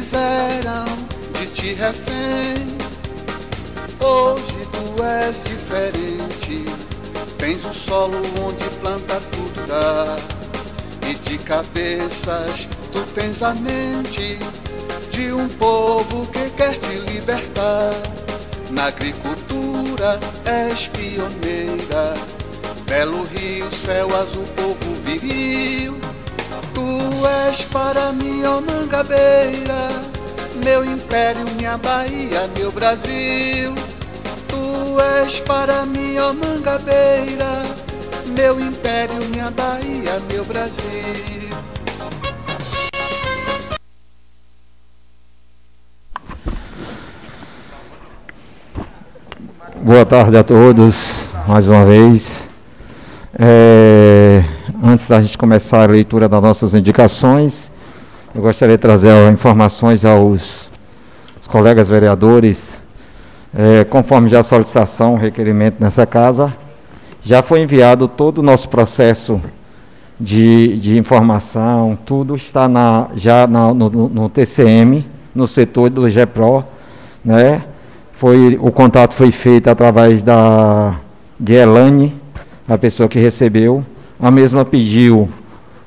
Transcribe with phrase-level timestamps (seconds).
[0.00, 0.86] fizeram
[1.38, 2.78] de ti refém.
[4.00, 6.64] Hoje tu és diferente.
[7.36, 10.16] Tens um solo onde planta tudo dá.
[11.06, 14.38] E de cabeças tu tens a mente
[15.10, 17.92] de um povo que quer te libertar.
[18.70, 22.14] Na agricultura és pioneira.
[22.86, 26.09] Belo rio, céu azul, povo viril.
[26.80, 29.90] Tu és para mim, ó Mangabeira,
[30.64, 33.74] meu império, minha Bahia, meu Brasil.
[34.48, 37.50] Tu és para mim, ó Mangabeira,
[38.34, 41.50] meu império, minha Bahia, meu Brasil.
[49.82, 52.49] Boa tarde a todos, mais uma vez.
[53.42, 54.44] É,
[54.84, 57.72] antes da gente começar a leitura das nossas indicações,
[58.34, 60.70] eu gostaria de trazer informações aos,
[61.38, 62.82] aos colegas vereadores.
[63.56, 66.54] É, conforme já a solicitação, requerimento nessa casa,
[67.22, 69.40] já foi enviado todo o nosso processo
[70.20, 76.62] de, de informação, tudo está na, já na, no, no TCM, no setor do GEPRO,
[77.24, 77.62] né?
[78.12, 80.96] Foi, o contato foi feito através da,
[81.38, 82.19] de Elane,
[82.68, 83.84] a pessoa que recebeu.
[84.18, 85.28] A mesma pediu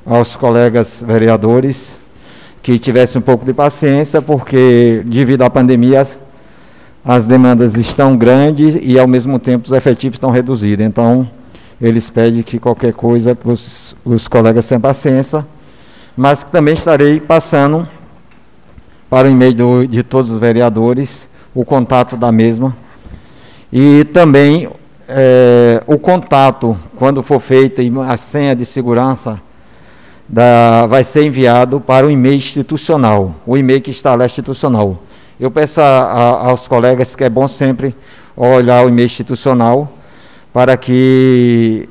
[0.04, 2.02] aos colegas vereadores
[2.62, 6.18] que tivessem um pouco de paciência, porque devido à pandemia as,
[7.04, 10.84] as demandas estão grandes e ao mesmo tempo os efetivos estão reduzidos.
[10.84, 11.28] Então,
[11.80, 15.46] eles pedem que qualquer coisa, os, os colegas tenham paciência,
[16.16, 17.86] mas que também estarei passando
[19.10, 22.74] para o e-mail de todos os vereadores o contato da mesma.
[23.72, 24.68] E também
[25.08, 29.40] é, o contato, quando for feita a senha de segurança,
[30.28, 34.98] da, vai ser enviado para o e-mail institucional, o e-mail que está lá institucional.
[35.38, 37.94] Eu peço a, a, aos colegas que é bom sempre
[38.36, 39.92] olhar o e-mail institucional
[40.52, 41.88] para que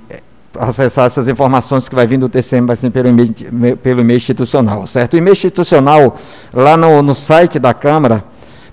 [0.59, 4.85] acessar essas informações que vai vir do TCM vai ser pelo e-mail, pelo e-mail institucional,
[4.87, 5.13] certo?
[5.13, 6.15] O e-mail institucional,
[6.53, 8.23] lá no, no site da Câmara,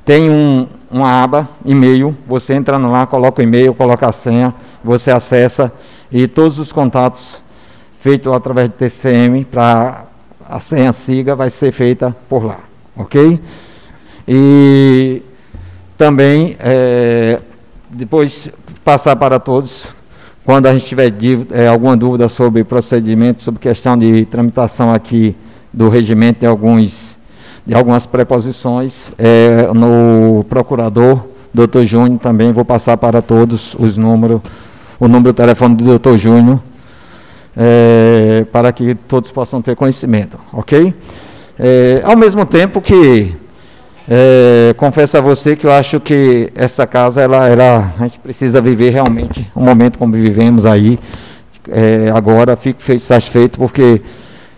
[0.04, 4.52] tem um, uma aba, e-mail, você entra lá, coloca o e-mail, coloca a senha,
[4.82, 5.72] você acessa
[6.10, 7.42] e todos os contatos
[8.00, 10.06] feitos através do TCM para
[10.48, 12.58] a senha siga vai ser feita por lá,
[12.96, 13.40] ok?
[14.26, 15.22] E
[15.96, 17.38] também é,
[17.88, 18.50] depois
[18.84, 19.94] passar para todos,
[20.44, 21.12] quando a gente tiver
[21.52, 25.36] é, alguma dúvida sobre procedimento, sobre questão de tramitação aqui
[25.72, 27.19] do regimento de alguns
[27.70, 29.12] de algumas preposições.
[29.16, 34.40] É, no procurador, doutor Júnior, também vou passar para todos os números,
[34.98, 36.60] o número do telefone do doutor Júnior,
[37.56, 40.92] é, para que todos possam ter conhecimento, ok?
[41.56, 43.36] É, ao mesmo tempo que
[44.08, 48.60] é, confesso a você que eu acho que essa casa, ela, ela, a gente precisa
[48.60, 50.98] viver realmente um momento como vivemos aí.
[51.68, 54.02] É, agora fico satisfeito porque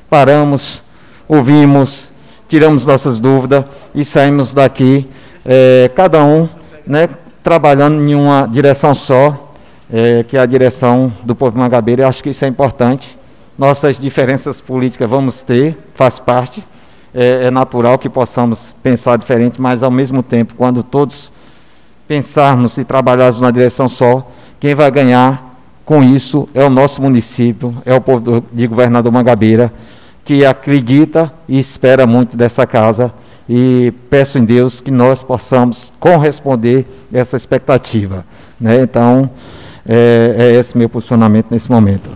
[0.08, 0.82] paramos,
[1.28, 2.11] ouvimos,
[2.52, 3.64] tiramos nossas dúvidas
[3.94, 5.08] e saímos daqui,
[5.42, 6.46] é, cada um
[6.86, 7.08] né,
[7.42, 9.54] trabalhando em uma direção só,
[9.90, 12.02] é, que é a direção do povo mangabeiro.
[12.02, 13.16] Eu acho que isso é importante.
[13.56, 16.62] Nossas diferenças políticas vamos ter, faz parte.
[17.14, 21.32] É, é natural que possamos pensar diferente, mas ao mesmo tempo, quando todos
[22.06, 24.30] pensarmos e trabalharmos na direção só,
[24.60, 29.72] quem vai ganhar com isso é o nosso município, é o povo de governador Mangabeira
[30.24, 33.12] que acredita e espera muito dessa casa
[33.48, 38.24] e peço em Deus que nós possamos corresponder essa expectativa.
[38.60, 38.82] Né?
[38.82, 39.28] Então,
[39.86, 42.10] é, é esse meu posicionamento nesse momento.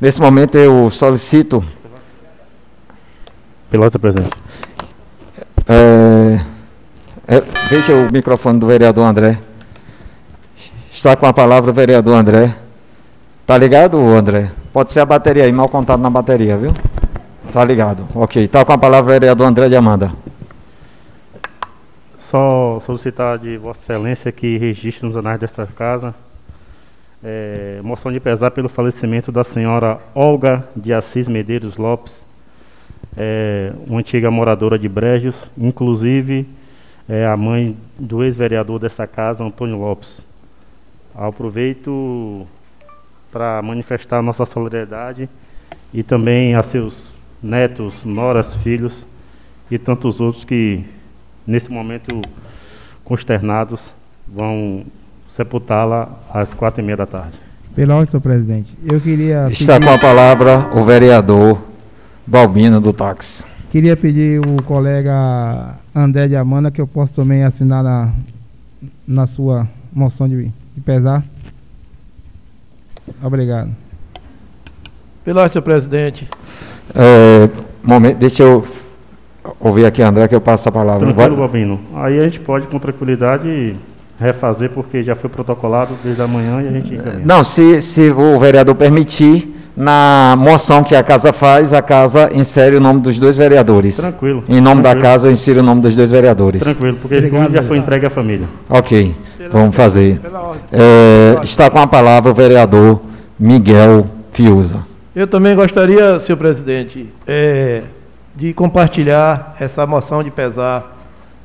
[0.00, 1.64] Nesse momento eu solicito.
[3.70, 4.32] Pelota, presidente.
[5.68, 6.40] É,
[7.28, 9.38] é, veja o microfone do vereador André.
[10.90, 12.54] Está com a palavra o vereador André.
[13.46, 14.50] Tá ligado, André?
[14.72, 16.72] Pode ser a bateria aí, mal contado na bateria, viu?
[17.52, 18.06] Tá ligado.
[18.14, 18.42] Ok.
[18.42, 20.12] Está com a palavra o vereador André de Amanda.
[22.18, 26.14] Só solicitar de Vossa Excelência que registre nos anais desta casa
[27.28, 32.24] é, moção de pesar pelo falecimento da senhora Olga de Assis Medeiros Lopes,
[33.16, 36.46] é, uma antiga moradora de Brejos, inclusive
[37.08, 40.20] é, a mãe do ex-vereador dessa casa, Antônio Lopes.
[41.14, 42.46] Aproveito
[43.32, 45.28] para manifestar nossa solidariedade
[45.92, 46.94] e também a seus
[47.42, 49.04] netos, noras, filhos
[49.70, 50.84] e tantos outros que,
[51.46, 52.20] nesse momento,
[53.04, 53.80] consternados,
[54.26, 54.84] vão
[55.36, 57.38] sepultá-la às quatro e meia da tarde.
[57.74, 59.48] Pela ordem, senhor presidente, eu queria.
[59.50, 59.86] Está pedir...
[59.86, 61.60] com a palavra o vereador
[62.26, 63.44] Balbino do táxi.
[63.70, 68.12] Queria pedir o colega André de Amanda que eu posso também assinar na,
[69.06, 70.44] na sua moção de,
[70.74, 71.22] de pesar.
[73.22, 73.70] Obrigado.
[75.24, 76.28] Pelo senhor presidente.
[76.94, 77.48] É,
[77.82, 78.64] momento, deixa eu
[79.60, 81.12] ouvir aqui, André, que eu passo a palavra.
[81.12, 81.80] Tranquilo, Bobino.
[81.94, 83.76] Aí a gente pode, com tranquilidade,
[84.18, 87.22] refazer, porque já foi protocolado desde a manhã e a gente encaminha.
[87.24, 92.76] Não, se, se o vereador permitir, na moção que a casa faz, a casa insere
[92.76, 93.98] o nome dos dois vereadores.
[93.98, 94.42] Tranquilo.
[94.48, 95.02] Em nome tranquilo.
[95.02, 96.62] da casa, eu insiro o nome dos dois vereadores.
[96.62, 98.46] Tranquilo, porque Obrigado, já foi entregue à família.
[98.70, 99.14] Ok,
[99.52, 100.18] vamos fazer.
[100.72, 103.00] É, está com a palavra o vereador
[103.38, 104.78] Miguel Fiuza.
[105.16, 107.84] Eu também gostaria, senhor presidente, é,
[108.34, 110.94] de compartilhar essa moção de pesar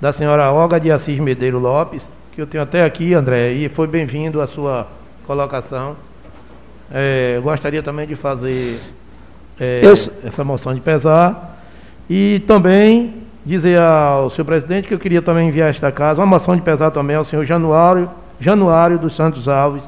[0.01, 2.03] da senhora Olga de Assis Medeiro Lopes,
[2.33, 4.87] que eu tenho até aqui, André, e foi bem-vindo a sua
[5.25, 5.95] colocação.
[6.91, 8.77] É, gostaria também de fazer
[9.57, 11.57] é, essa moção de pesar
[12.09, 16.57] e também dizer ao senhor presidente que eu queria também enviar esta casa uma moção
[16.57, 19.81] de pesar também ao senhor Januário, Januário dos Santos Alves,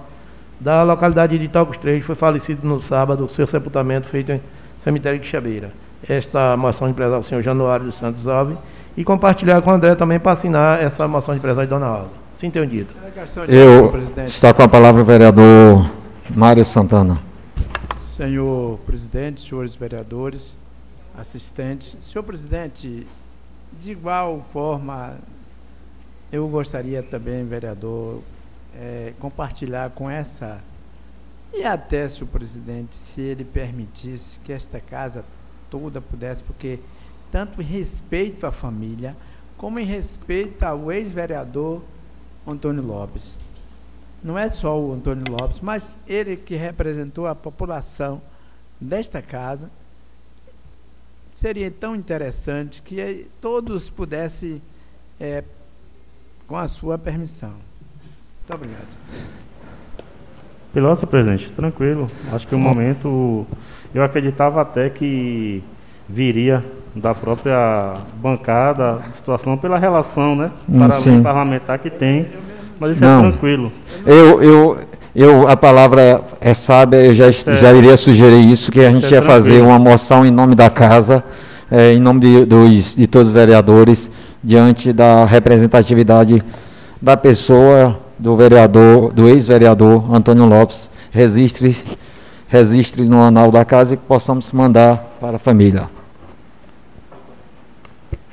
[0.63, 4.41] da localidade de Itocos 3, foi falecido no sábado, seu sepultamento feito em
[4.79, 5.73] cemitério de Chabeira.
[6.07, 8.57] Esta moção de pesar ao senhor Januário dos Santos Alves
[8.95, 12.09] e compartilhar com o André também para assinar essa moção de pesar de Dona Alva.
[12.33, 12.93] Sim, tenho dito.
[13.49, 13.93] Eu,
[14.23, 15.91] está com a palavra o vereador
[16.29, 17.19] Mário Santana.
[17.99, 20.55] Senhor presidente, senhores vereadores,
[21.19, 21.97] assistentes.
[22.01, 23.05] Senhor presidente,
[23.81, 25.15] de igual forma,
[26.31, 28.21] eu gostaria também, vereador,
[28.75, 30.61] é, compartilhar com essa,
[31.53, 35.23] e até, senhor presidente, se ele permitisse que esta casa
[35.69, 36.79] toda pudesse, porque
[37.31, 39.15] tanto em respeito à família,
[39.57, 41.81] como em respeito ao ex-vereador
[42.45, 43.37] Antônio Lopes
[44.23, 48.21] não é só o Antônio Lopes, mas ele que representou a população
[48.79, 49.69] desta casa.
[51.35, 54.61] Seria tão interessante que todos pudessem,
[55.19, 55.43] é,
[56.47, 57.55] com a sua permissão.
[58.47, 58.97] Muito obrigado.
[60.73, 62.07] Piloto, presidente, tranquilo.
[62.31, 63.45] Acho que o momento.
[63.93, 65.63] Eu acreditava até que
[66.09, 66.63] viria
[66.95, 70.51] da própria bancada, situação pela relação, né?
[70.67, 72.27] Para parlamentar que tem
[72.83, 73.19] mas isso é Não.
[73.19, 73.71] é tranquilo.
[74.05, 74.77] Eu, eu,
[75.15, 77.31] eu, a palavra é sábia, eu já, é.
[77.31, 80.69] já iria sugerir isso, que a gente é ia fazer uma moção em nome da
[80.69, 81.23] casa,
[81.71, 84.11] é, em nome de, dos, de todos os vereadores,
[84.43, 86.43] diante da representatividade
[87.01, 91.83] da pessoa, do vereador, do ex-vereador Antônio Lopes, registres,
[92.47, 95.89] registres no anal da casa e que possamos mandar para a família.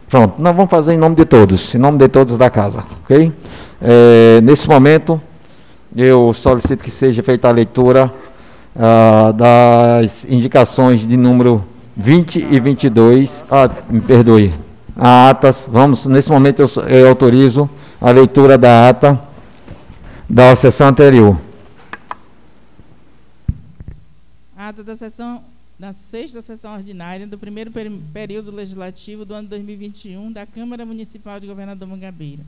[0.09, 3.33] Pronto, nós vamos fazer em nome de todos, em nome de todos da casa, ok?
[3.83, 5.21] É, nesse momento,
[5.97, 8.13] eu solicito que seja feita a leitura
[8.79, 11.65] ah, das indicações de número
[11.97, 14.55] 20 e 22, ah, me perdoe,
[14.97, 17.69] a atas, vamos, nesse momento eu, eu autorizo
[18.01, 19.30] a leitura da ata
[20.31, 21.41] da sessão anterior.
[24.57, 25.43] Ata da sessão
[25.77, 27.73] da sexta sessão ordinária do primeiro
[28.13, 32.45] período legislativo do ano 2021 da Câmara Municipal de Governador Mangabeira.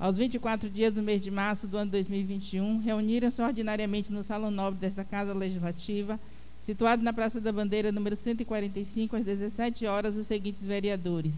[0.00, 4.80] Aos 24 dias do mês de março do ano 2021, reuniram-se ordinariamente no Salão Nobre
[4.80, 6.18] desta Casa Legislativa,
[6.64, 11.34] situado na Praça da Bandeira, número 145, às 17 horas, os seguintes vereadores.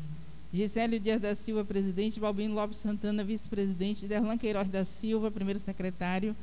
[0.52, 6.34] Gisélio Dias da Silva, presidente, Balbino Lopes Santana, vice-presidente, Derlan Queiroz da Silva, primeiro secretário,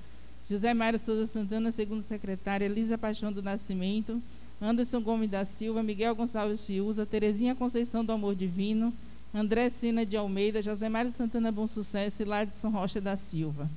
[0.50, 4.22] José Mário Souza Santana, segundo secretário, Elisa Paixão do Nascimento,
[4.62, 8.94] Anderson Gomes da Silva, Miguel Gonçalves Fiuza, Terezinha Conceição do Amor Divino,
[9.34, 13.70] André Sina de Almeida, José Mário Santana Bom Sucesso e Ladson Rocha da Silva.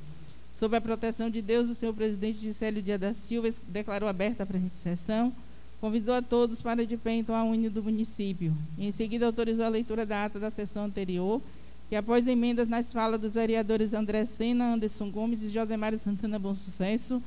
[0.56, 4.46] Sob a proteção de Deus, o senhor presidente Gisélio Dia da Silva declarou aberta a
[4.46, 5.32] presente sessão,
[5.80, 8.54] convidou a todos para de pé então a une do município.
[8.78, 11.40] Em seguida, autorizou a leitura da ata da sessão anterior,
[11.88, 16.38] que após emendas nas falas dos vereadores André Sena, Anderson Gomes e José Mário Santana
[16.38, 17.22] Bom Sucesso,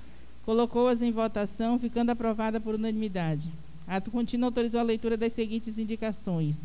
[0.46, 3.50] colocou-as em votação, ficando aprovada por unanimidade.
[3.88, 6.56] Ato contínuo autorizou a leitura das seguintes indicações.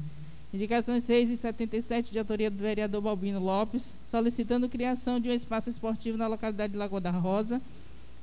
[0.52, 5.68] Indicações 6 e 77 de autoria do vereador Balbino Lopes, solicitando criação de um espaço
[5.68, 7.61] esportivo na localidade de Lagoa da Rosa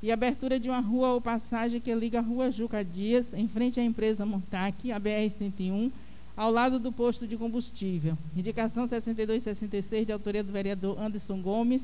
[0.05, 3.79] e abertura de uma rua ou passagem que liga a rua Juca Dias, em frente
[3.79, 5.91] à empresa Montac, a BR-101,
[6.37, 8.15] ao lado do posto de combustível.
[8.37, 11.81] Indicação 62 e 66 de autoria do vereador Anderson Gomes,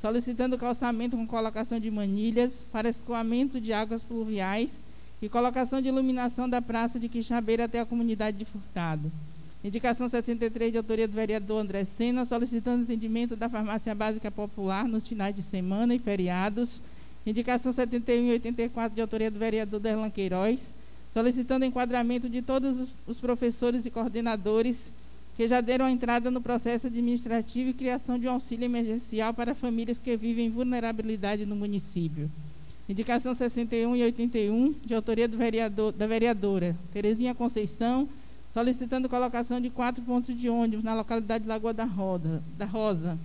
[0.00, 4.70] solicitando calçamento com colocação de manilhas para escoamento de águas pluviais
[5.20, 9.10] e colocação de iluminação da praça de Quixabeira até a comunidade de Furtado.
[9.64, 15.08] Indicação 63 de autoria do vereador André Sena, solicitando atendimento da farmácia básica popular nos
[15.08, 16.80] finais de semana e feriados.
[17.26, 20.60] Indicação 71 e 84 de autoria do vereador Derlan Queiroz,
[21.12, 24.92] solicitando enquadramento de todos os professores e coordenadores
[25.36, 29.98] que já deram entrada no processo administrativo e criação de um auxílio emergencial para famílias
[29.98, 32.30] que vivem vulnerabilidade no município.
[32.88, 38.08] Indicação 61 e 81, de autoria vereador, da vereadora Terezinha Conceição,
[38.54, 43.18] solicitando colocação de quatro pontos de ônibus na localidade de Lagoa da, Roda, da Rosa,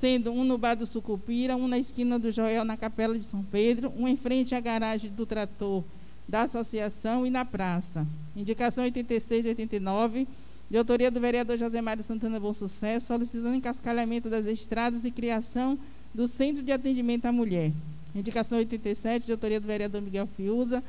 [0.00, 3.42] sendo um no Bar do Sucupira, um na esquina do Joel, na Capela de São
[3.42, 5.82] Pedro, um em frente à garagem do trator
[6.28, 8.06] da associação e na praça.
[8.36, 10.28] Indicação 86 e 89,
[10.70, 15.78] de autoria do vereador José Mário Santana Bom Sucesso, solicitando encascalhamento das estradas e criação
[16.14, 17.72] do Centro de Atendimento à Mulher.
[18.14, 20.82] Indicação 87, de autoria do vereador Miguel Fiuza,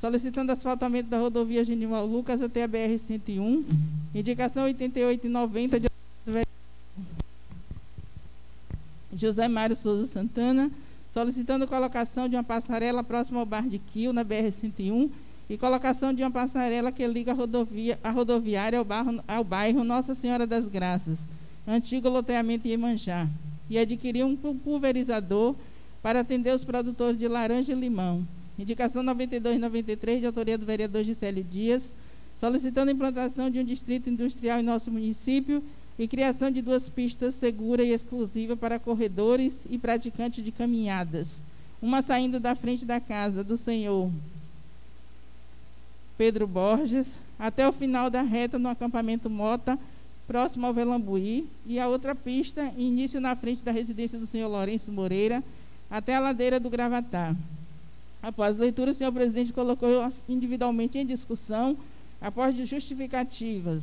[0.00, 3.64] solicitando asfaltamento da rodovia Genival Lucas até a BR-101.
[4.14, 5.86] Indicação 88 e 90, de
[9.14, 10.70] José Mário Souza Santana,
[11.12, 15.10] solicitando colocação de uma passarela próxima ao Bar de Quil, na BR-101,
[15.50, 19.84] e colocação de uma passarela que liga a, rodovia, a rodoviária ao, barro, ao bairro
[19.84, 21.18] Nossa Senhora das Graças,
[21.68, 23.28] antigo loteamento Iemanjá,
[23.68, 25.54] e adquirir um pulverizador
[26.02, 28.26] para atender os produtores de laranja e limão.
[28.58, 31.92] Indicação 92 e 93, de autoria do vereador Gisélio Dias,
[32.40, 35.62] solicitando a implantação de um distrito industrial em nosso município
[35.98, 41.36] e criação de duas pistas seguras e exclusivas para corredores e praticantes de caminhadas.
[41.80, 44.10] Uma saindo da frente da casa do senhor
[46.16, 49.78] Pedro Borges, até o final da reta no acampamento Mota,
[50.26, 54.92] próximo ao Velambuí, e a outra pista, início na frente da residência do senhor Lourenço
[54.92, 55.42] Moreira,
[55.90, 57.34] até a ladeira do Gravatá.
[58.22, 59.88] Após leitura, o senhor presidente colocou
[60.28, 61.76] individualmente em discussão,
[62.20, 63.82] após justificativas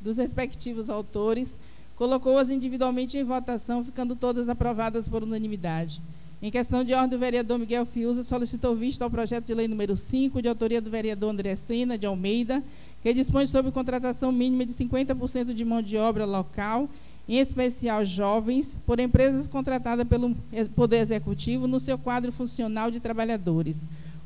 [0.00, 1.56] dos respectivos autores,
[1.96, 6.00] colocou-as individualmente em votação, ficando todas aprovadas por unanimidade.
[6.42, 9.94] Em questão de ordem, o vereador Miguel Fiuza solicitou vista ao projeto de lei número
[9.94, 12.62] 5, de autoria do vereador André Sena de Almeida,
[13.02, 16.88] que dispõe sobre contratação mínima de 50% de mão de obra local,
[17.28, 20.34] em especial jovens, por empresas contratadas pelo
[20.74, 23.76] Poder Executivo no seu quadro funcional de trabalhadores.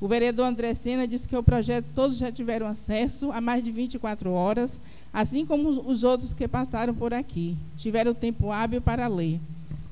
[0.00, 3.70] O vereador André Sena disse que o projeto todos já tiveram acesso a mais de
[3.72, 4.70] 24 horas,
[5.14, 7.56] assim como os outros que passaram por aqui.
[7.78, 9.38] Tiveram tempo hábil para ler.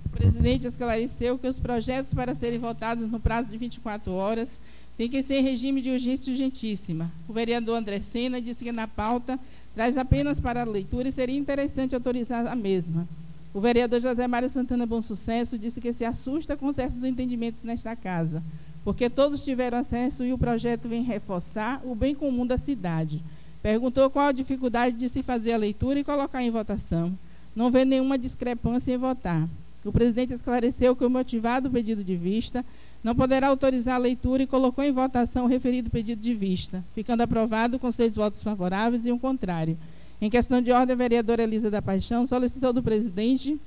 [0.04, 4.60] O presidente esclareceu que os projetos para serem votados no prazo de 24 horas
[4.98, 7.08] têm que ser em regime de urgência urgentíssima.
[7.28, 9.38] O vereador André Sena disse que na pauta
[9.76, 13.06] traz apenas para a leitura e seria interessante autorizar a mesma.
[13.54, 17.94] O vereador José Mário Santana Bom Sucesso disse que se assusta com certos entendimentos nesta
[17.94, 18.42] casa,
[18.82, 23.22] porque todos tiveram acesso e o projeto vem reforçar o bem comum da cidade.
[23.62, 27.16] Perguntou qual a dificuldade de se fazer a leitura e colocar em votação.
[27.54, 29.48] Não vê nenhuma discrepância em votar.
[29.84, 32.64] O presidente esclareceu que o motivado pedido de vista
[33.02, 37.22] não poderá autorizar a leitura e colocou em votação o referido pedido de vista, ficando
[37.22, 39.76] aprovado com seis votos favoráveis e um contrário.
[40.20, 43.58] Em questão de ordem, a vereadora Elisa da Paixão solicitou do presidente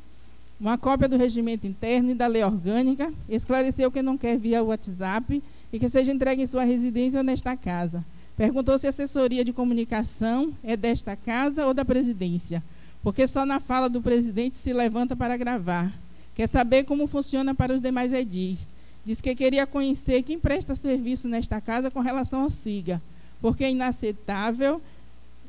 [0.60, 5.44] uma cópia do regimento interno e da lei orgânica, esclareceu que não quer via WhatsApp
[5.72, 8.04] e que seja entregue em sua residência ou nesta casa.
[8.38, 12.62] Perguntou se a assessoria de comunicação é desta casa ou da presidência,
[13.02, 15.94] porque só na fala do presidente se levanta para gravar.
[16.36, 18.68] Quer saber como funciona para os demais edis.
[19.06, 23.02] Diz que queria conhecer quem presta serviço nesta casa com relação ao SIGA,
[23.40, 24.82] porque é inaceitável,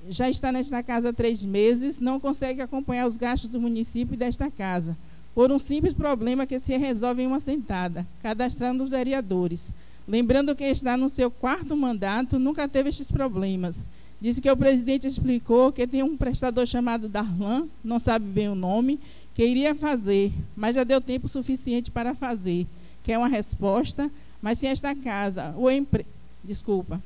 [0.09, 4.17] já está nesta casa há três meses, não consegue acompanhar os gastos do município e
[4.17, 4.97] desta casa,
[5.35, 9.65] por um simples problema que se resolve em uma sentada, cadastrando os vereadores.
[10.09, 13.75] Lembrando que está no seu quarto mandato, nunca teve estes problemas.
[14.21, 18.55] Disse que o presidente explicou que tem um prestador chamado Darlan, não sabe bem o
[18.55, 19.01] nome,
[19.35, 22.67] que iria fazer, mas já deu tempo suficiente para fazer,
[23.03, 24.11] que é uma resposta,
[24.41, 26.07] mas se esta casa ou empre...
[26.43, 27.03] desculpa,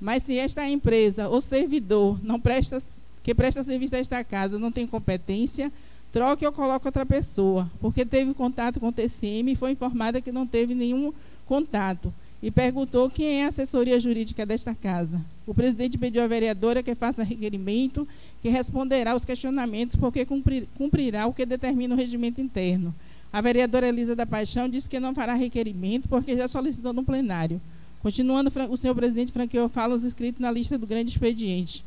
[0.00, 2.80] mas se esta empresa ou servidor não presta
[3.22, 5.72] que presta serviço a esta casa não tem competência,
[6.12, 10.30] troque ou coloque outra pessoa, porque teve contato com o TCM e foi informada que
[10.30, 11.12] não teve nenhum
[11.46, 12.12] contato
[12.44, 15.18] e perguntou quem é a assessoria jurídica desta casa.
[15.46, 18.06] O presidente pediu à vereadora que faça requerimento,
[18.42, 22.94] que responderá aos questionamentos, porque cumprir, cumprirá o que determina o regimento interno.
[23.32, 27.58] A vereadora Elisa da Paixão disse que não fará requerimento, porque já solicitou no plenário.
[28.02, 31.82] Continuando, o senhor presidente franqueou falas escritas na lista do grande expediente.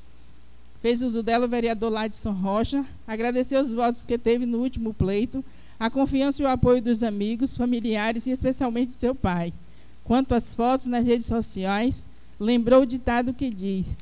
[0.82, 5.46] Fez uso dela o vereador Ladson Rocha, agradeceu os votos que teve no último pleito,
[5.80, 9.54] a confiança e o apoio dos amigos, familiares e especialmente do seu pai.
[10.08, 12.08] Quanto às fotos nas redes sociais,
[12.40, 13.98] lembrou o ditado que diz: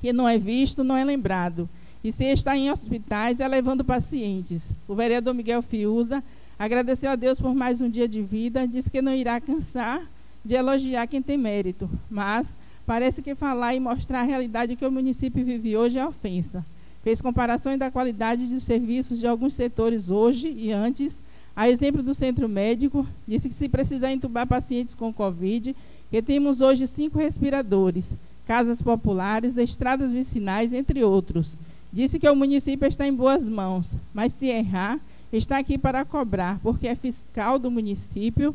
[0.00, 1.68] que não é visto, não é lembrado.
[2.02, 4.62] E se está em hospitais, é levando pacientes.
[4.86, 6.22] O vereador Miguel Fiuza
[6.56, 10.00] agradeceu a Deus por mais um dia de vida, disse que não irá cansar
[10.44, 12.46] de elogiar quem tem mérito, mas
[12.86, 16.64] parece que falar e mostrar a realidade que o município vive hoje é ofensa.
[17.02, 21.16] Fez comparações da qualidade dos serviços de alguns setores hoje e antes,
[21.58, 25.74] a exemplo do centro médico, disse que se precisar entubar pacientes com Covid,
[26.08, 28.04] que temos hoje cinco respiradores,
[28.46, 31.48] casas populares, estradas vicinais, entre outros.
[31.92, 35.00] Disse que o município está em boas mãos, mas se errar,
[35.32, 38.54] está aqui para cobrar, porque é fiscal do município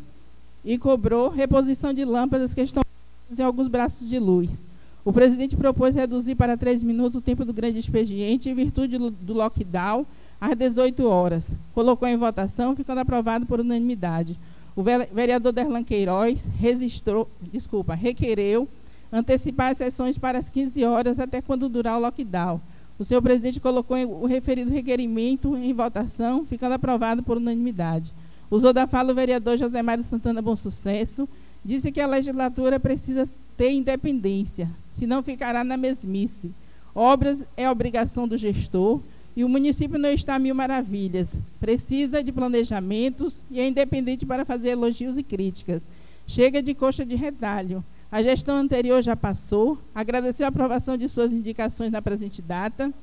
[0.63, 2.83] e cobrou reposição de lâmpadas que estão
[3.37, 4.49] em alguns braços de luz.
[5.03, 9.33] O presidente propôs reduzir para três minutos o tempo do grande expediente em virtude do
[9.33, 10.05] lockdown
[10.43, 11.45] às 18 horas.
[11.73, 14.37] Colocou em votação, ficando aprovado por unanimidade.
[14.75, 18.67] O vereador Derlan Queiroz registrou, desculpa, requereu
[19.09, 22.59] antecipar as sessões para as 15 horas até quando durar o lockdown.
[22.99, 28.11] O senhor presidente colocou o referido requerimento em votação, ficando aprovado por unanimidade.
[28.51, 31.27] Usou da fala o vereador José Mário Santana Bom Sucesso,
[31.63, 36.51] disse que a legislatura precisa ter independência, senão ficará na mesmice.
[36.93, 38.99] Obras é obrigação do gestor
[39.35, 41.27] e o município não está a mil maravilhas.
[41.59, 45.81] Precisa de planejamentos e é independente para fazer elogios e críticas.
[46.27, 47.83] Chega de coxa de retalho.
[48.11, 52.93] A gestão anterior já passou, agradeceu a aprovação de suas indicações na presente data,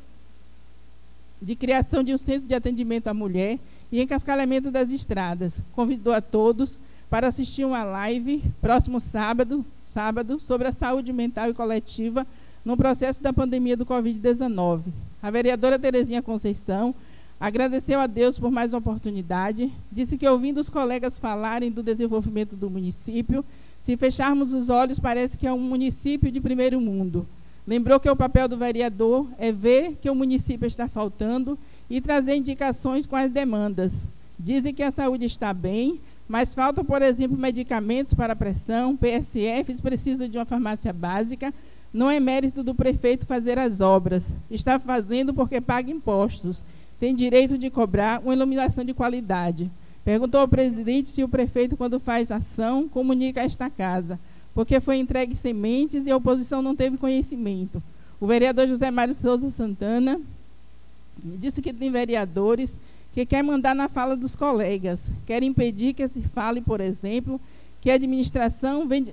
[1.42, 3.58] de criação de um centro de atendimento à mulher
[3.90, 5.52] e encascalhamento das estradas.
[5.72, 11.54] Convidou a todos para assistir uma live próximo sábado, sábado sobre a saúde mental e
[11.54, 12.24] coletiva
[12.64, 14.82] no processo da pandemia do Covid-19.
[15.22, 16.94] A vereadora Terezinha Conceição
[17.38, 22.56] agradeceu a Deus por mais uma oportunidade, disse que ouvindo os colegas falarem do desenvolvimento
[22.56, 23.44] do município,
[23.82, 27.26] se fecharmos os olhos parece que é um município de primeiro mundo.
[27.66, 31.58] Lembrou que o papel do vereador é ver que o município está faltando
[31.88, 33.92] e trazer indicações com as demandas.
[34.38, 40.28] Dizem que a saúde está bem, mas faltam, por exemplo, medicamentos para pressão, PSFs precisa
[40.28, 41.52] de uma farmácia básica.
[41.92, 44.22] Não é mérito do prefeito fazer as obras.
[44.50, 46.62] Está fazendo porque paga impostos.
[47.00, 49.70] Tem direito de cobrar uma iluminação de qualidade.
[50.04, 54.18] Perguntou ao presidente se o prefeito, quando faz ação, comunica a esta casa,
[54.54, 57.82] porque foi entregue sementes e a oposição não teve conhecimento.
[58.20, 60.20] O vereador José Mário Souza Santana
[61.22, 62.72] disse que tem vereadores
[63.12, 67.40] que quer mandar na fala dos colegas, quer impedir que se fale, por exemplo,
[67.80, 69.06] que a administração vem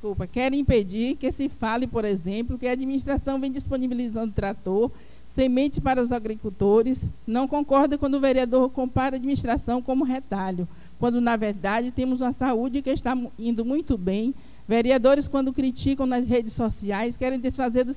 [0.00, 4.90] desculpa, quer impedir que se fale, por exemplo, que a administração vem disponibilizando trator,
[5.34, 10.66] semente para os agricultores, não concorda quando o vereador compara a administração como retalho,
[10.98, 14.34] quando na verdade temos uma saúde que está indo muito bem.
[14.66, 17.94] Vereadores, quando criticam nas redes sociais, querem desfazer do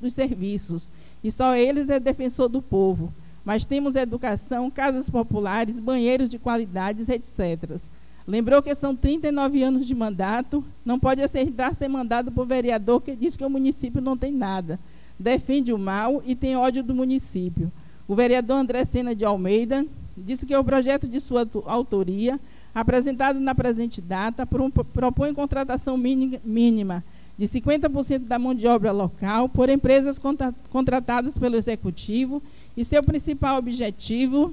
[0.00, 0.88] dos serviços,
[1.22, 3.12] e só eles é defensor do povo
[3.46, 7.78] mas temos educação, casas populares, banheiros de qualidades, etc.
[8.26, 13.14] Lembrou que são 39 anos de mandato, não pode aceitar ser mandado por vereador que
[13.14, 14.80] diz que o município não tem nada,
[15.18, 17.70] defende o mal e tem ódio do município.
[18.08, 19.86] O vereador André Sena de Almeida
[20.16, 22.40] disse que o projeto de sua autoria,
[22.74, 27.04] apresentado na presente data, propõe contratação mínima
[27.38, 30.20] de 50% da mão de obra local por empresas
[30.70, 32.42] contratadas pelo Executivo
[32.76, 34.52] e seu principal objetivo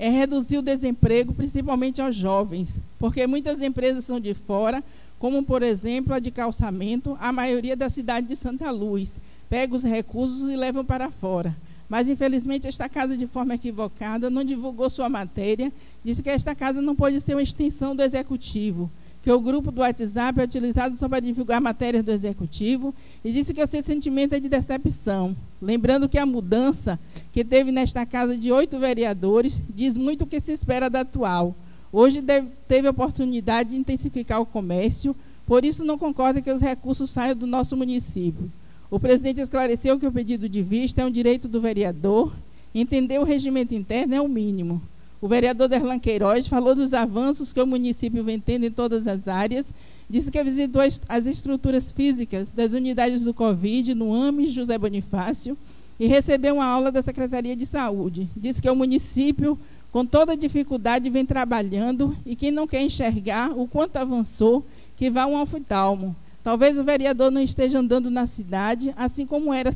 [0.00, 4.82] é reduzir o desemprego, principalmente aos jovens, porque muitas empresas são de fora,
[5.18, 9.12] como por exemplo a de calçamento, a maioria da cidade de Santa Luz,
[9.50, 11.54] pega os recursos e levam para fora.
[11.86, 15.70] Mas infelizmente esta casa, de forma equivocada, não divulgou sua matéria,
[16.02, 18.90] disse que esta casa não pode ser uma extensão do executivo,
[19.22, 23.52] que o grupo do WhatsApp é utilizado só para divulgar matérias do executivo e disse
[23.52, 25.36] que o seu sentimento é de decepção.
[25.60, 26.98] Lembrando que a mudança
[27.32, 31.54] que teve nesta casa de oito vereadores diz muito o que se espera da atual.
[31.92, 35.14] Hoje deve, teve a oportunidade de intensificar o comércio,
[35.46, 38.50] por isso não concorda que os recursos saiam do nosso município.
[38.90, 42.32] O presidente esclareceu que o pedido de vista é um direito do vereador,
[42.74, 44.80] entender o regimento interno é o mínimo.
[45.20, 49.28] O vereador Derlan Queiroz falou dos avanços que o município vem tendo em todas as
[49.28, 49.74] áreas,
[50.10, 55.56] disse que visitou as estruturas físicas das unidades do Covid no AMES José Bonifácio
[56.00, 58.28] e recebeu uma aula da Secretaria de Saúde.
[58.36, 59.56] Disse que o município,
[59.92, 65.26] com toda dificuldade, vem trabalhando e quem não quer enxergar o quanto avançou, que vá
[65.26, 66.16] um oftalmo.
[66.42, 69.72] Talvez o vereador não esteja andando na cidade, assim como era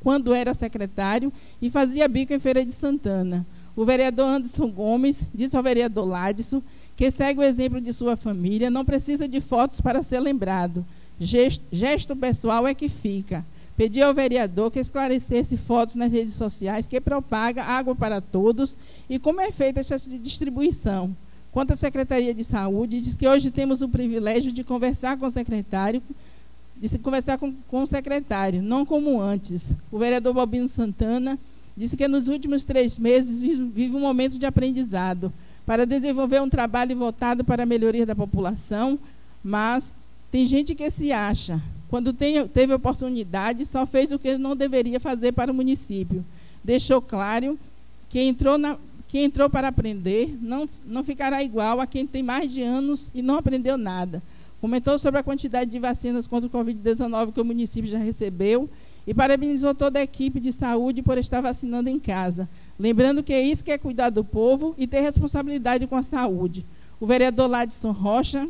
[0.00, 3.44] quando era secretário e fazia bico em Feira de Santana.
[3.74, 6.62] O vereador Anderson Gomes disse ao vereador Ladson
[6.96, 10.84] que segue o exemplo de sua família, não precisa de fotos para ser lembrado.
[11.20, 13.44] Gesto, gesto pessoal é que fica.
[13.76, 18.74] Pediu ao vereador que esclarecesse fotos nas redes sociais que propaga água para todos
[19.08, 21.14] e como é feita essa distribuição.
[21.52, 25.30] Quanto à Secretaria de Saúde, diz que hoje temos o privilégio de conversar com o
[25.30, 26.02] secretário,
[26.76, 29.74] de conversar com, com o secretário, não como antes.
[29.92, 31.38] O vereador Balbino Santana
[31.76, 35.30] disse que nos últimos três meses vive um momento de aprendizado
[35.66, 38.98] para desenvolver um trabalho voltado para a melhoria da população,
[39.42, 39.94] mas
[40.30, 45.00] tem gente que se acha, quando tem, teve oportunidade, só fez o que não deveria
[45.00, 46.24] fazer para o município.
[46.62, 47.58] Deixou claro
[48.08, 48.76] que entrou na,
[49.08, 53.22] quem entrou para aprender não, não ficará igual a quem tem mais de anos e
[53.22, 54.22] não aprendeu nada.
[54.60, 58.68] Comentou sobre a quantidade de vacinas contra o Covid-19 que o município já recebeu
[59.06, 62.48] e parabenizou toda a equipe de saúde por estar vacinando em casa.
[62.78, 66.64] Lembrando que é isso que é cuidar do povo e ter responsabilidade com a saúde.
[67.00, 68.46] O vereador Ladson Rocha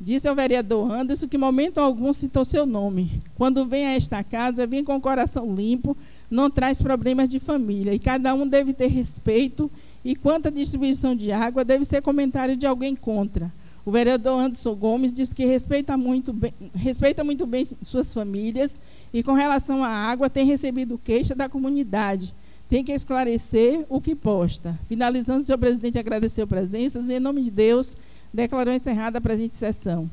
[0.00, 3.20] disse ao vereador Anderson que, momento algum, citou seu nome.
[3.36, 5.96] Quando vem a esta casa, vem com o coração limpo,
[6.30, 7.94] não traz problemas de família.
[7.94, 9.70] E cada um deve ter respeito.
[10.04, 13.50] E quanto à distribuição de água, deve ser comentário de alguém contra.
[13.86, 18.78] O vereador Anderson Gomes diz que respeita muito bem, respeita muito bem suas famílias
[19.12, 22.34] e, com relação à água, tem recebido queixa da comunidade.
[22.68, 24.74] Tem que esclarecer o que posta.
[24.88, 27.96] Finalizando, senhor presidente, agradeceu presenças e, em nome de Deus,
[28.32, 30.08] declarou encerrada a presente sessão.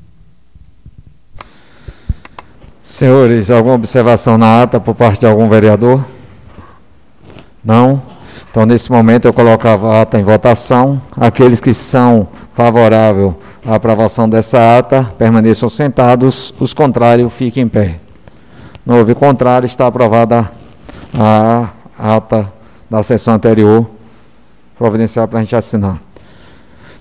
[2.80, 6.04] Senhores, alguma observação na ata por parte de algum vereador?
[7.64, 8.02] Não?
[8.50, 11.00] Então, nesse momento, eu colocava a ata em votação.
[11.16, 13.34] Aqueles que são favoráveis
[13.64, 16.52] à aprovação dessa ata, permaneçam sentados.
[16.60, 17.98] Os contrários, fiquem em pé.
[18.84, 20.50] Não houve contrário, está aprovada
[21.14, 21.70] a
[22.02, 22.52] ata
[22.90, 23.88] da sessão anterior,
[24.76, 26.00] providencial para a gente assinar.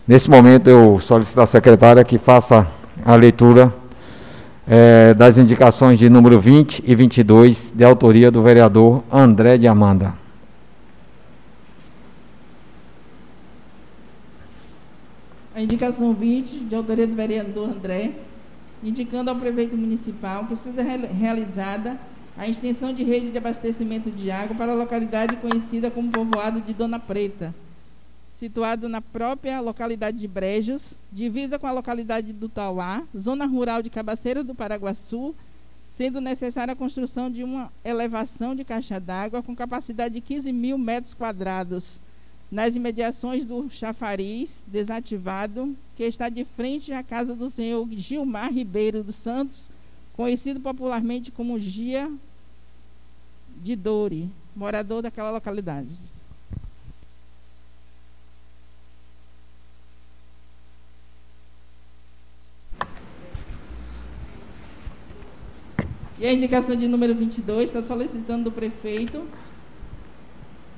[0.07, 2.67] Nesse momento, eu solicito à secretária que faça
[3.03, 3.73] a leitura
[4.67, 10.13] é, das indicações de número 20 e 22, de autoria do vereador André de Amanda.
[15.55, 18.11] A indicação 20, de autoria do vereador André,
[18.83, 21.97] indicando ao prefeito municipal que seja realizada
[22.37, 26.73] a extensão de rede de abastecimento de água para a localidade conhecida como povoado de
[26.73, 27.53] Dona Preta,
[28.39, 33.89] situado na própria localidade de Brejos, divisa com a localidade do Tauá, zona rural de
[33.89, 35.35] Cabaceira do Paraguaçu,
[35.97, 40.77] sendo necessária a construção de uma elevação de caixa d'água com capacidade de 15 mil
[40.77, 41.99] metros quadrados,
[42.51, 49.03] nas imediações do chafariz desativado, que está de frente à casa do senhor Gilmar Ribeiro
[49.03, 49.69] dos Santos,
[50.21, 52.07] conhecido popularmente como Gia
[53.57, 55.89] de Dore, morador daquela localidade.
[66.19, 69.27] E a indicação de número 22 está solicitando do prefeito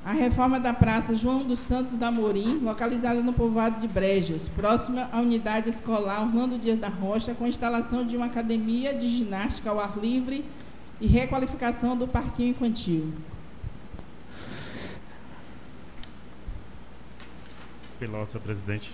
[0.05, 5.09] a reforma da Praça João dos Santos da Amorim, localizada no povoado de Brejos, próxima
[5.13, 9.79] à unidade escolar Orlando Dias da Rocha, com instalação de uma academia de ginástica ao
[9.79, 10.43] ar livre
[10.99, 13.13] e requalificação do parquinho infantil.
[17.97, 18.93] Pela senhor presidente.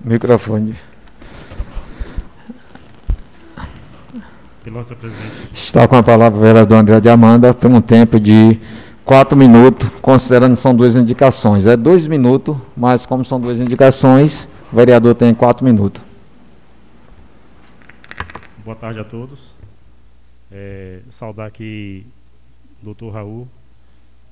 [0.00, 0.76] Microfone.
[4.62, 5.48] Presidente.
[5.52, 8.60] Está com a palavra o vereador André de Amanda por um tempo de
[9.04, 11.66] quatro minutos, considerando que são duas indicações.
[11.66, 16.02] É dois minutos, mas como são duas indicações, o vereador tem quatro minutos.
[18.64, 19.52] Boa tarde a todos.
[20.50, 22.06] É, saudar aqui
[22.80, 23.48] o doutor Raul,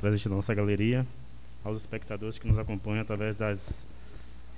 [0.01, 1.05] presente da nossa galeria,
[1.65, 3.85] aos espectadores que nos acompanham através das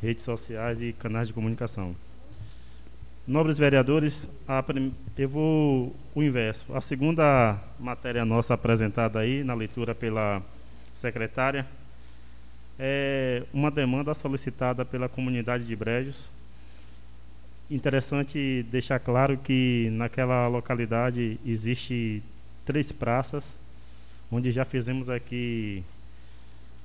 [0.02, 1.94] redes sociais e canais de comunicação.
[3.24, 4.28] Nobres vereadores,
[5.16, 6.74] eu vou o inverso.
[6.74, 10.42] A segunda matéria nossa apresentada aí, na leitura pela
[10.92, 11.64] secretária,
[12.76, 16.28] é uma demanda solicitada pela comunidade de Brejos.
[17.70, 22.24] Interessante deixar claro que naquela localidade existe
[22.66, 23.44] três praças,
[24.32, 25.84] onde já fizemos aqui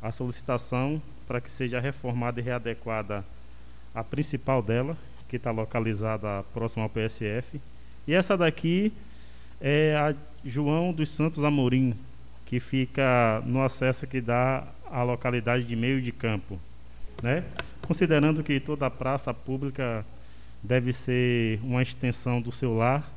[0.03, 3.25] a solicitação para que seja reformada e readequada
[3.95, 4.95] a principal dela,
[5.27, 7.59] que está localizada próximo ao PSF.
[8.07, 8.91] E essa daqui
[9.59, 11.93] é a João dos Santos Amorim,
[12.45, 16.59] que fica no acesso que dá à localidade de Meio de Campo.
[17.21, 17.43] Né?
[17.81, 20.05] Considerando que toda praça pública
[20.63, 23.09] deve ser uma extensão do seu lar,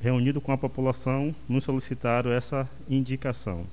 [0.00, 3.64] reunido com a população, nos solicitaram essa indicação.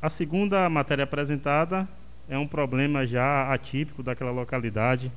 [0.00, 1.88] A segunda matéria apresentada
[2.28, 5.10] é um problema já atípico daquela localidade.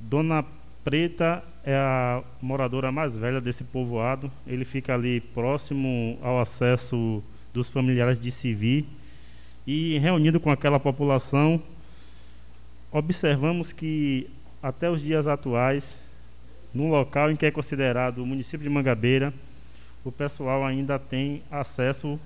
[0.00, 0.44] Dona
[0.84, 4.30] Preta é a moradora mais velha desse povoado.
[4.46, 7.22] Ele fica ali próximo ao acesso
[7.52, 8.86] dos familiares de civil
[9.66, 11.62] e reunindo com aquela população,
[12.90, 14.26] observamos que
[14.62, 15.94] até os dias atuais,
[16.72, 19.30] no local em que é considerado o município de Mangabeira,
[20.02, 22.18] o pessoal ainda tem acesso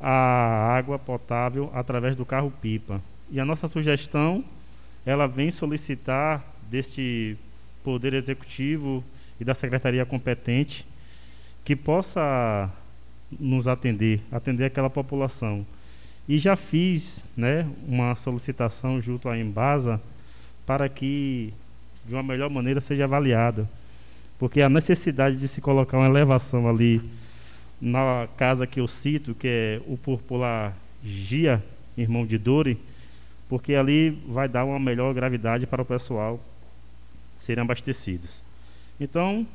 [0.00, 3.00] à água potável através do carro-pipa.
[3.30, 4.44] E a nossa sugestão,
[5.04, 7.36] ela vem solicitar deste
[7.82, 9.02] Poder Executivo
[9.40, 10.86] e da Secretaria competente
[11.64, 12.70] que possa
[13.38, 15.66] nos atender, atender aquela população.
[16.28, 20.00] E já fiz né, uma solicitação junto à Embasa
[20.64, 21.52] para que,
[22.04, 23.68] de uma melhor maneira, seja avaliada.
[24.38, 27.00] Porque a necessidade de se colocar uma elevação ali
[27.80, 31.62] na casa que eu cito, que é o popular Gia,
[31.96, 32.78] irmão de Dori,
[33.48, 36.40] porque ali vai dar uma melhor gravidade para o pessoal
[37.36, 38.42] serem abastecidos.
[38.98, 39.46] Então,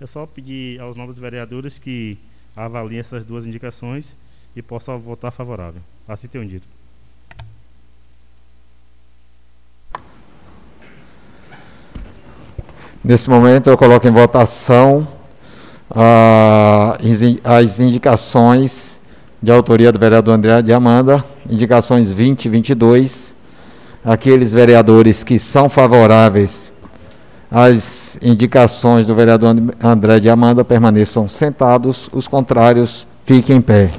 [0.00, 2.16] é só pedir aos novos vereadores que
[2.54, 4.16] avaliem essas duas indicações
[4.54, 5.82] e possam votar favorável.
[6.08, 6.66] Assim tenho dito.
[13.04, 15.06] Nesse momento, eu coloco em votação
[17.42, 19.00] as indicações
[19.42, 23.34] de autoria do vereador André de Amanda, indicações 20 e 22.
[24.04, 26.72] Aqueles vereadores que são favoráveis
[27.50, 33.92] às indicações do vereador André de Amanda permaneçam sentados, os contrários fiquem em pé.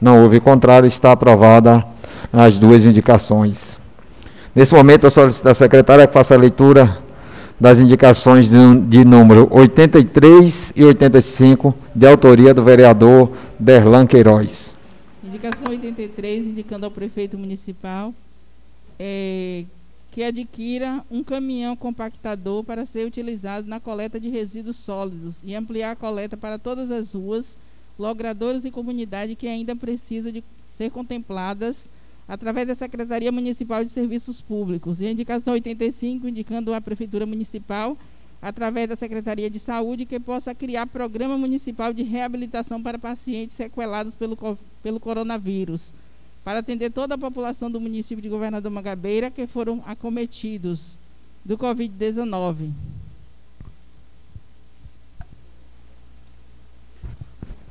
[0.00, 1.84] Não houve contrário, está aprovada
[2.32, 3.78] as duas indicações.
[4.54, 6.98] Nesse momento, eu solicito à secretária que faça a leitura
[7.60, 8.56] das indicações de,
[8.88, 14.74] de, número 83 e 85, de autoria do vereador Derlan Queiroz.
[15.22, 18.14] Indicação 83, indicando ao prefeito municipal
[18.98, 19.64] é,
[20.10, 25.92] que adquira um caminhão compactador para ser utilizado na coleta de resíduos sólidos e ampliar
[25.92, 27.58] a coleta para todas as ruas,
[27.98, 30.42] logradouros e comunidade que ainda precisam de
[30.78, 31.90] ser contempladas
[32.30, 35.00] através da Secretaria Municipal de Serviços Públicos.
[35.00, 37.98] E a indicação 85, indicando a Prefeitura Municipal,
[38.40, 44.14] através da Secretaria de Saúde, que possa criar programa municipal de reabilitação para pacientes sequelados
[44.14, 44.38] pelo,
[44.80, 45.92] pelo coronavírus,
[46.44, 50.96] para atender toda a população do município de Governador Mangabeira que foram acometidos
[51.44, 52.70] do Covid-19.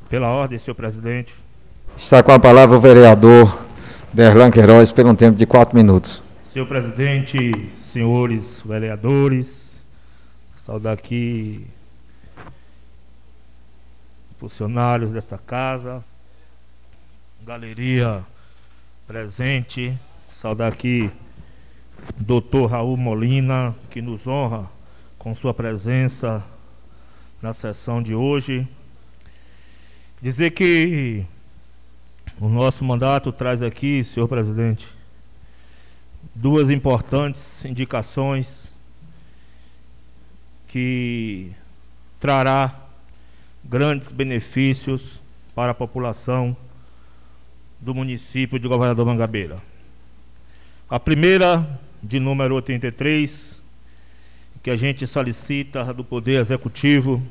[0.10, 1.34] Pela ordem, senhor presidente.
[1.96, 3.69] Está com a palavra o vereador
[4.12, 6.24] Derlan Queiroz, por um tempo de quatro minutos.
[6.42, 9.82] Senhor presidente, senhores vereadores,
[10.56, 11.68] saudar aqui
[14.38, 16.04] funcionários desta casa,
[17.46, 18.24] galeria
[19.06, 19.96] presente,
[20.28, 21.12] saudar aqui
[22.18, 24.68] doutor Raul Molina, que nos honra
[25.20, 26.44] com sua presença
[27.40, 28.68] na sessão de hoje.
[30.20, 31.26] Dizer que
[32.40, 34.88] o nosso mandato traz aqui, senhor presidente,
[36.34, 38.80] duas importantes indicações
[40.66, 41.52] que
[42.18, 42.74] trará
[43.64, 45.22] grandes benefícios
[45.54, 46.56] para a população
[47.78, 49.58] do município de Governador Mangabeira.
[50.90, 51.68] A primeira,
[52.02, 53.62] de número 83,
[54.64, 57.22] que a gente solicita do Poder Executivo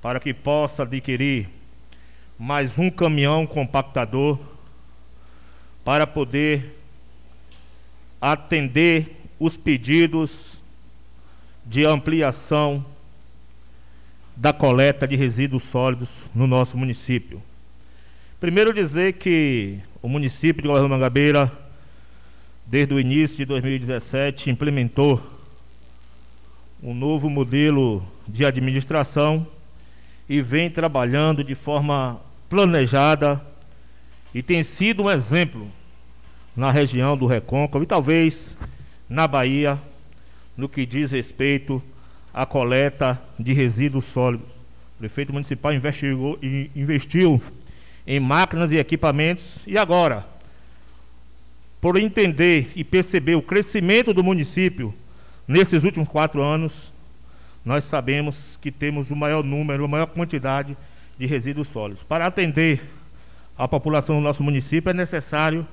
[0.00, 1.57] para que possa adquirir
[2.38, 4.38] mais um caminhão compactador
[5.84, 6.78] para poder
[8.20, 10.60] atender os pedidos
[11.66, 12.84] de ampliação
[14.36, 17.42] da coleta de resíduos sólidos no nosso município.
[18.38, 21.52] Primeiro dizer que o município de Governador Mangabeira,
[22.64, 25.20] desde o início de 2017, implementou
[26.80, 29.44] um novo modelo de administração
[30.28, 33.40] e vem trabalhando de forma planejada
[34.34, 35.70] e tem sido um exemplo
[36.56, 38.56] na região do Recôncavo e talvez
[39.08, 39.78] na Bahia
[40.56, 41.82] no que diz respeito
[42.34, 44.54] à coleta de resíduos sólidos.
[44.96, 46.38] O prefeito municipal investigou,
[46.74, 47.40] investiu
[48.06, 50.26] em máquinas e equipamentos e agora,
[51.80, 54.92] por entender e perceber o crescimento do município
[55.46, 56.92] nesses últimos quatro anos,
[57.64, 60.76] nós sabemos que temos o maior número, a maior quantidade de
[61.26, 62.02] resíduos sólidos.
[62.02, 62.82] Para atender
[63.56, 65.66] a população do nosso município, é necessário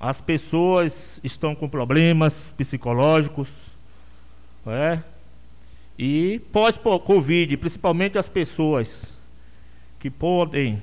[0.00, 3.66] As pessoas estão com problemas psicológicos,
[4.66, 5.00] é?
[5.98, 9.12] E pós-Covid, principalmente as pessoas
[10.00, 10.82] que podem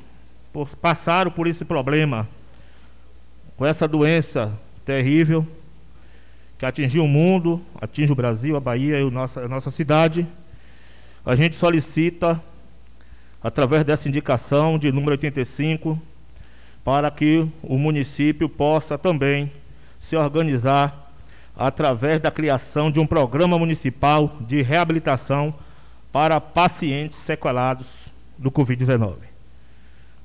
[0.79, 2.29] passaram por esse problema,
[3.57, 4.53] com essa doença
[4.85, 5.47] terrível
[6.59, 10.27] que atingiu o mundo, atinge o Brasil, a Bahia e a nossa, a nossa cidade.
[11.25, 12.39] A gente solicita,
[13.43, 15.99] através dessa indicação de número 85,
[16.83, 19.51] para que o município possa também
[19.99, 21.11] se organizar
[21.55, 25.53] através da criação de um programa municipal de reabilitação
[26.11, 29.15] para pacientes sequelados do Covid-19.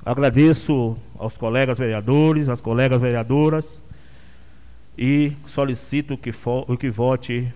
[0.04, 3.82] Agradeço aos colegas vereadores, às colegas vereadoras
[4.96, 7.52] e solicito que, for, que vote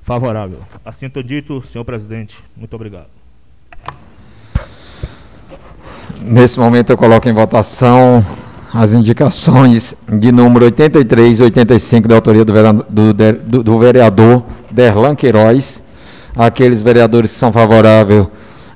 [0.00, 0.64] favorável.
[0.84, 2.38] Assim estou dito, senhor presidente.
[2.56, 3.17] Muito obrigado.
[6.20, 8.24] Nesse momento eu coloco em votação
[8.74, 14.42] as indicações de número 83 e 85 da autoria do vereador, do, do, do vereador
[14.70, 15.82] Derlan Queiroz.
[16.36, 18.26] Aqueles vereadores que são favoráveis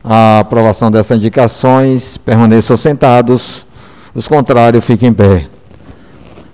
[0.04, 3.66] à aprovação dessas indicações permaneçam sentados.
[4.14, 5.46] Os contrários fiquem em pé.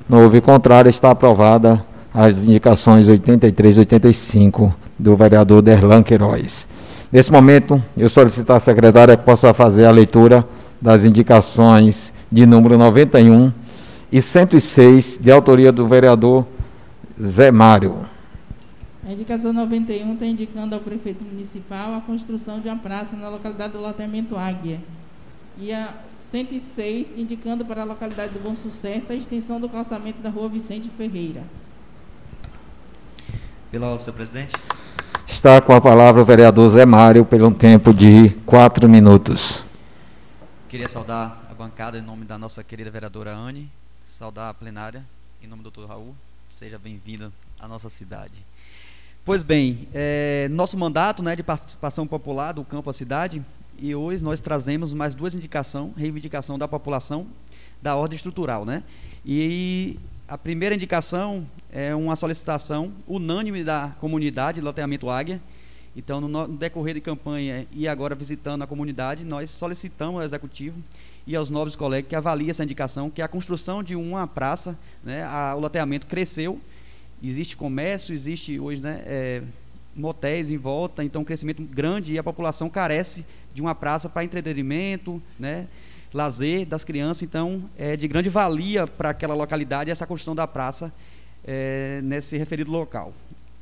[0.08, 6.66] Não houve contrário, está aprovada as indicações 83 e 85 do vereador Derlan Queiroz.
[7.12, 10.44] Nesse momento, eu solicito à secretária que possa fazer a leitura
[10.80, 13.52] das indicações de número 91
[14.10, 16.46] e 106, de autoria do vereador
[17.20, 18.06] Zé Mário.
[19.06, 23.72] A indicação 91 está indicando ao prefeito municipal a construção de uma praça na localidade
[23.72, 24.80] do loteamento Águia.
[25.58, 25.94] E a
[26.30, 30.90] 106, indicando para a localidade do Bom Sucesso a extensão do calçamento da rua Vicente
[30.96, 31.42] Ferreira.
[33.70, 34.52] Pela ordem, senhor presidente.
[35.26, 39.67] Está com a palavra o vereador Zé Mário, pelo tempo de quatro minutos.
[40.78, 43.68] Queria saudar a bancada em nome da nossa querida vereadora Anne,
[44.16, 45.04] saudar a plenária
[45.42, 46.14] em nome do doutor Raul.
[46.56, 48.34] Seja bem-vinda à nossa cidade.
[49.24, 53.44] Pois bem, é, nosso mandato né, de participação popular do campo à cidade,
[53.76, 57.26] e hoje nós trazemos mais duas indicações, reivindicação da população
[57.82, 58.64] da ordem estrutural.
[58.64, 58.84] Né?
[59.26, 65.40] E a primeira indicação é uma solicitação unânime da comunidade, loteamento Águia,
[65.98, 70.78] então, no, decorrer de campanha e agora visitando a comunidade, nós solicitamos ao executivo
[71.26, 75.24] e aos nobres colegas que avaliem essa indicação, que a construção de uma praça, né,
[75.24, 76.60] a, o loteamento cresceu,
[77.20, 79.42] existe comércio, existe hoje né, é,
[79.96, 84.22] motéis em volta, então um crescimento grande e a população carece de uma praça para
[84.22, 85.66] entretenimento, né,
[86.14, 90.92] lazer das crianças, então é de grande valia para aquela localidade essa construção da praça
[91.44, 93.12] é, nesse referido local.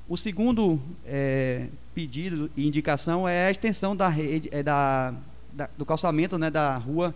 [0.09, 5.13] O segundo é, pedido e indicação é a extensão da rede, é da,
[5.53, 7.13] da, do calçamento né, da rua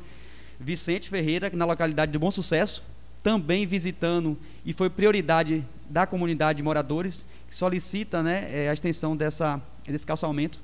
[0.59, 2.83] Vicente Ferreira, na localidade de Bom Sucesso,
[3.23, 9.17] também visitando, e foi prioridade da comunidade de moradores, que solicita né, é, a extensão
[9.17, 10.59] dessa, desse calçamento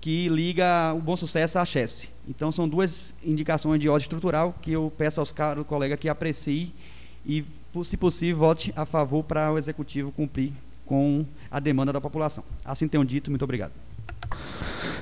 [0.00, 2.08] que liga o Bom Sucesso à Chesse.
[2.28, 6.72] Então, são duas indicações de ordem estrutural que eu peço aos caros colegas que apreciem
[7.24, 7.44] e,
[7.84, 10.52] se possível, vote a favor para o Executivo cumprir
[10.92, 12.44] com a demanda da população.
[12.62, 13.72] Assim tenho dito, muito obrigado.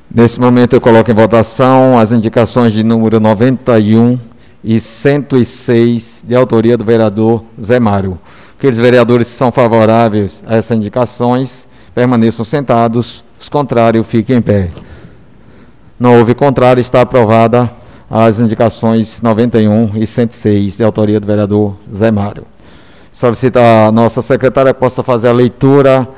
[0.09, 4.16] Nesse momento eu coloco em votação as indicações de número 91
[4.62, 8.20] e 106 de autoria do vereador Zé Mário.
[8.57, 14.70] Aqueles vereadores que são favoráveis a essas indicações permaneçam sentados, os contrários fiquem em pé.
[15.98, 17.68] Não houve contrário, está aprovada
[18.09, 22.46] as indicações 91 e 106 de autoria do vereador Zé Mário.
[23.20, 26.09] Solicita a nossa secretária que possa fazer a leitura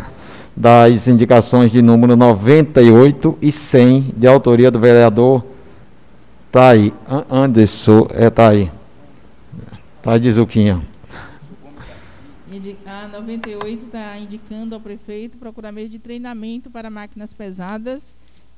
[0.57, 5.45] das indicações de número 98 e 100, de autoria do vereador
[6.53, 6.95] Tai
[7.29, 8.71] Anderson, é Tai,
[10.01, 10.81] Tai de Zuquinha.
[12.87, 18.01] A 98 está indicando ao prefeito procurar meio de treinamento para máquinas pesadas.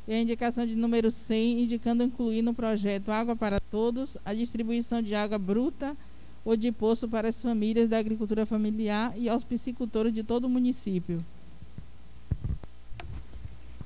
[0.07, 5.01] E a indicação de número 100 indicando incluir no projeto Água para Todos a distribuição
[5.01, 5.97] de água bruta
[6.45, 10.49] ou de poço para as famílias da agricultura familiar e aos piscicultores de todo o
[10.49, 11.25] município.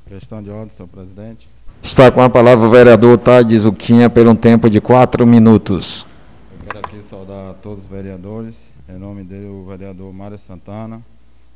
[0.08, 1.48] Questão de ordem, senhor presidente.
[1.82, 6.06] Está com a palavra o vereador Tade Zuquinha por um tempo de quatro minutos.
[6.50, 8.56] Eu quero aqui saudar todos os vereadores,
[8.88, 11.00] em nome dele o vereador Mário Santana,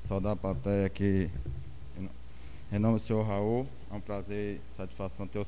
[0.07, 1.29] saudar a plateia aqui,
[2.73, 5.45] em nome do senhor Raul, é um prazer e satisfação ter,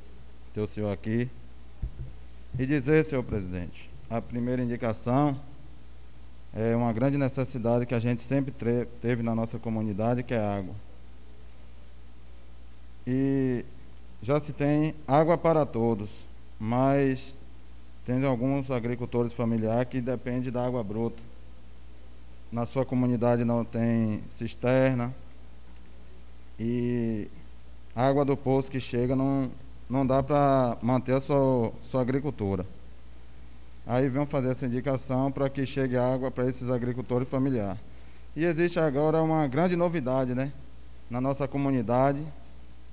[0.52, 1.28] ter o senhor aqui.
[2.58, 5.36] E dizer, senhor presidente, a primeira indicação
[6.54, 8.54] é uma grande necessidade que a gente sempre
[9.02, 10.74] teve na nossa comunidade, que é água.
[13.04, 13.64] E
[14.22, 16.24] já se tem água para todos,
[16.58, 17.34] mas
[18.06, 21.20] tem alguns agricultores familiares que dependem da água bruta.
[22.52, 25.12] Na sua comunidade não tem cisterna
[26.58, 27.26] e
[27.96, 29.50] a água do poço que chega não,
[29.90, 32.64] não dá para manter a sua, sua agricultura.
[33.86, 37.78] Aí vem fazer essa indicação para que chegue água para esses agricultores familiares.
[38.34, 40.52] E existe agora uma grande novidade, né?
[41.10, 42.24] Na nossa comunidade,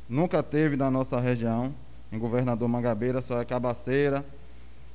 [0.10, 1.74] nunca teve na nossa região,
[2.12, 4.24] em Governador Mangabeira, só é cabaceira,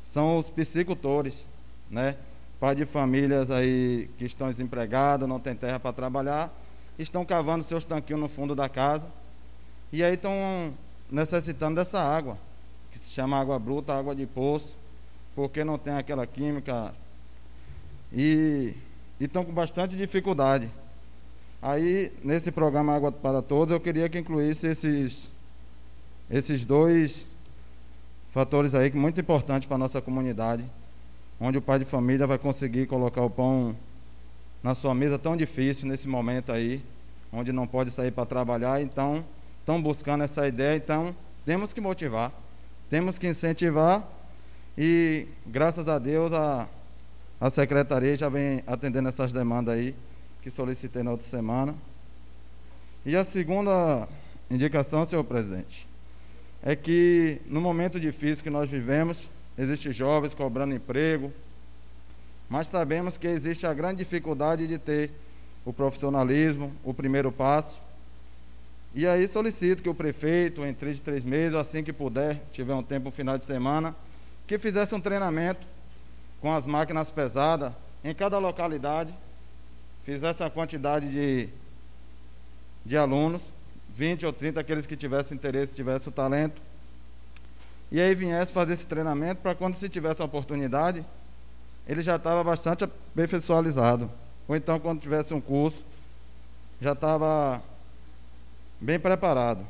[0.04, 1.48] são os piscicultores,
[1.90, 2.14] né?
[2.60, 6.52] Pai de famílias aí que estão desempregados, não tem terra para trabalhar,
[6.98, 9.06] estão cavando seus tanquinhos no fundo da casa
[9.92, 10.32] e aí estão
[11.10, 12.36] necessitando dessa água,
[12.92, 14.76] que se chama água bruta, água de poço,
[15.36, 16.94] porque não tem aquela química.
[18.10, 18.72] E
[19.20, 20.68] estão com bastante dificuldade.
[21.60, 25.28] Aí, nesse programa Água para Todos, eu queria que incluísse esses,
[26.30, 27.26] esses dois
[28.32, 30.64] fatores aí que muito importantes para a nossa comunidade,
[31.40, 33.76] onde o pai de família vai conseguir colocar o pão
[34.62, 36.82] na sua mesa tão difícil nesse momento aí,
[37.32, 39.24] onde não pode sair para trabalhar, então
[39.60, 41.14] estão buscando essa ideia, então
[41.44, 42.32] temos que motivar,
[42.88, 44.06] temos que incentivar
[44.76, 46.68] e graças a Deus a,
[47.40, 49.94] a secretaria já vem atendendo essas demandas aí
[50.42, 51.74] que solicitei na outra semana.
[53.04, 54.06] E a segunda
[54.50, 55.86] indicação, senhor presidente,
[56.62, 61.32] é que no momento difícil que nós vivemos, existem jovens cobrando emprego,
[62.48, 65.10] mas sabemos que existe a grande dificuldade de ter
[65.64, 67.80] o profissionalismo, o primeiro passo.
[68.94, 72.74] E aí solicito que o prefeito, em três de três meses, assim que puder, tiver
[72.74, 73.94] um tempo no final de semana,
[74.46, 75.66] que fizesse um treinamento
[76.40, 77.72] com as máquinas pesadas
[78.04, 79.12] em cada localidade
[80.04, 81.48] fizesse a quantidade de,
[82.84, 83.42] de alunos,
[83.92, 86.62] 20 ou 30, aqueles que tivessem interesse, tivessem o talento,
[87.90, 91.04] e aí viesse fazer esse treinamento para quando se tivesse a oportunidade,
[91.88, 94.08] ele já estava bastante aperfeiçoado.
[94.46, 95.84] Ou então, quando tivesse um curso,
[96.80, 97.60] já estava
[98.80, 99.66] bem preparado.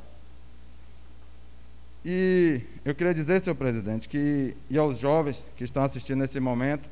[2.09, 6.89] E eu queria dizer, senhor presidente, que e aos jovens que estão assistindo nesse momento,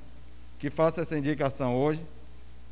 [0.58, 2.04] que faça essa indicação hoje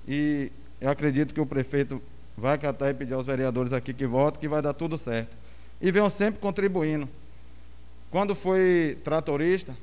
[0.08, 2.02] e eu acredito que o prefeito
[2.36, 5.30] vai catar e pedir aos vereadores aqui que votem, que vai dar tudo certo.
[5.80, 7.08] E venham sempre contribuindo.
[8.10, 9.76] Quando foi tratorista,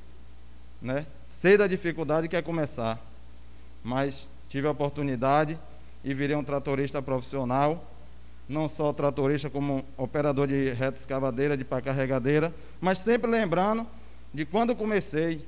[0.82, 1.06] né,
[1.42, 3.00] sei da dificuldade que é começar,
[3.82, 5.58] mas tive a oportunidade
[6.04, 7.82] e virei um tratorista profissional,
[8.50, 13.86] não só tratorista como operador de reta escavadeira, de pá carregadeira, mas sempre lembrando
[14.34, 15.46] de quando comecei.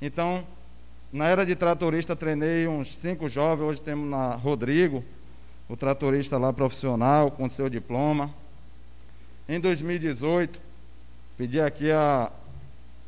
[0.00, 0.44] Então,
[1.10, 3.64] na era de tratorista, treinei uns cinco jovens.
[3.66, 5.02] Hoje temos na Rodrigo,
[5.68, 8.30] o tratorista lá profissional, com seu diploma.
[9.48, 10.60] Em 2018,
[11.38, 12.30] pedi aqui a,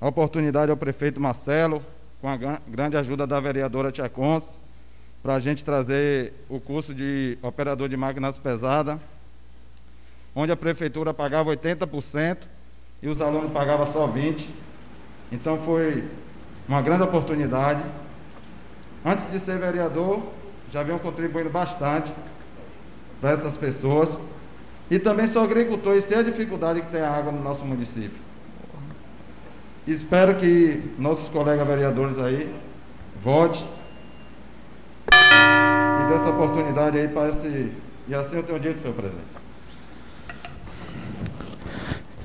[0.00, 1.84] a oportunidade ao prefeito Marcelo,
[2.20, 2.36] com a
[2.66, 4.63] grande ajuda da vereadora Tia Conce,
[5.24, 8.98] para a gente trazer o curso de operador de máquinas pesadas,
[10.36, 12.36] onde a prefeitura pagava 80%
[13.02, 14.48] e os alunos pagavam só 20%.
[15.32, 16.04] Então foi
[16.68, 17.82] uma grande oportunidade.
[19.02, 20.22] Antes de ser vereador,
[20.70, 22.12] já venho contribuindo bastante
[23.18, 24.18] para essas pessoas.
[24.90, 28.22] E também sou agricultor e sei a dificuldade que tem a água no nosso município.
[29.86, 32.54] Espero que nossos colegas vereadores aí
[33.22, 33.66] votem
[36.14, 37.72] essa oportunidade aí para esse.
[38.08, 39.24] E assim eu tenho dito, senhor presidente.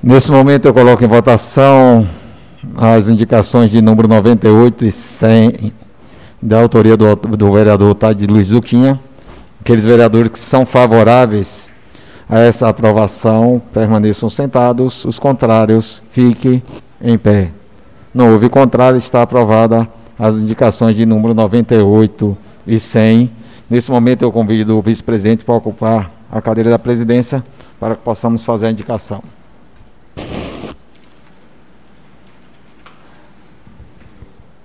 [0.02, 2.08] Nesse momento eu coloco em votação
[2.76, 5.72] as indicações de número 98 e 100,
[6.40, 8.98] da autoria do, do vereador Tade Luiz Zuquinha.
[9.60, 11.70] Aqueles vereadores que são favoráveis
[12.28, 16.62] a essa aprovação permaneçam sentados, os contrários fiquem
[17.02, 17.50] em pé.
[18.14, 19.88] Não houve contrário, está aprovada
[20.18, 23.30] as indicações de número 98 e 100.
[23.70, 27.44] Nesse momento eu convido o vice-presidente para ocupar a cadeira da presidência
[27.78, 29.22] para que possamos fazer a indicação.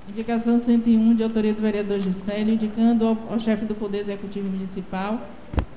[0.09, 5.21] Indicação 101, de autoria do vereador Gisélio, indicando ao, ao chefe do Poder Executivo Municipal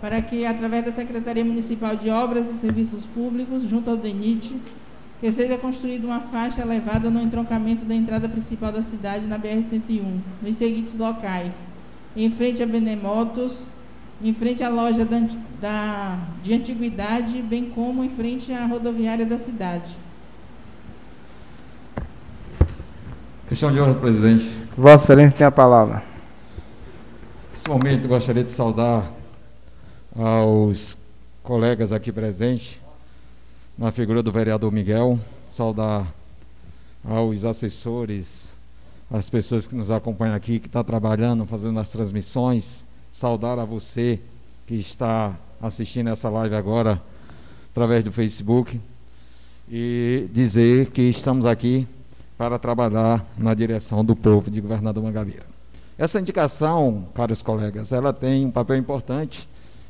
[0.00, 4.56] para que, através da Secretaria Municipal de Obras e Serviços Públicos, junto ao DENIT,
[5.20, 10.02] que seja construída uma faixa elevada no entroncamento da entrada principal da cidade, na BR-101,
[10.40, 11.54] nos seguintes locais.
[12.16, 13.66] Em frente a Benemotos,
[14.22, 15.20] em frente à loja da,
[15.60, 19.96] da, de antiguidade, bem como em frente à rodoviária da cidade.
[23.48, 24.44] Questão de ordem, presidente.
[24.76, 26.02] Vossa Excelência tem a palavra.
[27.50, 29.10] Nesse momento, gostaria de saudar
[30.14, 30.98] aos
[31.42, 32.78] colegas aqui presentes,
[33.76, 36.06] na figura do vereador Miguel, saudar
[37.02, 38.47] aos assessores,
[39.10, 43.64] às pessoas que nos acompanham aqui, que estão tá trabalhando, fazendo as transmissões, saudar a
[43.64, 44.20] você
[44.66, 47.00] que está assistindo essa live agora
[47.70, 48.78] através do Facebook
[49.70, 51.86] e dizer que estamos aqui
[52.36, 55.46] para trabalhar na direção do povo de Governador Mangabeira.
[55.96, 59.48] Essa indicação, caros colegas, ela tem um papel importante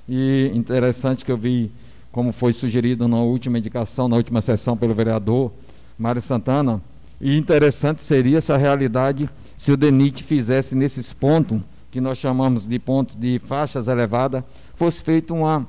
[0.08, 1.70] e interessante que eu vi
[2.10, 5.52] como foi sugerido na última indicação, na última sessão pelo vereador
[5.98, 6.80] Mário Santana,
[7.20, 11.60] e interessante seria essa realidade se o DENIT fizesse nesses pontos,
[11.90, 14.44] que nós chamamos de pontos de faixas elevadas,
[14.74, 15.66] fosse feita uma,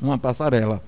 [0.00, 0.82] uma passarela.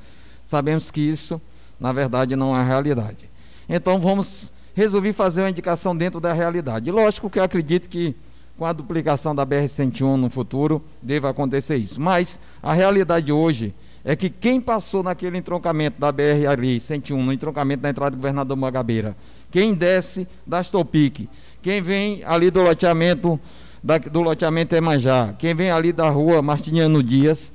[0.47, 1.41] Sabemos que isso,
[1.81, 3.29] na verdade, não é realidade.
[3.69, 6.91] Então vamos resolver fazer uma indicação dentro da realidade.
[6.91, 8.15] Lógico que eu acredito que
[8.57, 12.01] com a duplicação da BR-101 no futuro deva acontecer isso.
[12.01, 17.33] Mas a realidade hoje é que quem passou naquele entroncamento da BR ali, 101, no
[17.33, 19.17] entroncamento da entrada do governador Magabeira,
[19.51, 21.27] quem desce das Topic,
[21.63, 23.41] quem vem ali do loteamento
[23.83, 27.51] da, do loteamento Emanjá, quem vem ali da rua Martiniano Dias,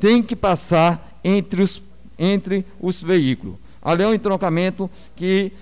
[0.00, 1.80] tem que passar entre os,
[2.18, 3.56] entre os veículos.
[3.80, 5.52] Ali é um entroncamento que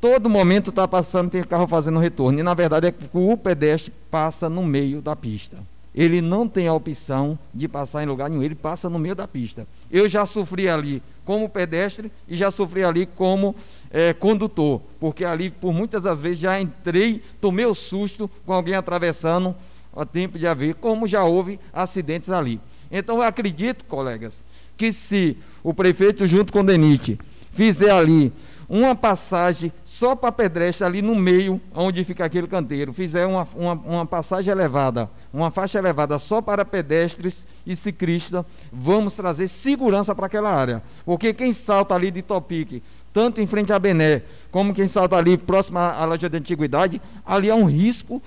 [0.00, 2.38] todo momento está passando, tem carro fazendo retorno.
[2.38, 5.58] E na verdade é que o pedestre passa no meio da pista.
[5.94, 9.28] Ele não tem a opção de passar em lugar nenhum, ele passa no meio da
[9.28, 9.66] pista.
[9.90, 13.54] Eu já sofri ali como pedestre e já sofri ali como
[13.90, 18.74] é, condutor, porque ali por muitas das vezes já entrei, tomei o susto com alguém
[18.74, 19.54] atravessando
[19.96, 22.60] a tempo de haver, como já houve acidentes ali.
[22.90, 24.44] Então eu acredito, colegas,
[24.76, 27.18] que se o prefeito junto com o DENIT
[27.52, 28.32] fizer ali
[28.68, 33.72] uma passagem só para pedestre ali no meio, onde fica aquele canteiro, fizer uma, uma,
[33.72, 40.26] uma, passagem elevada, uma faixa elevada só para pedestres e ciclistas, vamos trazer segurança para
[40.26, 40.82] aquela área.
[41.04, 45.36] Porque quem salta ali de Topic, tanto em frente à Bené, como quem salta ali
[45.36, 48.22] próximo à loja de antiguidade, ali é um risco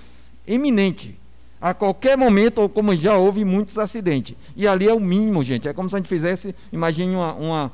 [0.46, 1.18] iminente.
[1.60, 4.36] A qualquer momento, ou como já houve muitos acidentes.
[4.56, 5.68] E ali é o mínimo, gente.
[5.68, 7.72] É como se a gente fizesse, imagine uma, uma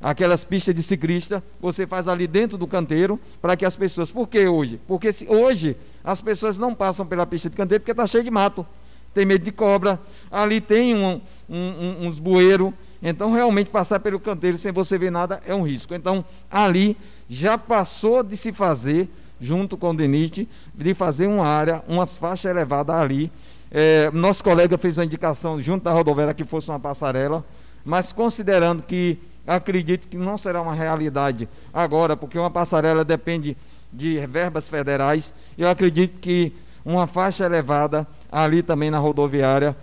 [0.00, 4.10] aquelas pistas de ciclista, você faz ali dentro do canteiro para que as pessoas.
[4.10, 4.80] Por que hoje?
[4.86, 8.30] Porque se, hoje as pessoas não passam pela pista de canteiro porque está cheio de
[8.30, 8.66] mato.
[9.14, 9.98] Tem medo de cobra,
[10.30, 12.72] ali tem um, um, uns bueiros.
[13.02, 15.94] Então, realmente, passar pelo canteiro sem você ver nada é um risco.
[15.94, 16.96] Então, ali
[17.28, 19.08] já passou de se fazer,
[19.40, 23.32] junto com o DENIT, de fazer uma área, umas faixas elevadas ali.
[23.70, 27.44] É, nosso colega fez a indicação, junto da rodoviária, que fosse uma passarela,
[27.84, 33.56] mas considerando que acredito que não será uma realidade agora, porque uma passarela depende
[33.92, 35.32] de verbas federais.
[35.56, 36.52] Eu acredito que
[36.84, 39.76] uma faixa elevada ali também na rodoviária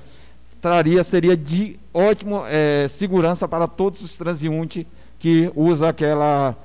[0.62, 4.86] traria seria de ótima é, segurança para todos os transeuntes
[5.20, 6.56] que usam aquela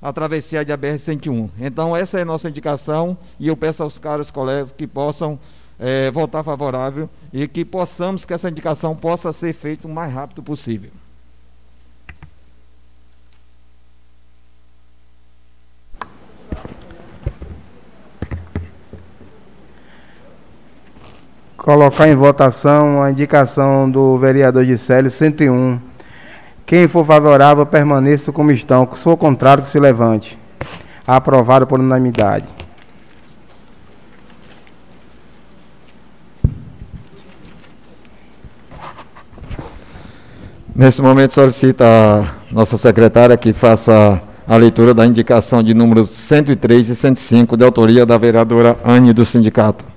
[0.00, 1.50] a travessia de BR-101.
[1.58, 5.38] Então, essa é a nossa indicação e eu peço aos caros colegas que possam
[5.78, 10.40] é, votar favorável e que possamos, que essa indicação possa ser feita o mais rápido
[10.42, 10.90] possível.
[21.68, 25.78] Colocar em votação a indicação do vereador Gisélio 101.
[26.64, 28.88] Quem for favorável, permaneça como estão.
[28.94, 30.38] Se for contrário, que se levante.
[31.06, 32.48] Aprovado por unanimidade.
[40.74, 46.88] Nesse momento, solicita a nossa secretária que faça a leitura da indicação de números 103
[46.88, 49.87] e 105, de autoria da vereadora Anne do sindicato.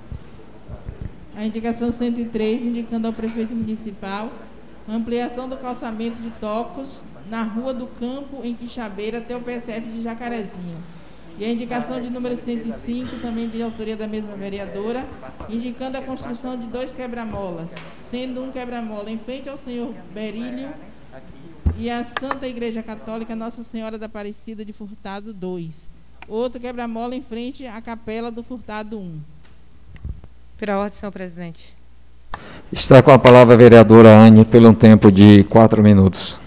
[1.41, 4.31] A indicação 103, indicando ao prefeito municipal
[4.87, 10.03] ampliação do calçamento de tocos na Rua do Campo, em Quixabeira, até o PSF de
[10.03, 10.77] Jacarezinho.
[11.39, 15.03] E a indicação de número 105, também de autoria da mesma vereadora,
[15.49, 17.71] indicando a construção de dois quebra-molas,
[18.11, 20.69] sendo um quebra-mola em frente ao senhor Berílio
[21.75, 25.89] e a Santa Igreja Católica Nossa Senhora da Aparecida de Furtado 2.
[26.27, 29.40] Outro quebra-mola em frente à Capela do Furtado 1.
[30.61, 31.75] Pela ordem, senhor presidente.
[32.71, 36.39] Está com a palavra a vereadora Anne, pelo um tempo de quatro minutos.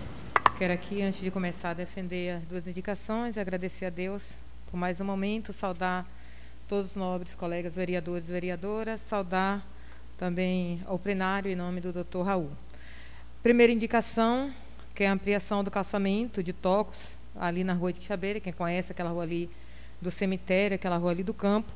[0.57, 4.37] Quero aqui, antes de começar defender as duas indicações, agradecer a Deus
[4.71, 6.07] por mais um momento, saudar
[6.69, 9.61] todos os nobres colegas vereadores e vereadoras, saudar
[10.17, 12.51] também ao plenário em nome do doutor Raul.
[13.43, 14.49] Primeira indicação,
[14.95, 18.93] que é a ampliação do calçamento de tocos ali na rua de Quixabeira, quem conhece
[18.93, 19.51] aquela rua ali
[20.01, 21.73] do cemitério, aquela rua ali do campo,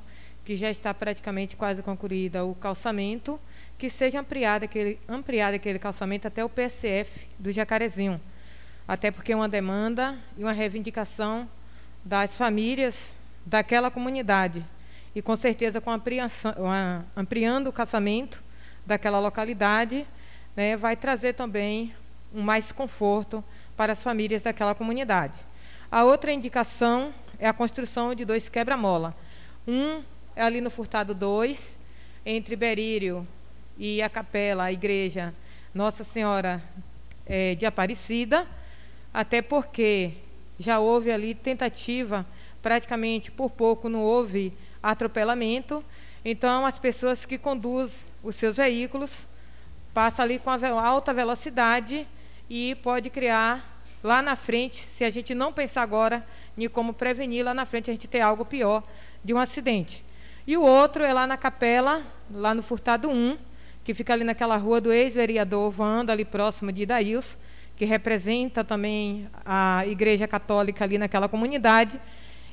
[0.48, 3.38] que já está praticamente quase concluída o calçamento,
[3.76, 8.18] que seja ampliado aquele, ampliado aquele calçamento até o PSF do Jacarezinho.
[8.88, 11.46] Até porque é uma demanda e uma reivindicação
[12.02, 13.12] das famílias
[13.44, 14.64] daquela comunidade.
[15.14, 15.90] E com certeza, com
[17.14, 18.42] ampliando o casamento
[18.86, 20.08] daquela localidade,
[20.56, 21.94] né, vai trazer também
[22.32, 23.44] um mais conforto
[23.76, 25.36] para as famílias daquela comunidade.
[25.90, 29.14] A outra indicação é a construção de dois quebra-mola.
[29.66, 30.02] Um
[30.38, 31.76] é ali no Furtado 2,
[32.24, 33.26] entre Berírio
[33.76, 35.34] e a capela, a igreja
[35.74, 36.62] Nossa Senhora
[37.26, 38.46] é, de Aparecida,
[39.12, 40.12] até porque
[40.56, 42.24] já houve ali tentativa,
[42.62, 45.82] praticamente por pouco não houve atropelamento.
[46.24, 49.26] Então, as pessoas que conduzem os seus veículos
[49.92, 52.06] passam ali com alta velocidade
[52.48, 56.24] e pode criar lá na frente, se a gente não pensar agora
[56.56, 58.84] em como prevenir, lá na frente a gente ter algo pior
[59.24, 60.06] de um acidente.
[60.48, 63.36] E o outro é lá na capela, lá no Furtado 1,
[63.84, 67.36] que fica ali naquela rua do ex-vereador Vando, ali próximo de Idaíus,
[67.76, 72.00] que representa também a Igreja Católica ali naquela comunidade.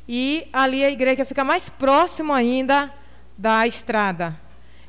[0.09, 2.93] E ali a igreja fica mais próximo ainda
[3.37, 4.37] da estrada.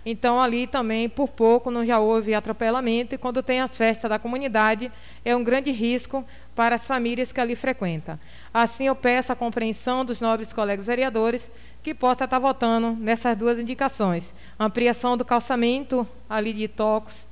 [0.04, 4.18] Então, ali também, por pouco, não já houve atropelamento, e quando tem as festas da
[4.18, 4.90] comunidade,
[5.24, 6.24] é um grande risco
[6.57, 8.18] para as famílias que ali frequentam.
[8.52, 11.50] Assim, eu peço a compreensão dos nobres colegas vereadores
[11.82, 14.34] que possa estar votando nessas duas indicações.
[14.59, 17.28] Ampliação do calçamento ali de Tocos,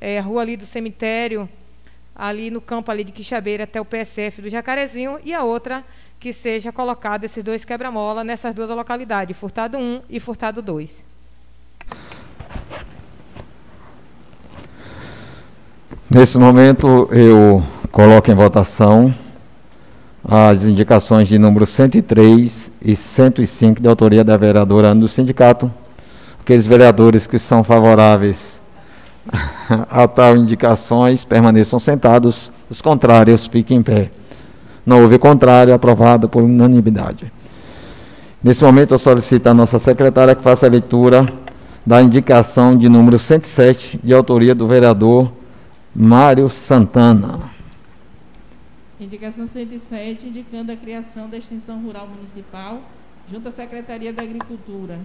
[0.00, 1.48] é, rua ali do cemitério,
[2.14, 5.84] ali no campo ali de Quixabeira até o PSF do Jacarezinho, e a outra
[6.20, 11.04] que seja colocado esses dois quebra-mola nessas duas localidades, Furtado 1 e Furtado 2.
[16.08, 19.14] Nesse momento, eu coloco em votação
[20.24, 25.70] as indicações de número 103 e 105 de autoria da vereadora do sindicato.
[26.40, 28.60] Aqueles vereadores que são favoráveis
[29.90, 34.10] a tal indicações permaneçam sentados, os contrários fiquem em pé.
[34.84, 37.30] Não houve contrário, aprovado por unanimidade.
[38.42, 41.30] Nesse momento, eu solicito à nossa secretária que faça a leitura
[41.84, 45.30] da indicação de número 107, de autoria do vereador
[45.94, 47.49] Mário Santana.
[49.00, 52.82] Indicação 107, indicando a criação da extensão rural municipal
[53.32, 54.98] junto à Secretaria da Agricultura.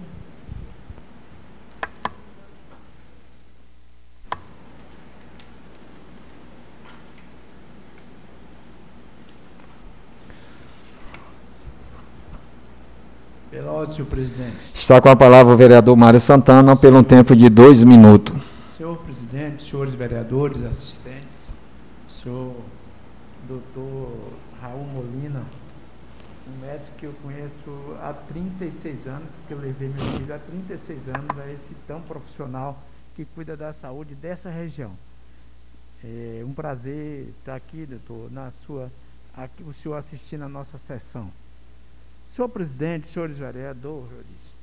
[13.49, 14.57] Pela ordem, senhor presidente.
[14.73, 18.35] Está com a palavra o vereador Mário Santana, pelo tempo de dois minutos.
[18.75, 21.49] Senhor presidente, senhores vereadores, assistentes,
[22.09, 22.55] senhor
[23.47, 25.45] doutor Raul Molina,
[26.47, 31.07] um médico que eu conheço há 36 anos, porque eu levei meu filho há 36
[31.09, 32.79] anos a esse tão profissional
[33.15, 34.91] que cuida da saúde dessa região.
[36.03, 38.91] É um prazer estar aqui, doutor, na sua,
[39.35, 41.31] aqui, o senhor assistindo a nossa sessão.
[42.27, 44.55] Senhor presidente, senhores vereadores,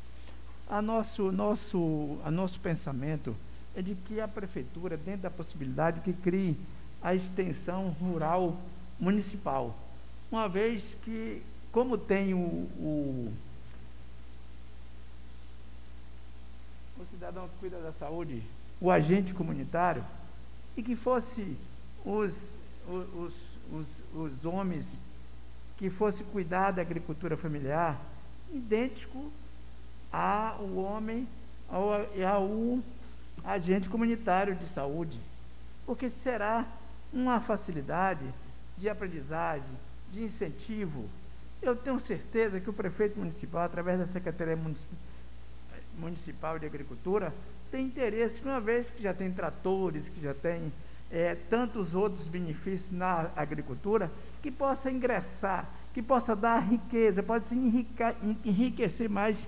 [0.69, 3.35] a nosso, nosso, a nosso pensamento
[3.75, 6.57] é de que a prefeitura, dentro da possibilidade, que crie
[7.03, 8.57] a extensão rural
[9.03, 9.77] municipal,
[10.31, 11.43] uma vez que,
[11.73, 13.33] como tem o, o,
[17.01, 18.41] o cidadão que cuida da saúde,
[18.81, 20.05] o agente comunitário,
[20.77, 21.57] e que fosse
[22.05, 22.57] os,
[22.89, 23.35] os,
[23.73, 25.01] os, os homens
[25.79, 28.01] que fosse cuidar da agricultura familiar,
[28.53, 29.33] idêntico
[30.13, 31.27] ao homem,
[31.69, 31.91] ao,
[32.25, 32.79] ao
[33.45, 35.19] agente comunitário de saúde,
[35.85, 36.65] porque será
[37.13, 38.25] uma facilidade
[38.83, 39.71] de aprendizagem,
[40.11, 41.09] de incentivo.
[41.63, 44.59] Eu tenho certeza que o prefeito municipal, através da Secretaria
[45.97, 47.33] Municipal de Agricultura,
[47.71, 50.73] tem interesse, uma vez que já tem tratores, que já tem
[51.13, 54.11] é, tantos outros benefícios na agricultura,
[54.43, 57.55] que possa ingressar, que possa dar riqueza, pode
[58.45, 59.47] enriquecer mais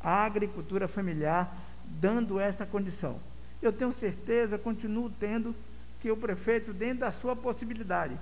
[0.00, 1.52] a agricultura familiar,
[2.00, 3.18] dando esta condição.
[3.60, 5.52] Eu tenho certeza, continuo tendo,
[6.00, 8.16] que o prefeito, dentro da sua possibilidade,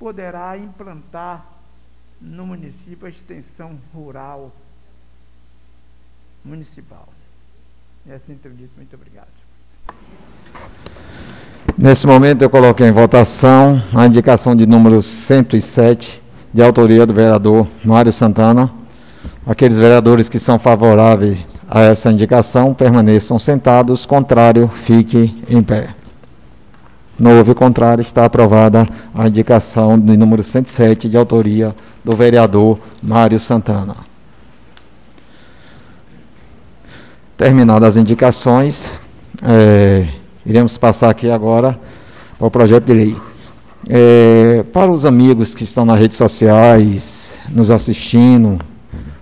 [0.00, 1.44] poderá implantar
[2.18, 4.50] no município a extensão rural
[6.42, 7.06] municipal.
[8.06, 8.70] E assim tenho dito.
[8.76, 9.28] Muito obrigado.
[11.76, 16.22] Nesse momento, eu coloquei em votação a indicação de número 107,
[16.52, 18.70] de autoria do vereador Mário Santana.
[19.46, 21.38] Aqueles vereadores que são favoráveis
[21.68, 25.99] a essa indicação permaneçam sentados, contrário, fique em pé.
[27.20, 33.38] Não houve contrário, está aprovada a indicação de número 107, de autoria do vereador Mário
[33.38, 33.94] Santana.
[37.36, 38.98] Terminadas as indicações,
[39.42, 40.08] é,
[40.44, 41.78] Iremos passar aqui agora
[42.40, 43.16] ao projeto de lei.
[43.88, 48.58] É, para os amigos que estão nas redes sociais, nos assistindo,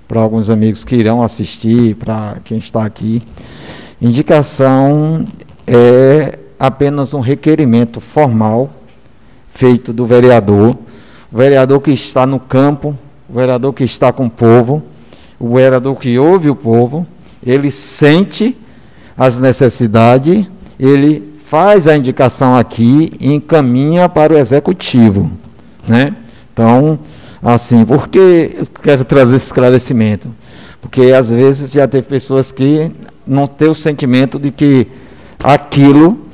[0.06, 3.20] para alguns amigos que irão assistir, para quem está aqui.
[4.00, 5.26] Indicação
[5.66, 8.70] é apenas um requerimento formal
[9.52, 10.76] feito do vereador,
[11.32, 12.96] o vereador que está no campo,
[13.28, 14.82] o vereador que está com o povo,
[15.38, 17.06] o vereador que ouve o povo,
[17.44, 18.56] ele sente
[19.16, 20.46] as necessidades,
[20.78, 25.30] ele faz a indicação aqui e encaminha para o executivo,
[25.86, 26.14] né?
[26.52, 26.98] Então,
[27.42, 28.18] assim, por que
[28.58, 30.28] eu quero trazer esse esclarecimento?
[30.80, 32.90] Porque às vezes já tem pessoas que
[33.26, 34.86] não têm o sentimento de que
[35.42, 36.27] aquilo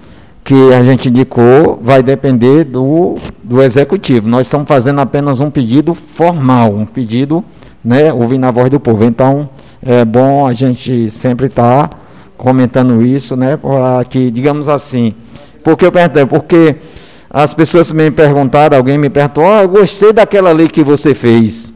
[0.44, 4.28] que a gente indicou vai depender do, do executivo.
[4.28, 7.42] Nós estamos fazendo apenas um pedido formal, um pedido,
[7.82, 9.04] né, ouvindo a voz do povo.
[9.04, 9.48] Então,
[9.82, 11.96] é bom a gente sempre estar tá
[12.36, 15.14] comentando isso, né, para que, digamos assim,
[15.62, 16.76] porque eu perguntei, porque
[17.30, 21.72] as pessoas me perguntaram, alguém me perguntou, oh, eu gostei daquela lei que você fez,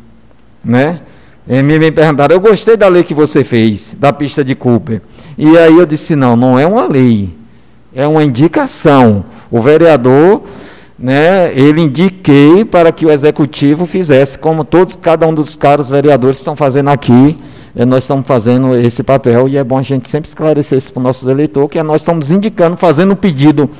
[0.62, 1.00] né?
[1.48, 5.00] E me, perguntaram, eu gostei da lei que você fez, da pista de Cooper.
[5.38, 7.34] E aí eu disse, não, não é uma lei,
[7.94, 9.24] é uma indicação.
[9.50, 10.42] O vereador,
[10.98, 16.38] né, ele indiquei para que o executivo fizesse, como todos, cada um dos caros vereadores
[16.38, 17.38] estão fazendo aqui,
[17.86, 21.02] nós estamos fazendo esse papel e é bom a gente sempre esclarecer isso para o
[21.02, 23.70] nosso eleitor, que nós estamos indicando, fazendo um pedido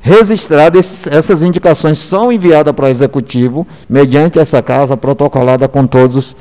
[0.00, 6.36] registrado, esses, essas indicações são enviadas para o executivo, mediante essa casa protocolada com todos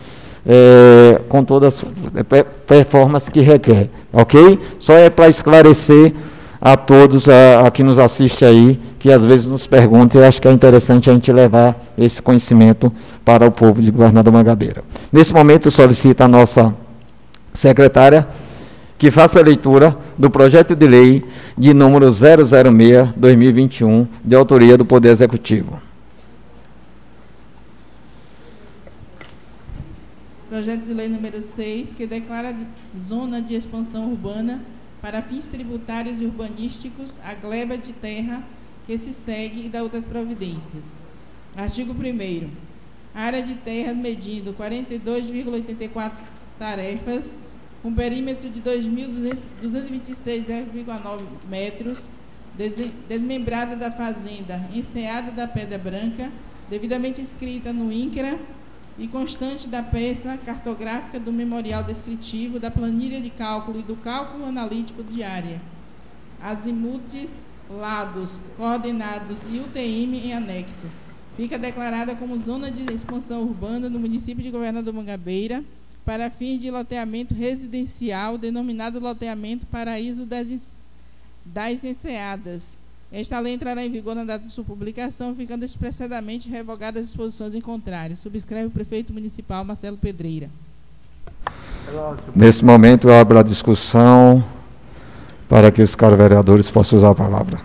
[0.46, 4.58] é, com todas as performances que requer, ok?
[4.80, 6.14] Só é para esclarecer
[6.62, 10.42] a todos a, a, que nos assiste aí, que às vezes nos perguntam, e acho
[10.42, 12.92] que é interessante a gente levar esse conhecimento
[13.24, 14.84] para o povo de Governador Mangabeira.
[15.12, 16.76] Nesse momento, solicito a nossa
[17.54, 18.28] secretária
[18.98, 21.24] que faça a leitura do projeto de lei
[21.58, 25.82] de número 006-2021, de autoria do Poder Executivo.
[30.50, 32.54] Projeto de lei número 6, que declara
[33.00, 34.60] zona de expansão urbana
[35.02, 38.44] para fins tributários e urbanísticos a gleba de terra
[38.86, 40.84] que se segue e da outras providências.
[41.56, 42.50] Artigo 1
[43.14, 46.12] área de terra medindo 42,84
[46.58, 47.32] tarefas,
[47.82, 51.98] com perímetro de 2.226,9 metros,
[53.08, 56.32] desmembrada da fazenda Enseada da Pedra Branca,
[56.70, 58.38] devidamente inscrita no INCRA
[59.00, 64.46] e constante da peça cartográfica do memorial descritivo, da planilha de cálculo e do cálculo
[64.46, 65.62] analítico de área,
[66.42, 67.32] azimutes,
[67.70, 70.88] lados, coordenados e UTM em anexo.
[71.38, 75.64] Fica declarada como zona de expansão urbana no município de Governador Mangabeira,
[76.04, 80.48] para fins de loteamento residencial, denominado loteamento Paraíso das,
[81.46, 82.79] das Enseadas,
[83.12, 87.56] esta lei entrará em vigor na data de sua publicação, ficando expressadamente revogadas as disposições
[87.56, 88.16] em contrário.
[88.16, 90.50] Subscreve o prefeito municipal Marcelo Pedreira.
[92.36, 94.44] Nesse momento, eu abro a discussão
[95.48, 97.60] para que os caros vereadores possam usar a palavra.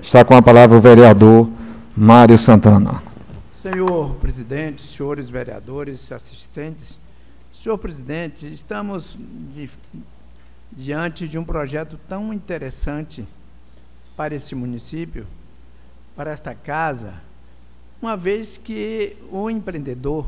[0.00, 1.48] Está com a palavra o vereador
[1.96, 3.02] Mário Santana.
[3.50, 6.98] Senhor presidente, senhores vereadores, assistentes,
[7.52, 9.16] senhor presidente, estamos
[9.52, 9.68] de,
[10.70, 13.24] diante de um projeto tão interessante
[14.16, 15.26] para este município,
[16.14, 17.14] para esta casa,
[18.00, 20.26] uma vez que o empreendedor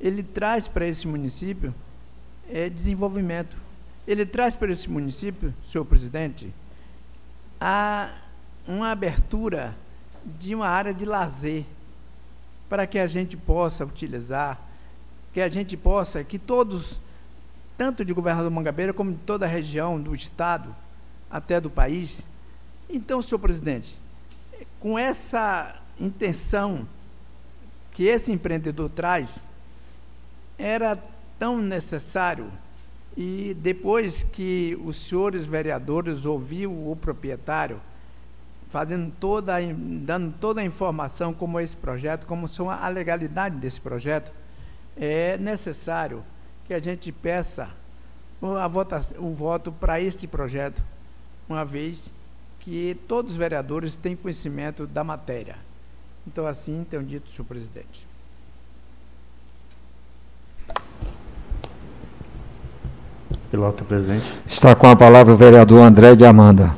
[0.00, 1.74] ele traz para esse município
[2.48, 3.56] é, desenvolvimento.
[4.06, 6.52] Ele traz para esse município, senhor presidente,
[7.60, 8.10] a,
[8.66, 9.74] uma abertura
[10.24, 11.64] de uma área de lazer
[12.68, 14.60] para que a gente possa utilizar,
[15.32, 17.00] que a gente possa, que todos,
[17.76, 20.74] tanto de governador Mangabeira como de toda a região do estado,
[21.30, 22.26] até do país,
[22.88, 23.94] então, senhor presidente,
[24.80, 26.86] com essa intenção
[27.92, 29.42] que esse empreendedor traz,
[30.56, 30.98] era
[31.38, 32.50] tão necessário
[33.16, 37.80] e depois que os senhores vereadores ouviu o proprietário
[38.70, 44.30] fazendo toda dando toda a informação como esse projeto, como são a legalidade desse projeto,
[44.96, 46.22] é necessário
[46.66, 47.68] que a gente peça
[48.40, 50.82] a o voto para este projeto,
[51.48, 52.12] uma vez
[52.68, 55.56] que todos os vereadores têm conhecimento da matéria.
[56.26, 58.06] Então, assim tenho dito, senhor presidente.
[63.50, 64.26] Piloto, presidente.
[64.46, 66.74] Está com a palavra o vereador André de Amanda.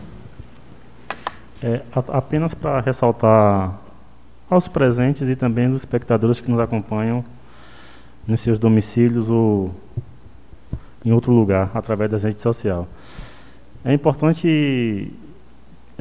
[1.60, 3.76] É, apenas para ressaltar
[4.48, 7.24] aos presentes e também aos espectadores que nos acompanham
[8.28, 9.74] nos seus domicílios ou
[11.04, 12.86] em outro lugar, através das redes sociais.
[13.84, 15.12] É importante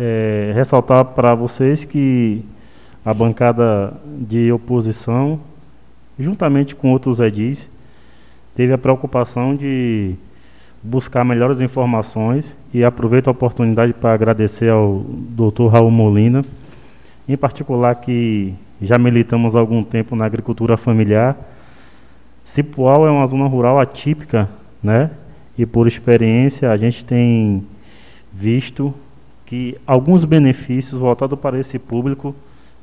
[0.02, 2.42] é, ressaltar para vocês que
[3.04, 5.42] a bancada de oposição,
[6.18, 7.70] juntamente com outros edis,
[8.56, 10.16] teve a preocupação de
[10.82, 15.68] buscar melhores informações e aproveito a oportunidade para agradecer ao Dr.
[15.68, 16.46] Raul Molina,
[17.28, 21.36] em particular que já militamos há algum tempo na agricultura familiar.
[22.46, 24.50] Cipual é uma zona rural atípica,
[24.82, 25.12] né?
[25.58, 27.62] E por experiência a gente tem
[28.32, 28.94] visto
[29.50, 32.36] que alguns benefícios voltados para esse público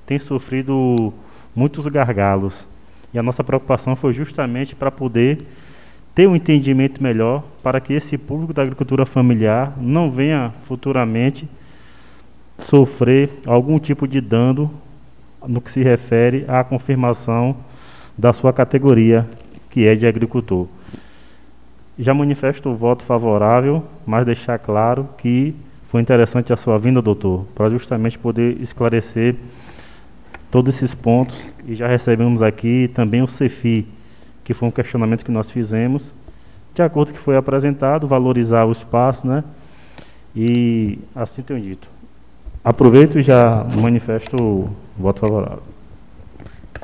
[0.05, 1.15] têm sofrido
[1.55, 2.67] muitos gargalos.
[3.15, 5.47] E a nossa preocupação foi justamente para poder
[6.13, 11.49] ter um entendimento melhor para que esse público da agricultura familiar não venha futuramente
[12.59, 14.69] sofrer algum tipo de dano
[15.47, 17.55] no que se refere à confirmação
[18.19, 19.25] da sua categoria,
[19.71, 20.67] que é de agricultor.
[21.97, 25.55] Já manifesto o voto favorável, mas deixar claro que
[25.97, 29.35] foi interessante a sua vinda, doutor, para justamente poder esclarecer
[30.51, 33.87] todos esses pontos e já recebemos aqui também o CEFI,
[34.45, 36.13] que foi um questionamento que nós fizemos,
[36.75, 39.43] de acordo com que foi apresentado, valorizar o espaço, né?
[40.37, 41.89] E assim tenho dito.
[42.63, 45.63] Aproveito e já manifesto o voto favorável.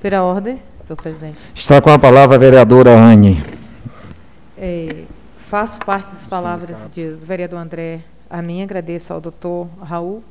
[0.00, 1.36] Pela ordem, senhor presidente.
[1.54, 3.36] Está com a palavra a vereadora Anne.
[4.56, 5.02] É,
[5.50, 8.00] faço parte das palavras de, do vereador André.
[8.32, 10.24] A mim agradeço ao doutor Raul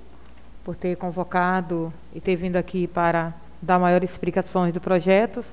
[0.66, 3.32] por ter convocado e ter vindo aqui para
[3.62, 5.46] dar maiores explicações do projeto,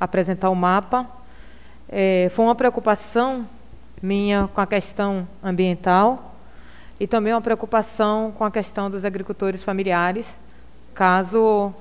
[0.00, 1.08] apresentar o mapa
[1.88, 3.46] é, foi uma preocupação
[4.02, 6.34] minha com a questão ambiental
[6.98, 10.34] e também uma preocupação com a questão dos agricultores familiares,
[10.94, 11.72] caso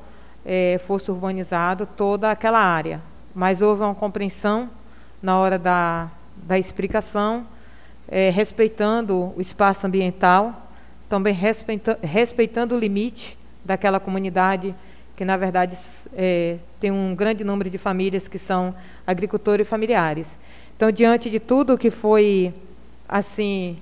[0.45, 3.01] é, fosse urbanizado toda aquela área.
[3.33, 4.69] Mas houve uma compreensão
[5.19, 7.43] na hora da, da explicação,
[8.07, 10.69] é, respeitando o espaço ambiental,
[11.09, 14.73] também respeita, respeitando o limite daquela comunidade
[15.21, 15.77] que na verdade
[16.15, 18.73] é, tem um grande número de famílias que são
[19.05, 20.35] agricultores familiares.
[20.75, 22.51] Então, diante de tudo que foi
[23.07, 23.77] assim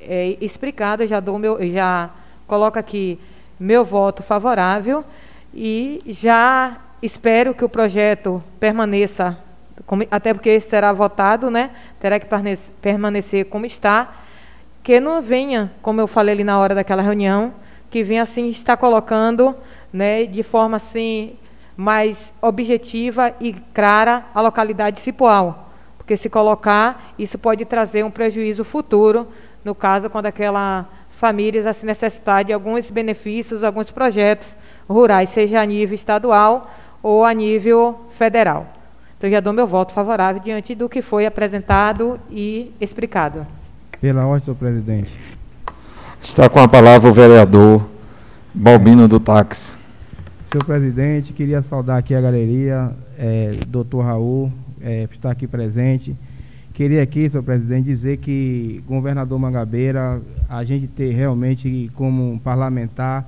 [0.00, 2.10] é, explicado, eu já dou meu, já
[2.48, 3.16] coloco aqui
[3.60, 5.04] meu voto favorável
[5.54, 9.38] e já espero que o projeto permaneça,
[10.10, 11.70] até porque será votado, né?
[12.00, 12.26] Terá que
[12.80, 14.14] permanecer como está,
[14.82, 17.54] que não venha, como eu falei ali na hora daquela reunião,
[17.90, 19.54] que venha assim estar colocando
[19.92, 21.34] né, de forma assim
[21.76, 25.70] mais objetiva e clara a localidade de Cipoal.
[25.96, 29.28] Porque se colocar, isso pode trazer um prejuízo futuro,
[29.64, 34.56] no caso, quando aquela família se necessitar de alguns benefícios, alguns projetos
[34.88, 36.68] rurais, seja a nível estadual
[37.02, 38.66] ou a nível federal.
[39.22, 43.46] Então, já dou meu voto favorável diante do que foi apresentado e explicado.
[44.00, 45.16] Pela ordem, senhor presidente.
[46.20, 47.86] Está com a palavra o vereador
[48.52, 49.78] Balbino do Táxi.
[50.42, 56.16] Senhor presidente, queria saudar aqui a galeria, é, doutor Raul, é, por estar aqui presente.
[56.74, 63.24] Queria aqui, senhor presidente, dizer que governador Mangabeira, a gente ter realmente como parlamentar,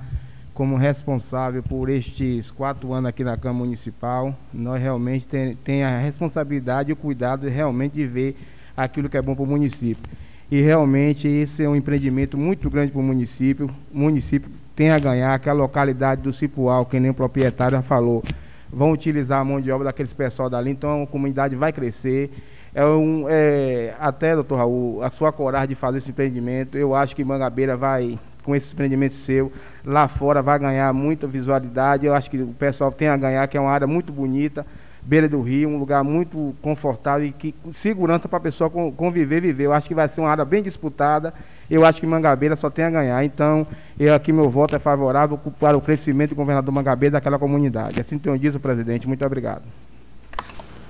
[0.55, 5.99] como responsável por estes quatro anos aqui na Câmara Municipal, nós realmente tem, tem a
[5.99, 8.37] responsabilidade e o cuidado realmente de ver
[8.75, 10.09] aquilo que é bom para o município.
[10.49, 13.69] E realmente esse é um empreendimento muito grande para o município.
[13.93, 17.81] O município tem a ganhar, que a localidade do Cipual, que nem o proprietário já
[17.81, 18.23] falou,
[18.71, 22.31] vão utilizar a mão de obra daqueles pessoal dali, então a comunidade vai crescer.
[22.73, 27.13] É um, é, até, doutor Raul, a sua coragem de fazer esse empreendimento, eu acho
[27.13, 29.51] que Mangabeira vai, com esse empreendimento seu,
[29.83, 33.57] lá fora vai ganhar muita visualidade, eu acho que o pessoal tem a ganhar, que
[33.57, 34.65] é uma área muito bonita,
[35.05, 39.65] beira do rio, um lugar muito confortável e que segurança para a pessoa conviver, viver.
[39.65, 41.33] Eu acho que vai ser uma área bem disputada.
[41.69, 43.23] Eu acho que Mangabeira só tem a ganhar.
[43.23, 43.67] Então,
[43.99, 47.99] eu aqui meu voto é favorável para o crescimento do governador Mangabeira daquela comunidade.
[47.99, 49.07] Assim tenho dito, presidente.
[49.07, 49.61] Muito obrigado.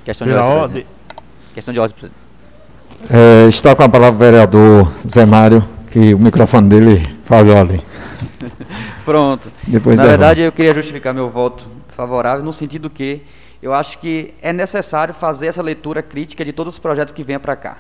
[0.06, 0.86] Questão de ordem.
[1.54, 2.26] Questão de ordem, presidente.
[3.10, 5.64] É, está com a palavra o vereador Zé Mário,
[5.96, 7.82] que o microfone dele falhou ali.
[9.06, 9.50] Pronto.
[9.66, 13.22] Depois Na verdade, eu queria justificar meu voto favorável no sentido que
[13.64, 17.40] eu acho que é necessário fazer essa leitura crítica de todos os projetos que venham
[17.40, 17.78] para cá.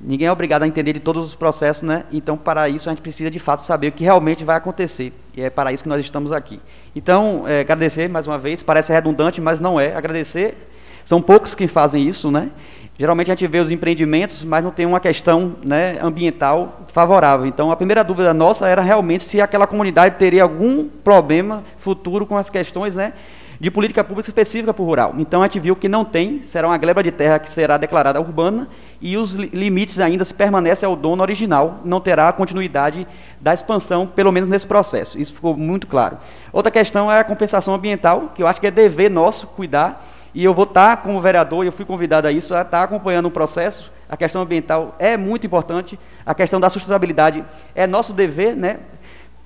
[0.00, 2.04] Ninguém é obrigado a entender de todos os processos, né?
[2.12, 5.12] Então, para isso, a gente precisa de fato saber o que realmente vai acontecer.
[5.36, 6.60] E é para isso que nós estamos aqui.
[6.94, 9.96] Então, é, agradecer mais uma vez, parece redundante, mas não é.
[9.96, 10.56] Agradecer.
[11.04, 12.50] São poucos que fazem isso, né?
[12.98, 17.46] Geralmente a gente vê os empreendimentos, mas não tem uma questão né, ambiental favorável.
[17.46, 22.36] Então, a primeira dúvida nossa era realmente se aquela comunidade teria algum problema futuro com
[22.36, 23.12] as questões né,
[23.60, 25.14] de política pública específica para o rural.
[25.18, 28.20] Então a gente viu que não tem, será uma gleba de terra que será declarada
[28.20, 28.68] urbana
[29.00, 33.06] e os limites ainda se permanecem ao dono original, não terá continuidade
[33.40, 35.20] da expansão, pelo menos nesse processo.
[35.20, 36.18] Isso ficou muito claro.
[36.52, 40.04] Outra questão é a compensação ambiental, que eu acho que é dever nosso cuidar
[40.38, 43.26] E eu vou estar, como vereador, e eu fui convidado a isso, a estar acompanhando
[43.26, 43.90] o processo.
[44.08, 48.78] A questão ambiental é muito importante, a questão da sustentabilidade é nosso dever, né?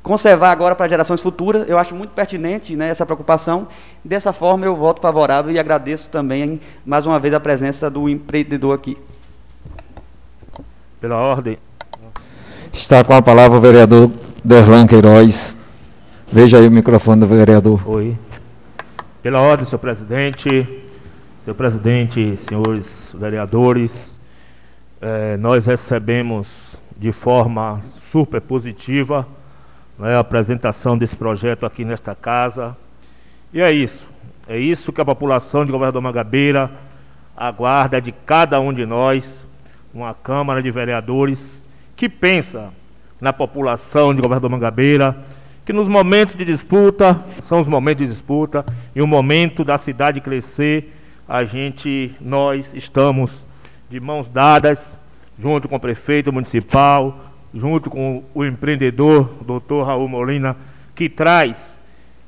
[0.02, 1.66] conservar agora para gerações futuras.
[1.66, 3.68] Eu acho muito pertinente né, essa preocupação.
[4.04, 8.74] Dessa forma, eu voto favorável e agradeço também, mais uma vez, a presença do empreendedor
[8.74, 8.98] aqui.
[11.00, 11.56] Pela ordem.
[12.70, 14.10] Está com a palavra o vereador
[14.44, 15.56] Derlan Queiroz.
[16.30, 17.80] Veja aí o microfone do vereador.
[17.88, 18.14] Oi.
[19.22, 20.81] Pela ordem, senhor presidente,
[21.42, 24.18] senhor presidente, senhores vereadores,
[25.00, 29.26] eh, nós recebemos de forma super positiva
[29.98, 32.76] né, a apresentação desse projeto aqui nesta casa.
[33.52, 34.08] E é isso.
[34.46, 36.70] É isso que a população de Governador Mangabeira
[37.36, 39.44] aguarda de cada um de nós,
[39.92, 41.60] uma Câmara de Vereadores
[41.96, 42.70] que pensa
[43.20, 45.16] na população de Governador Mangabeira,
[45.66, 48.64] que nos momentos de disputa, são os momentos de disputa,
[48.94, 53.44] e o momento da cidade crescer, a gente, nós estamos
[53.88, 54.98] de mãos dadas,
[55.38, 57.18] junto com o prefeito municipal,
[57.54, 60.56] junto com o empreendedor, doutor Raul Molina,
[60.94, 61.78] que traz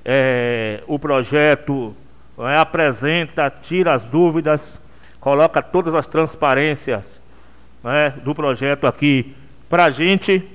[0.05, 1.95] é, o projeto,
[2.38, 4.80] é, apresenta, tira as dúvidas,
[5.20, 7.20] coloca todas as transparências
[7.84, 9.34] é, do projeto aqui
[9.68, 10.47] para a gente,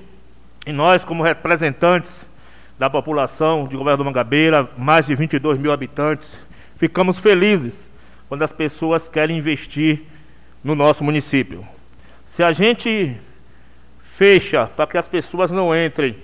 [0.66, 2.24] e nós, como representantes
[2.78, 6.44] da população de Governo do Mangabeira, mais de 22 mil habitantes,
[6.76, 7.89] ficamos felizes
[8.30, 10.02] quando as pessoas querem investir
[10.62, 11.66] no nosso município.
[12.24, 13.16] Se a gente
[14.14, 16.14] fecha para que as pessoas não entrem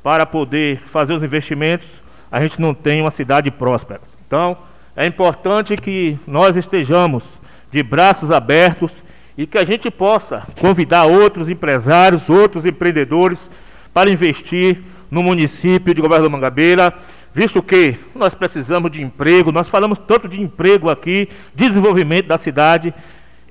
[0.00, 2.00] para poder fazer os investimentos,
[2.30, 4.00] a gente não tem uma cidade próspera.
[4.24, 4.56] Então,
[4.94, 9.02] é importante que nós estejamos de braços abertos
[9.36, 13.50] e que a gente possa convidar outros empresários, outros empreendedores
[13.92, 16.94] para investir no município de Governo do Mangabeira,
[17.36, 22.94] visto que nós precisamos de emprego, nós falamos tanto de emprego aqui, desenvolvimento da cidade,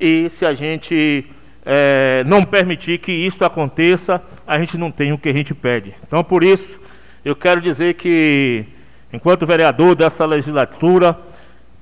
[0.01, 1.23] e se a gente
[1.63, 5.93] é, não permitir que isso aconteça, a gente não tem o que a gente pede.
[6.01, 6.81] Então, por isso,
[7.23, 8.65] eu quero dizer que,
[9.13, 11.15] enquanto vereador dessa legislatura,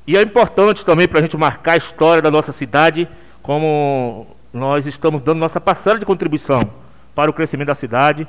[0.06, 3.08] e é importante também para a gente marcar a história da nossa cidade,
[3.42, 6.70] como nós estamos dando nossa parcela de contribuição
[7.16, 8.28] para o crescimento da cidade,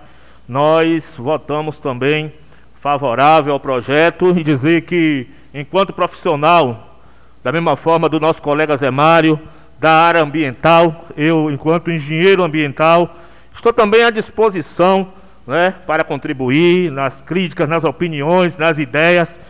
[0.48, 2.32] nós votamos também
[2.84, 6.98] favorável ao projeto e dizer que, enquanto profissional,
[7.42, 9.40] da mesma forma do nosso colega Zé Mário,
[9.80, 13.16] da área ambiental, eu, enquanto engenheiro ambiental,
[13.54, 15.08] estou também à disposição
[15.46, 19.40] né, para contribuir nas críticas, nas opiniões, nas ideias,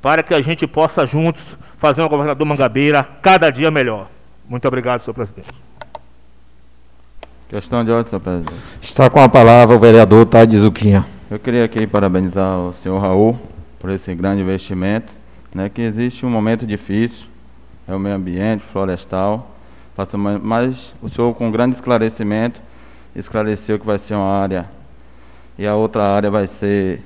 [0.00, 4.06] para que a gente possa juntos fazer uma governador Mangabeira cada dia melhor.
[4.48, 5.48] Muito obrigado, senhor presidente.
[7.48, 8.54] Questão de ordem, senhor presidente.
[8.80, 11.13] Está com a palavra o vereador Tade Zuquinha.
[11.34, 13.36] Eu queria aqui parabenizar o senhor Raul
[13.80, 15.12] por esse grande investimento,
[15.52, 17.26] né, que existe um momento difícil,
[17.88, 19.50] é o meio ambiente, florestal,
[20.40, 22.60] mas o senhor, com grande esclarecimento,
[23.16, 24.70] esclareceu que vai ser uma área
[25.58, 27.02] e a outra área vai ser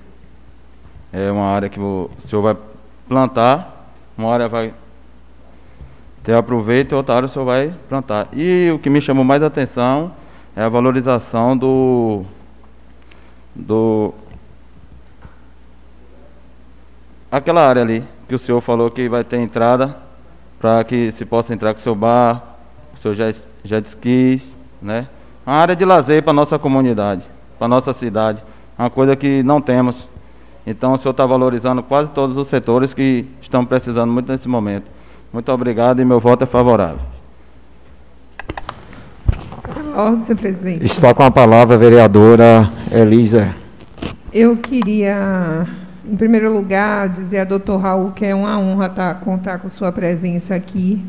[1.11, 2.57] é uma área que o senhor vai
[3.09, 4.75] plantar, uma área vai
[6.23, 8.29] ter aproveito e outra área o senhor vai plantar.
[8.35, 10.13] E o que me chamou mais atenção
[10.55, 12.27] é a valorização do
[13.55, 14.15] do
[17.31, 19.97] aquela área ali que o senhor falou que vai ter entrada
[20.59, 22.43] para que se possa entrar com seu bar,
[22.95, 23.33] o senhor já,
[23.65, 25.07] já skis, né?
[25.47, 27.23] Uma área de lazer para nossa comunidade,
[27.59, 28.43] para nossa cidade.
[28.79, 30.09] Uma coisa que não temos.
[30.67, 34.87] Então o senhor está valorizando quase todos os setores que estão precisando muito nesse momento.
[35.33, 37.18] Muito obrigado e meu voto é favorável.
[39.99, 40.87] Ordem, senhor presidente.
[40.87, 43.53] Está com a palavra a vereadora Elisa.
[44.33, 45.67] Eu queria,
[46.09, 49.91] em primeiro lugar, dizer a doutor Raul que é uma honra tá, contar com sua
[49.91, 51.05] presença aqui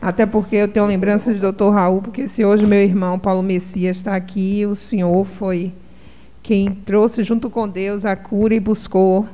[0.00, 3.96] até porque eu tenho lembranças do doutor Raul, porque se hoje meu irmão Paulo Messias
[3.96, 5.72] está aqui, o senhor foi
[6.40, 9.26] quem trouxe junto com Deus a cura e buscou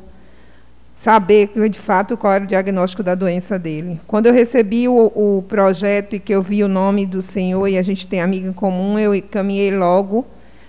[1.01, 3.99] saber de fato qual era o diagnóstico da doença dele.
[4.07, 7.79] Quando eu recebi o, o projeto e que eu vi o nome do senhor e
[7.79, 10.27] a gente tem amigo em comum, eu caminhei logo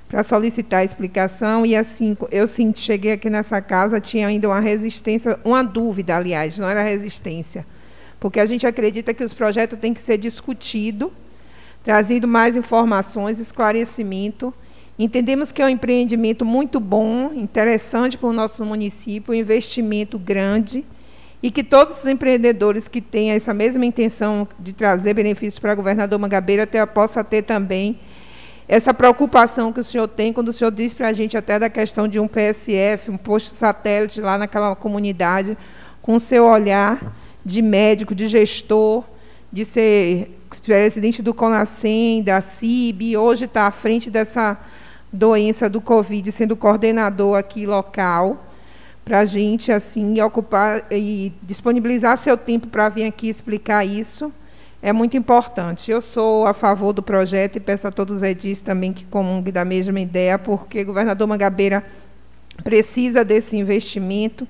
[0.08, 4.60] para solicitar a explicação e assim eu senti, cheguei aqui nessa casa tinha ainda uma
[4.60, 7.66] resistência, uma dúvida, aliás, não era resistência
[8.22, 11.10] porque a gente acredita que os projetos têm que ser discutidos,
[11.84, 14.54] trazido mais informações, esclarecimento.
[15.04, 20.86] Entendemos que é um empreendimento muito bom, interessante para o nosso município, um investimento grande,
[21.42, 25.76] e que todos os empreendedores que têm essa mesma intenção de trazer benefícios para o
[25.76, 28.00] governador Mangabeira ter, possa ter também
[28.68, 31.68] essa preocupação que o senhor tem quando o senhor diz para a gente até da
[31.68, 35.58] questão de um PSF, um posto satélite lá naquela comunidade,
[36.00, 37.12] com o seu olhar
[37.44, 39.04] de médico, de gestor,
[39.52, 44.60] de ser presidente do CONASEM, da CIB, hoje está à frente dessa
[45.12, 48.46] doença do Covid, sendo coordenador aqui local,
[49.04, 54.32] para a gente assim ocupar e disponibilizar seu tempo para vir aqui explicar isso
[54.82, 55.92] é muito importante.
[55.92, 59.54] Eu sou a favor do projeto e peço a todos os edis também que comunguem
[59.54, 61.86] da mesma ideia, porque o governador Mangabeira
[62.64, 64.48] precisa desse investimento,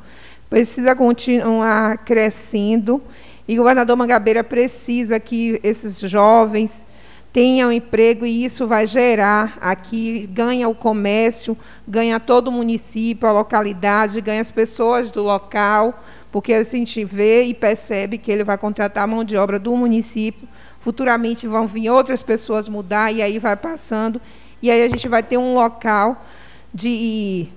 [0.49, 3.01] precisa continuar crescendo,
[3.47, 6.85] e o governador Mangabeira precisa que esses jovens
[7.33, 11.57] tenham emprego e isso vai gerar aqui, ganha o comércio,
[11.87, 17.43] ganha todo o município, a localidade, ganha as pessoas do local, porque a gente vê
[17.43, 20.47] e percebe que ele vai contratar a mão de obra do município,
[20.81, 24.21] futuramente vão vir outras pessoas mudar e aí vai passando,
[24.61, 26.25] e aí a gente vai ter um local
[26.73, 27.47] de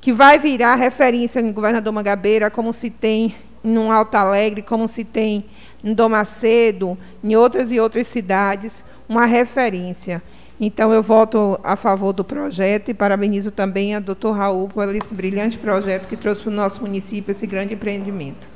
[0.00, 3.34] que vai virar referência em Governador Mangabeira, como se tem
[3.64, 5.46] em Alto Alegre, como se tem
[5.82, 10.22] em Domacedo, em outras e outras cidades, uma referência.
[10.60, 15.12] Então, eu voto a favor do projeto e parabenizo também a doutor Raul por esse
[15.12, 18.48] brilhante projeto que trouxe para o nosso município esse grande empreendimento.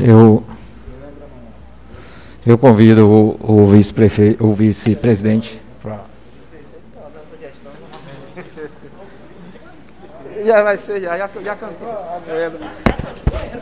[0.00, 0.44] Eu,
[2.46, 4.94] eu convido o, o vice-presidente o vice
[5.82, 6.00] para.
[10.44, 11.88] Já vai ser, já, já, já cantou.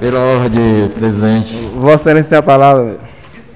[0.01, 1.55] Pela ordem, presidente.
[1.77, 2.99] Vossa Excelência tem a palavra.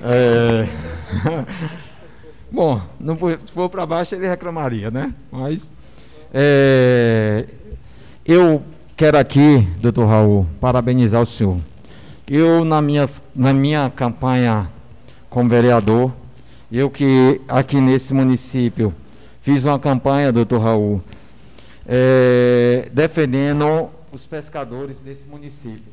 [0.04, 0.68] É...
[2.50, 5.12] Bom, não, se for para baixo ele reclamaria, né?
[5.30, 5.70] Mas
[6.32, 7.44] é,
[8.24, 8.62] eu
[8.96, 11.60] quero aqui, doutor Raul, parabenizar o senhor.
[12.28, 14.70] Eu, na minha, na minha campanha
[15.28, 16.12] como vereador,
[16.70, 18.92] eu que aqui nesse município
[19.42, 21.02] fiz uma campanha, doutor Raul,
[21.86, 25.92] é, defendendo os pescadores desse município.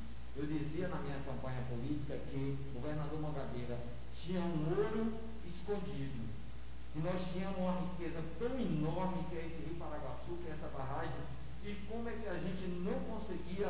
[0.41, 3.77] Eu dizia na minha campanha política que o governador Mangabeira
[4.11, 5.13] tinha um ouro
[5.45, 6.25] escondido.
[6.95, 10.69] E nós tínhamos uma riqueza tão enorme que é esse Rio Paraguaçu, que é essa
[10.69, 11.21] barragem,
[11.63, 13.69] e como é que a gente não conseguia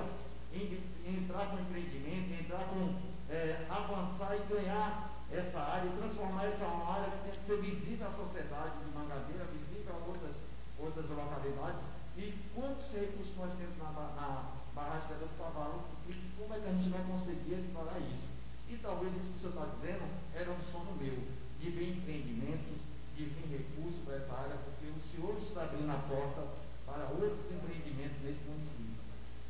[1.06, 2.96] entrar com empreendimento, entrar com
[3.30, 8.12] é, avançar e ganhar essa área, transformar essa área que tem que ser visível à
[8.12, 10.48] sociedade de Mangabeira, visível a outras
[10.80, 11.84] outras localidades,
[12.18, 16.70] e quantos recursos nós temos na, na barragem Pedro do Cavalo, e como é que
[16.70, 18.30] a gente vai conseguir explorar isso.
[18.70, 21.18] E talvez isso que o senhor está dizendo era um sono meu,
[21.60, 22.82] de vir empreendimentos,
[23.16, 26.48] de vir recursos para essa área, porque o senhor está abrindo a porta
[26.86, 29.02] para outros empreendimentos nesse município.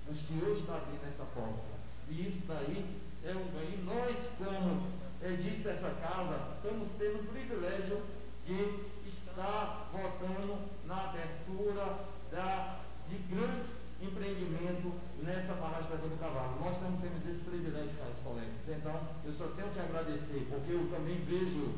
[0.07, 1.81] O senhor está abrindo essa porta.
[2.09, 3.85] E isso daí é um ganho.
[3.85, 4.87] Nós, como
[5.21, 8.01] é, disse essa casa, estamos tendo o privilégio
[8.45, 11.99] de está votando na abertura
[12.31, 14.91] da, de grandes empreendimentos
[15.21, 16.59] nessa barragem da do Cavalo.
[16.59, 18.65] Nós tendo esse privilégio, caros colegas.
[18.67, 21.75] Então, eu só tenho que agradecer, porque eu também vejo,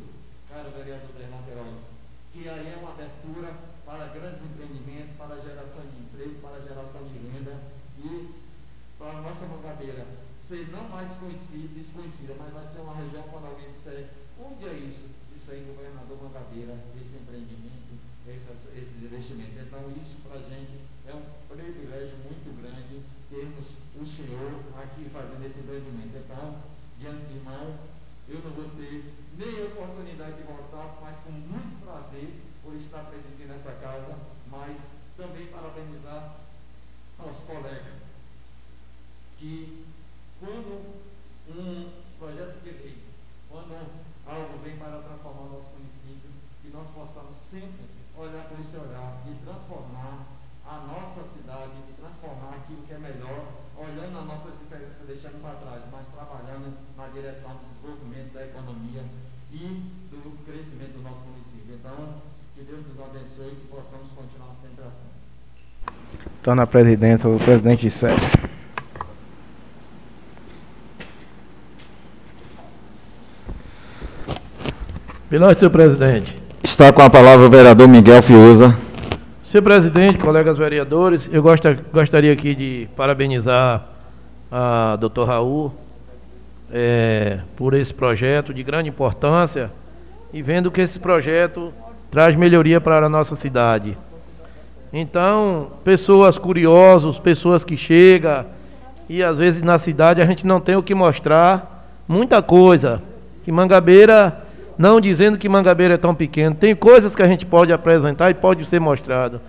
[0.50, 1.82] cara vereador Bernardo Queiroz,
[2.32, 3.54] que aí é uma abertura
[3.86, 7.56] para grandes empreendimentos, para geração de emprego, para geração de renda
[8.00, 8.34] e
[8.98, 10.06] para a nossa mangabeira
[10.38, 14.10] ser não mais conhecida, desconhecida, mas vai ser uma região quando alguém disser
[14.40, 15.08] onde é isso?
[15.36, 17.96] Isso aí, governador Mangabeira, esse empreendimento,
[18.28, 19.56] esses, esses investimentos.
[19.60, 21.24] Então, isso para a gente é um
[21.56, 26.18] privilégio muito grande termos o senhor aqui fazendo esse empreendimento.
[26.18, 26.62] Então,
[27.00, 27.78] de antemão,
[28.28, 32.30] eu não vou ter nem oportunidade de voltar, mas com muito prazer
[32.64, 34.18] por estar presente nessa casa,
[34.50, 34.80] mas
[35.18, 36.38] também parabenizar
[37.20, 38.04] aos colegas
[39.38, 39.86] que
[40.40, 41.04] quando
[41.50, 42.98] um projeto de lei,
[43.50, 43.76] quando
[44.26, 46.32] algo vem para transformar o nosso município,
[46.62, 47.84] que nós possamos sempre
[48.16, 50.33] olhar com esse olhar e transformar
[50.66, 53.46] a nossa cidade, e transformar aquilo que é melhor,
[53.78, 59.04] olhando as nossas diferenças, deixando para trás, mas trabalhando na direção do desenvolvimento da economia
[59.52, 61.76] e do crescimento do nosso município.
[61.76, 62.22] Então,
[62.56, 65.14] que Deus nos abençoe e que possamos continuar sempre assim.
[66.42, 68.54] Então, na presidência, o presidente Sérgio.
[75.30, 76.40] Pela senhor presidente.
[76.62, 78.78] Está com a palavra o vereador Miguel Fiuza.
[79.54, 83.86] Senhor presidente, colegas vereadores, eu gosta, gostaria aqui de parabenizar
[84.52, 85.72] a doutor Raul
[86.72, 89.72] é, por esse projeto de grande importância
[90.34, 91.72] e vendo que esse projeto
[92.10, 93.96] traz melhoria para a nossa cidade.
[94.92, 98.48] Então, pessoas curiosas, pessoas que chegam
[99.08, 103.04] e às vezes na cidade a gente não tem o que mostrar muita coisa.
[103.44, 104.36] Que Mangabeira
[104.78, 106.56] não dizendo que Mangabeira é tão pequeno.
[106.56, 109.40] Tem coisas que a gente pode apresentar e pode ser mostrado.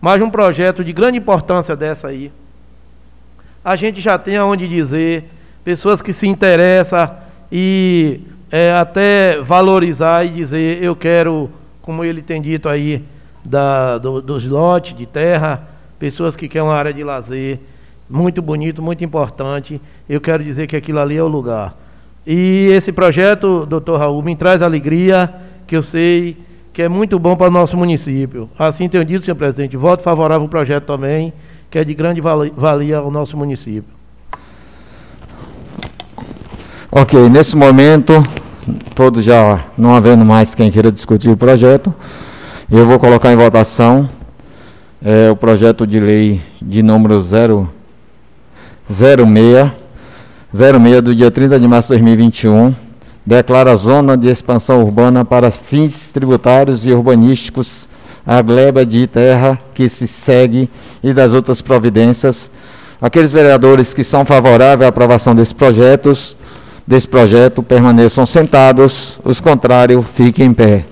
[0.00, 2.30] Mas um projeto de grande importância dessa aí,
[3.64, 5.24] a gente já tem aonde dizer,
[5.64, 7.10] pessoas que se interessam
[7.50, 8.20] e
[8.50, 11.50] é, até valorizar e dizer, eu quero,
[11.80, 13.02] como ele tem dito aí,
[13.44, 15.66] da, do, dos lotes de terra,
[15.98, 17.58] pessoas que querem uma área de lazer,
[18.08, 19.80] muito bonito, muito importante.
[20.08, 21.74] Eu quero dizer que aquilo ali é o lugar.
[22.26, 25.32] E esse projeto, doutor Raul, me traz alegria,
[25.66, 26.36] que eu sei
[26.72, 28.48] que é muito bom para o nosso município.
[28.58, 31.32] Assim tenho dito, senhor presidente, voto favorável ao projeto também,
[31.70, 33.84] que é de grande valia ao nosso município.
[36.90, 38.26] Ok, nesse momento,
[38.94, 41.94] todos já não havendo mais quem queira discutir o projeto,
[42.70, 44.08] eu vou colocar em votação
[45.04, 47.68] é, o projeto de lei de número 006
[48.88, 49.83] 06
[51.02, 52.72] do dia 30 de março de 2021,
[53.26, 57.88] declara zona de expansão urbana para fins tributários e urbanísticos
[58.24, 60.70] a gleba de terra que se segue
[61.02, 62.52] e das outras providências.
[63.02, 66.36] Aqueles vereadores que são favoráveis à aprovação desses projetos,
[66.86, 70.84] desse projeto, permaneçam sentados, os contrários fiquem em pé.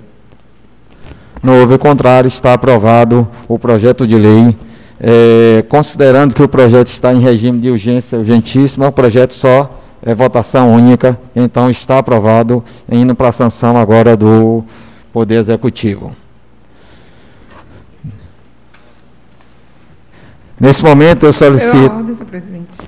[1.40, 4.56] Não houve contrário, está aprovado o projeto de lei
[5.04, 10.14] é, considerando que o projeto está em regime de urgência urgentíssima, o projeto só é
[10.14, 14.64] votação única, então está aprovado, indo para a sanção agora do
[15.12, 16.14] Poder Executivo.
[20.58, 21.92] Nesse momento eu solicito.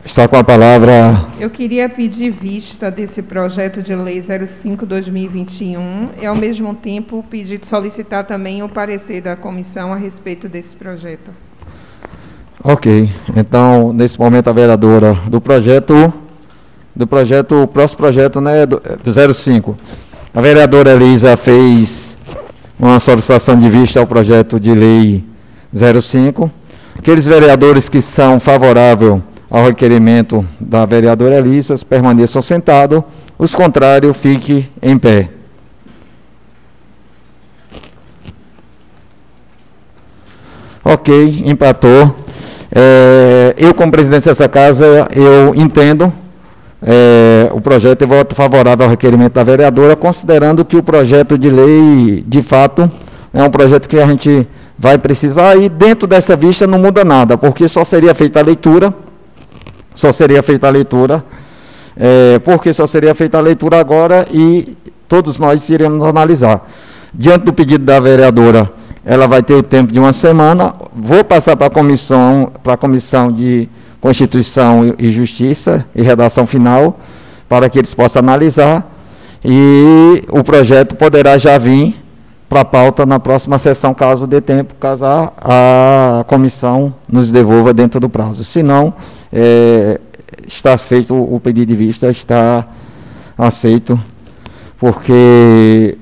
[0.04, 1.16] está com a palavra.
[1.40, 8.22] Eu queria pedir vista desse projeto de lei 05-2021 e, ao mesmo tempo, pedir solicitar
[8.24, 11.32] também o parecer da comissão a respeito desse projeto.
[12.66, 16.10] Ok, então nesse momento a vereadora do projeto,
[16.96, 19.76] do projeto, o próximo projeto né, do, do 05.
[20.32, 22.16] A vereadora Elisa fez
[22.80, 25.22] uma solicitação de vista ao projeto de lei
[25.74, 26.50] 05.
[26.98, 29.20] Aqueles vereadores que são favoráveis
[29.50, 33.02] ao requerimento da vereadora Elisa permaneçam sentados,
[33.38, 35.28] os contrários fiquem em pé.
[40.82, 42.23] Ok, empatou.
[42.74, 46.12] É, eu, como presidente dessa casa, eu entendo
[46.82, 51.48] é, o projeto e voto favorável ao requerimento da vereadora, considerando que o projeto de
[51.48, 52.90] lei, de fato,
[53.32, 54.46] é um projeto que a gente
[54.76, 58.92] vai precisar e dentro dessa vista não muda nada, porque só seria feita a leitura,
[59.94, 61.24] só seria feita a leitura,
[61.96, 64.76] é, porque só seria feita a leitura agora e
[65.06, 66.68] todos nós iremos analisar.
[67.12, 68.68] Diante do pedido da vereadora,
[69.04, 70.74] ela vai ter o tempo de uma semana.
[70.94, 73.68] Vou passar para a comissão, para a comissão de
[74.00, 76.98] Constituição e Justiça e redação final,
[77.48, 78.90] para que eles possam analisar.
[79.44, 81.94] E o projeto poderá já vir
[82.48, 88.00] para a pauta na próxima sessão, caso dê tempo, caso a, comissão nos devolva dentro
[88.00, 88.42] do prazo.
[88.44, 88.94] Se não,
[89.32, 90.00] é,
[90.46, 92.66] está feito o pedido de vista, está
[93.36, 94.00] aceito,
[94.78, 95.98] porque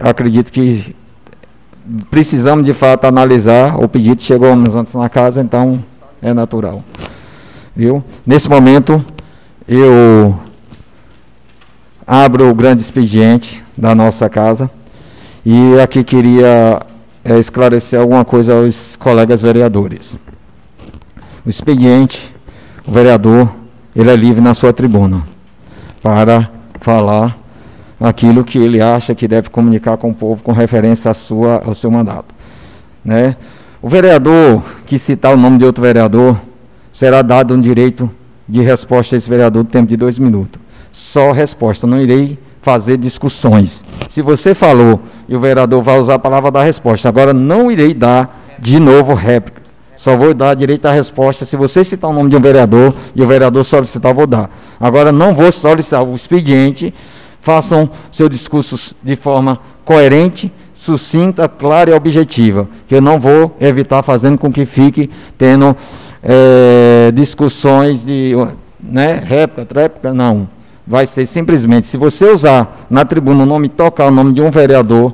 [0.00, 0.94] acredito que
[2.10, 5.84] precisamos de fato analisar, o pedido chegou antes na casa, então
[6.22, 6.82] é natural.
[7.74, 8.02] Viu?
[8.26, 9.04] Nesse momento,
[9.66, 10.38] eu
[12.06, 14.70] abro o grande expediente da nossa casa
[15.44, 16.80] e aqui queria
[17.24, 20.16] é, esclarecer alguma coisa aos colegas vereadores.
[21.44, 22.34] O expediente,
[22.86, 23.50] o vereador,
[23.94, 25.22] ele é livre na sua tribuna
[26.02, 26.50] para
[26.80, 27.38] falar
[28.00, 31.74] aquilo que ele acha que deve comunicar com o povo com referência à sua, ao
[31.74, 32.34] seu mandato.
[33.04, 33.36] Né?
[33.80, 36.38] O vereador que citar o nome de outro vereador
[36.92, 38.10] será dado um direito
[38.48, 40.60] de resposta a esse vereador no tempo de dois minutos.
[40.90, 43.84] Só resposta, não irei fazer discussões.
[44.08, 47.92] Se você falou e o vereador vai usar a palavra da resposta, agora não irei
[47.92, 49.62] dar de novo réplica.
[49.96, 53.22] Só vou dar direito à resposta se você citar o nome de um vereador e
[53.22, 54.50] o vereador solicitar, vou dar.
[54.80, 56.92] Agora não vou solicitar o expediente
[57.44, 64.02] façam seu discurso de forma coerente, sucinta, clara e objetiva, que eu não vou evitar
[64.02, 65.76] fazendo com que fique tendo
[66.22, 68.32] é, discussões de
[68.80, 70.48] né, réplica, tréplica, não.
[70.86, 74.50] Vai ser simplesmente, se você usar na tribuna o nome, tocar o nome de um
[74.50, 75.12] vereador,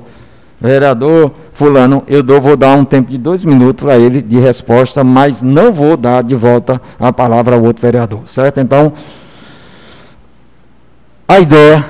[0.60, 5.02] Vereador Fulano, eu dou, vou dar um tempo de dois minutos para ele de resposta,
[5.02, 8.60] mas não vou dar de volta a palavra ao outro vereador, certo?
[8.60, 8.92] Então,
[11.26, 11.82] a ideia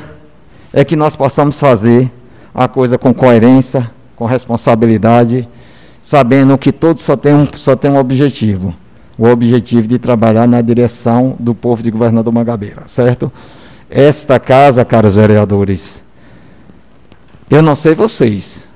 [0.73, 2.11] é que nós possamos fazer
[2.55, 5.49] a coisa com coerência, com responsabilidade,
[6.03, 8.75] sabendo que todos só têm um, só tem um objetivo:
[9.19, 13.31] o objetivo de trabalhar na direção do povo de Governador Mangabeira, certo?
[13.89, 16.05] Esta casa, caros vereadores,
[17.51, 18.69] eu não sei vocês,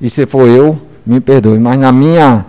[0.00, 2.44] e se for eu, me perdoe, mas na minha,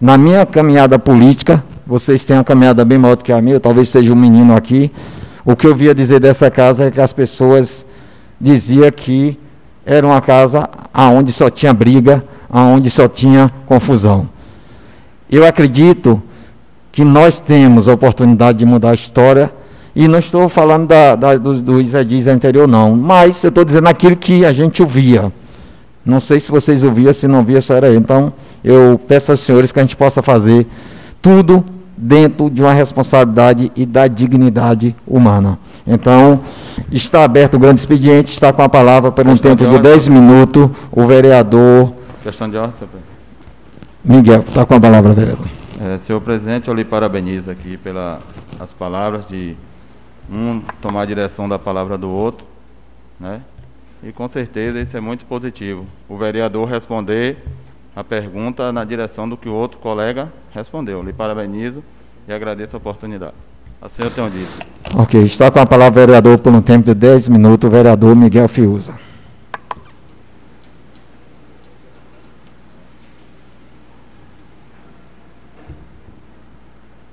[0.00, 3.88] na minha caminhada política, vocês têm uma caminhada bem maior do que a minha, talvez
[3.88, 4.90] seja um menino aqui.
[5.44, 7.86] O que eu via dizer dessa casa é que as pessoas
[8.40, 9.38] diziam que
[9.84, 14.28] era uma casa onde só tinha briga, onde só tinha confusão.
[15.30, 16.22] Eu acredito
[16.92, 19.52] que nós temos a oportunidade de mudar a história,
[19.94, 23.88] e não estou falando da, da, dos, dos edis anterior, não, mas eu estou dizendo
[23.88, 25.32] aquilo que a gente ouvia.
[26.04, 27.96] Não sei se vocês ouviam, se não via, só era eu.
[27.96, 28.32] Então,
[28.62, 30.66] eu peço aos senhores que a gente possa fazer
[31.20, 31.64] tudo
[31.96, 35.58] dentro de uma responsabilidade e da dignidade humana.
[35.86, 36.40] Então,
[36.90, 40.68] está aberto o grande expediente, está com a palavra por um tempo de 10 minutos
[40.90, 41.92] o vereador.
[42.22, 43.16] Questão de ordem, senhor presidente.
[44.04, 45.46] Miguel, está com a palavra, vereador.
[45.80, 48.20] É, senhor presidente, eu lhe parabenizo aqui pelas
[48.76, 49.56] palavras de
[50.30, 52.46] um tomar a direção da palavra do outro,
[53.20, 53.40] né?
[54.02, 55.86] E com certeza isso é muito positivo.
[56.08, 57.38] O vereador responder
[57.94, 61.02] a pergunta na direção do que o outro colega respondeu.
[61.02, 61.82] Lhe parabenizo
[62.26, 63.34] e agradeço a oportunidade.
[63.86, 64.66] Assim eu tenho dito.
[64.96, 68.16] Ok, está com a palavra o vereador por um tempo de 10 minutos, o vereador
[68.16, 68.92] Miguel Fiuza.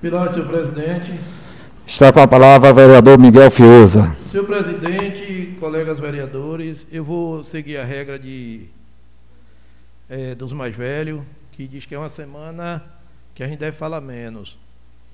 [0.01, 1.13] Pilar, senhor presidente.
[1.85, 4.15] Está com a palavra o vereador Miguel Fiuza.
[4.31, 8.61] Senhor presidente, colegas vereadores, eu vou seguir a regra de,
[10.09, 11.21] é, dos mais velhos,
[11.51, 12.83] que diz que é uma semana
[13.35, 14.57] que a gente deve falar menos.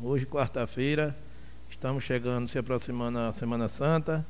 [0.01, 1.13] Hoje, quarta-feira,
[1.69, 4.25] estamos chegando, se aproximando a Semana Santa,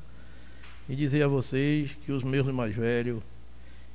[0.88, 3.22] e dizer a vocês que os meus mais velhos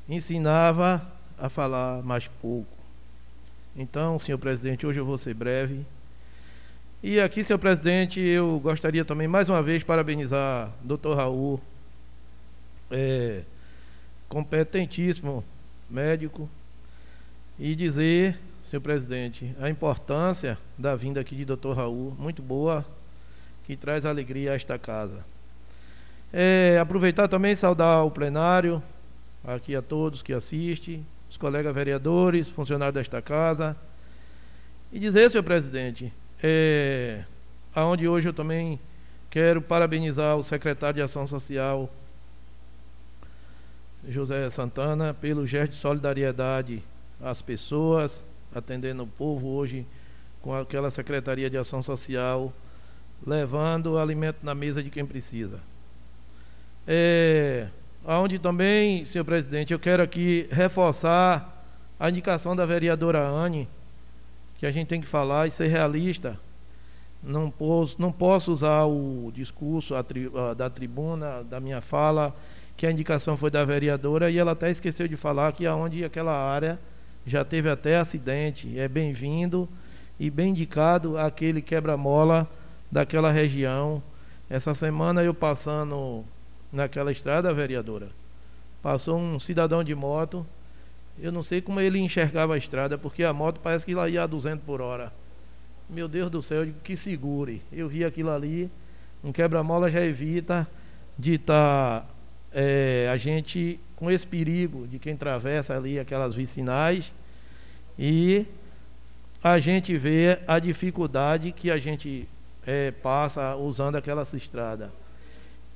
[0.09, 1.05] ensinava
[1.39, 2.73] a falar mais pouco.
[3.77, 5.85] Então, senhor presidente, hoje eu vou ser breve.
[7.03, 11.61] E aqui, senhor presidente, eu gostaria também mais uma vez parabenizar doutor Raul,
[12.91, 13.43] é,
[14.29, 15.45] competentíssimo
[15.91, 16.49] médico,
[17.59, 18.39] e dizer,
[18.69, 22.85] senhor presidente, a importância da vinda aqui de doutor Raul, muito boa,
[23.65, 25.25] que traz alegria a esta casa.
[26.33, 28.83] É, aproveitar também saudar o plenário,
[29.45, 33.77] aqui a todos que assistem, os colegas vereadores, funcionários desta casa,
[34.93, 36.13] e dizer, senhor presidente,
[36.43, 37.25] é,
[37.75, 38.79] aonde hoje eu também
[39.31, 41.91] quero parabenizar o secretário de Ação Social,
[44.09, 46.83] José Santana, pelo gesto de solidariedade
[47.23, 48.23] às pessoas,
[48.55, 49.87] atendendo o povo hoje
[50.43, 52.53] com aquela Secretaria de Ação Social,
[53.27, 55.59] levando alimento na mesa de quem precisa.
[56.87, 57.67] É,
[58.05, 61.51] aonde também, senhor presidente, eu quero aqui reforçar
[61.99, 63.69] a indicação da vereadora Anne,
[64.59, 66.39] que a gente tem que falar e ser realista.
[67.23, 72.35] Não posso, não posso usar o discurso tri, da tribuna, da minha fala,
[72.77, 76.33] que a indicação foi da vereadora e ela até esqueceu de falar que aonde aquela
[76.33, 76.79] área
[77.27, 78.79] já teve até acidente.
[78.79, 79.67] É bem-vindo
[80.21, 82.47] e bem indicado aquele quebra-mola
[82.95, 84.01] daquela região.
[84.49, 86.25] Essa semana eu passando
[86.73, 88.09] naquela estrada, vereadora,
[88.83, 90.47] passou um cidadão de moto
[91.19, 94.23] eu não sei como ele enxergava a estrada, porque a moto parece que ela ia
[94.23, 95.13] a 200 por hora.
[95.89, 97.63] Meu Deus do céu, que segure.
[97.73, 98.71] Eu vi aquilo ali,
[99.23, 100.67] um quebra-mola já evita
[101.19, 102.07] de estar tá,
[102.53, 107.13] é, a gente com esse perigo de quem atravessa ali aquelas vicinais
[107.97, 108.45] e
[109.43, 112.27] a gente vê a dificuldade que a gente
[112.67, 114.91] é, passa usando aquela estrada.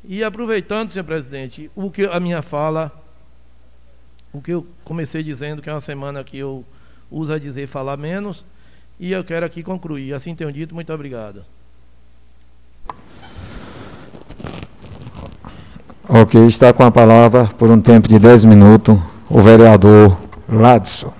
[0.04, 2.92] E aproveitando, senhor presidente, o que a minha fala
[4.32, 6.64] o que eu comecei dizendo que é uma semana que eu
[7.10, 8.44] uso a dizer falar menos,
[9.00, 10.12] e eu quero aqui concluir.
[10.12, 11.44] Assim tenho dito, muito obrigado.
[16.08, 18.98] Ok, está com a palavra por um tempo de 10 minutos
[19.28, 20.16] o vereador
[20.48, 21.17] Ladson.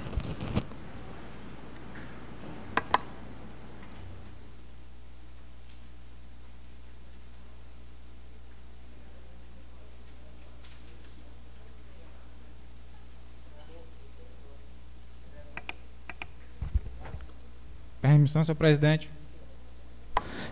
[18.19, 19.09] Permissão, senhor presidente.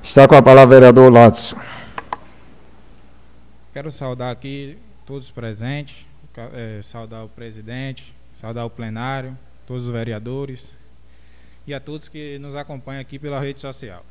[0.01, 1.57] Está com a palavra o vereador Latson.
[3.73, 6.07] Quero saudar aqui todos os presentes.
[6.55, 9.37] é, saudar o presidente, saudar o plenário,
[9.67, 10.71] todos os vereadores
[11.67, 14.05] e a todos que nos acompanham aqui pela rede social.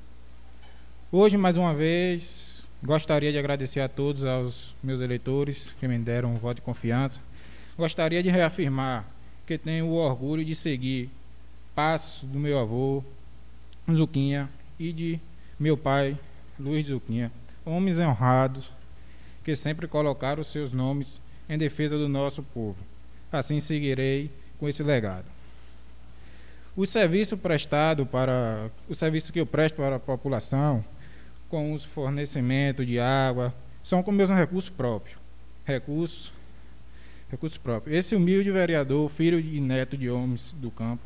[1.10, 6.34] Hoje, mais uma vez, gostaria de agradecer a todos aos meus eleitores que me deram
[6.34, 7.22] um voto de confiança.
[7.78, 9.06] Gostaria de reafirmar
[9.48, 11.10] que tenho o orgulho de seguir
[11.74, 13.02] passos do meu avô,
[13.94, 14.50] Zuquinha,
[14.80, 15.20] e de
[15.60, 16.18] meu pai,
[16.60, 17.32] Luiz Zuquinha,
[17.66, 18.70] homens honrados
[19.44, 22.78] que sempre colocaram seus nomes em defesa do nosso povo.
[23.32, 25.26] Assim seguirei com esse legado.
[26.76, 30.84] O serviço prestado para o serviço que eu presto para a população,
[31.48, 33.54] com os fornecimento de água,
[33.84, 35.18] são com meus recursos próprios.
[35.64, 36.32] Recursos,
[37.30, 37.96] recursos próprios.
[37.96, 41.04] Esse humilde vereador, filho e neto de homens do campo,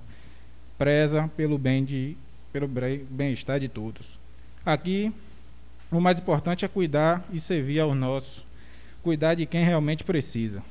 [0.78, 2.16] preza pelo bem de
[2.52, 4.20] pelo bem-estar de todos.
[4.66, 5.14] Aqui,
[5.92, 8.46] o mais importante é cuidar e servir aos nossos,
[9.02, 10.62] cuidar de quem realmente precisa.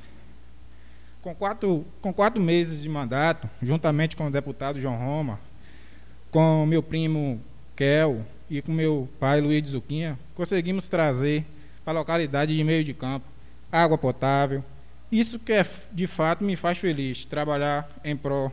[1.21, 5.39] Com quatro, com quatro meses de mandato, juntamente com o deputado João Roma,
[6.31, 7.41] com meu primo
[7.75, 11.45] Kel e com meu pai Luiz de Zuquinha, conseguimos trazer
[11.83, 13.25] para a localidade de meio de campo
[13.71, 14.63] água potável.
[15.11, 18.51] Isso que é, de fato me faz feliz, trabalhar em prol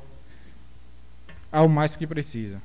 [1.53, 2.61] ao mais que precisa.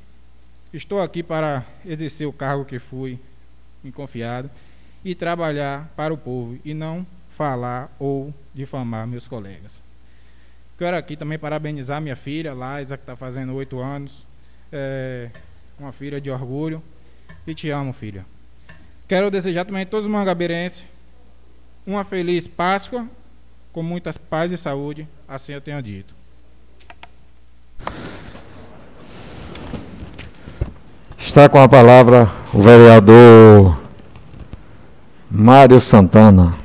[0.74, 3.20] Estou aqui para exercer o cargo que fui
[3.84, 4.50] me confiado
[5.04, 9.82] e trabalhar para o povo e não falar ou difamar meus colegas.
[10.78, 14.26] Quero aqui também parabenizar minha filha, Laisa, que está fazendo oito anos.
[14.72, 15.30] É
[15.78, 16.82] uma filha de orgulho.
[17.46, 18.26] E te amo, filha.
[19.08, 20.86] Quero desejar também a todos os mangabeirenses
[21.86, 23.08] uma feliz Páscoa,
[23.74, 26.14] com muitas paz e saúde, assim eu tenho dito.
[31.24, 33.78] Está com a palavra o vereador
[35.30, 36.58] Mário Santana.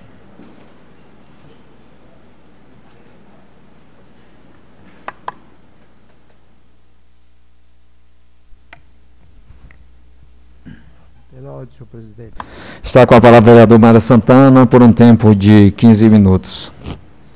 [12.82, 16.72] Está com a palavra o vereador Mário Santana por um tempo de 15 minutos.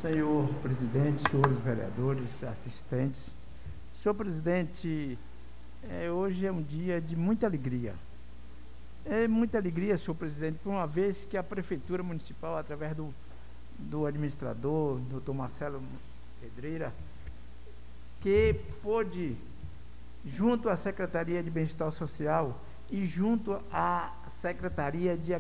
[0.00, 3.26] Senhor presidente, senhores vereadores, assistentes.
[3.92, 5.18] Senhor presidente,
[5.90, 7.94] é, hoje é um dia de muita alegria.
[9.04, 13.12] É muita alegria, senhor presidente, por uma vez que a Prefeitura Municipal, através do,
[13.76, 15.82] do administrador, doutor Marcelo
[16.40, 16.92] Pedreira,
[18.20, 19.36] que pôde,
[20.24, 22.56] junto à Secretaria de Bem-Estar Social
[22.90, 25.32] e junto à Secretaria de,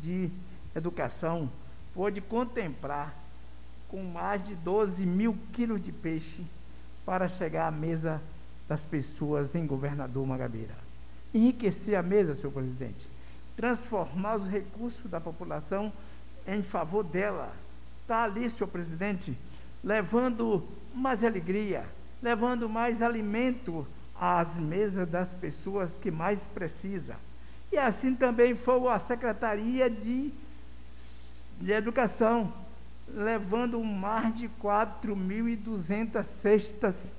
[0.00, 0.30] de
[0.74, 1.50] Educação,
[1.94, 3.14] pôde contemplar
[3.88, 6.44] com mais de 12 mil quilos de peixe
[7.04, 8.20] para chegar à mesa
[8.68, 10.74] das pessoas em Governador Magabeira.
[11.32, 13.06] Enriquecer a mesa, senhor presidente.
[13.56, 15.92] Transformar os recursos da população
[16.46, 17.52] em favor dela.
[18.02, 19.36] Está ali, senhor presidente,
[19.82, 21.84] levando mais alegria,
[22.22, 23.86] levando mais alimento
[24.18, 27.16] às mesas das pessoas que mais precisam.
[27.70, 30.32] E assim também foi a Secretaria de,
[31.60, 32.52] de Educação,
[33.08, 37.12] levando mais de 4.200 cestas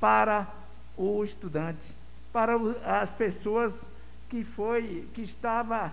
[0.00, 0.61] para
[0.96, 1.94] o estudante,
[2.32, 3.86] para as pessoas
[4.28, 5.92] que foi, que estava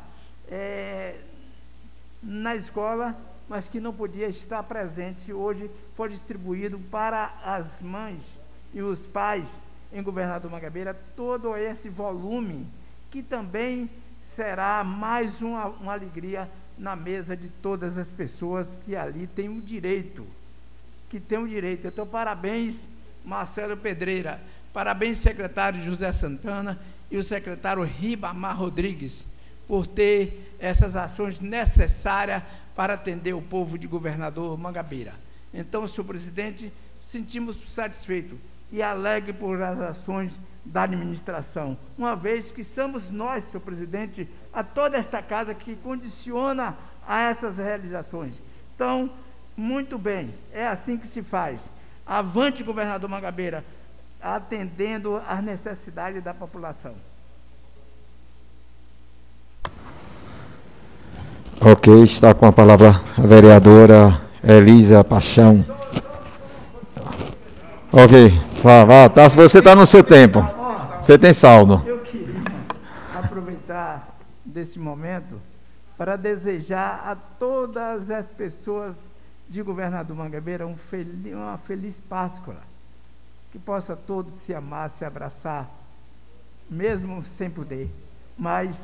[0.49, 1.15] é,
[2.21, 3.15] na escola,
[3.47, 5.33] mas que não podia estar presente.
[5.33, 8.39] Hoje foi distribuído para as mães
[8.73, 9.59] e os pais
[9.91, 12.67] em Governador Magabeira todo esse volume
[13.09, 13.89] que também
[14.21, 19.61] será mais uma, uma alegria na mesa de todas as pessoas que ali têm o
[19.61, 20.25] direito,
[21.09, 21.87] que têm o direito.
[21.87, 22.87] Então, parabéns,
[23.25, 24.39] Marcelo Pedreira.
[24.79, 26.79] Parabéns, secretário José Santana
[27.11, 29.27] e o secretário Ribamar Rodrigues,
[29.67, 32.41] por ter essas ações necessárias
[32.77, 35.13] para atender o povo de governador Mangabeira.
[35.53, 38.39] Então, senhor presidente, sentimos satisfeitos
[38.71, 44.63] e alegre por as ações da administração, uma vez que somos nós, senhor presidente, a
[44.63, 48.41] toda esta casa que condiciona a essas realizações.
[48.75, 49.11] Então,
[49.57, 51.69] muito bem, é assim que se faz.
[52.05, 53.61] Avante, governador Mangabeira,
[54.21, 56.93] atendendo às necessidades da população.
[61.61, 65.65] Ok, está com a palavra a vereadora Elisa Paixão.
[67.91, 68.29] Ok,
[68.63, 70.45] vá, vá, tá, você está no seu tempo.
[71.01, 71.81] Você tem saldo.
[71.85, 72.43] Eu queria
[73.15, 74.15] aproveitar
[74.45, 75.41] desse momento
[75.97, 79.09] para desejar a todas as pessoas
[79.49, 82.68] de Governador Mangabeira um feliz, uma feliz Páscoa
[83.51, 85.69] que possa todos se amar, se abraçar,
[86.69, 87.89] mesmo sem poder.
[88.37, 88.79] Mas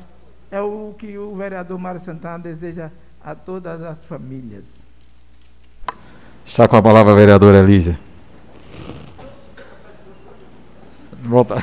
[0.50, 2.90] é o que o vereador Mário Santana deseja
[3.24, 4.86] a todas as famílias.
[6.44, 7.98] Está com a palavra a vereadora Elísia.
[11.22, 11.56] Volta.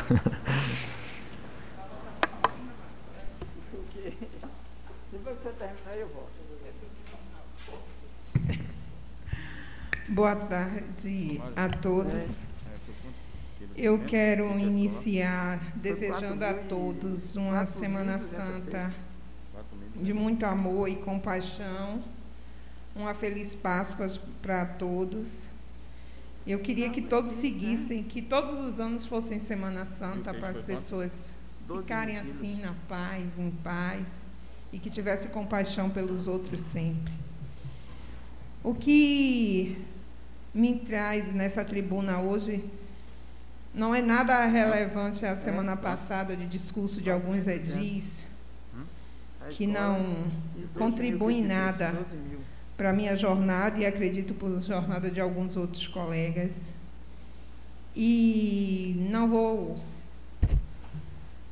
[10.10, 12.38] Boa tarde a todos.
[13.76, 18.94] Eu quero iniciar desejando a todos uma Semana Santa
[19.95, 22.04] de muito amor e compaixão,
[22.95, 24.08] uma feliz Páscoa
[24.44, 25.50] para todos.
[26.45, 31.36] Eu queria que todos seguissem, que todos os anos fossem Semana Santa para as pessoas
[31.68, 34.28] ficarem assim na paz, em paz
[34.72, 37.14] e que tivesse compaixão pelos outros sempre.
[38.64, 39.84] O que
[40.54, 42.64] me traz nessa tribuna hoje
[43.74, 48.28] não é nada relevante à semana passada de discurso de alguns edis
[49.50, 50.16] que não
[50.76, 51.94] contribuem em nada
[52.78, 56.74] para a minha jornada e acredito para a jornada de alguns outros colegas.
[57.95, 59.84] E não vou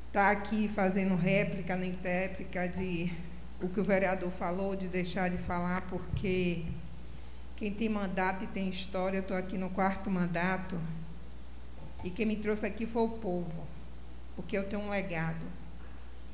[0.08, 3.12] estar tá aqui fazendo réplica nem tétrica de
[3.62, 6.66] o que o vereador falou, de deixar de falar, porque
[7.56, 10.80] quem tem mandato e tem história, eu estou aqui no quarto mandato,
[12.04, 13.68] e quem me trouxe aqui foi o povo,
[14.36, 15.46] porque eu tenho um legado.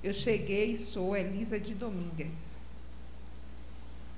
[0.03, 2.56] Eu cheguei e sou Elisa de Domingues.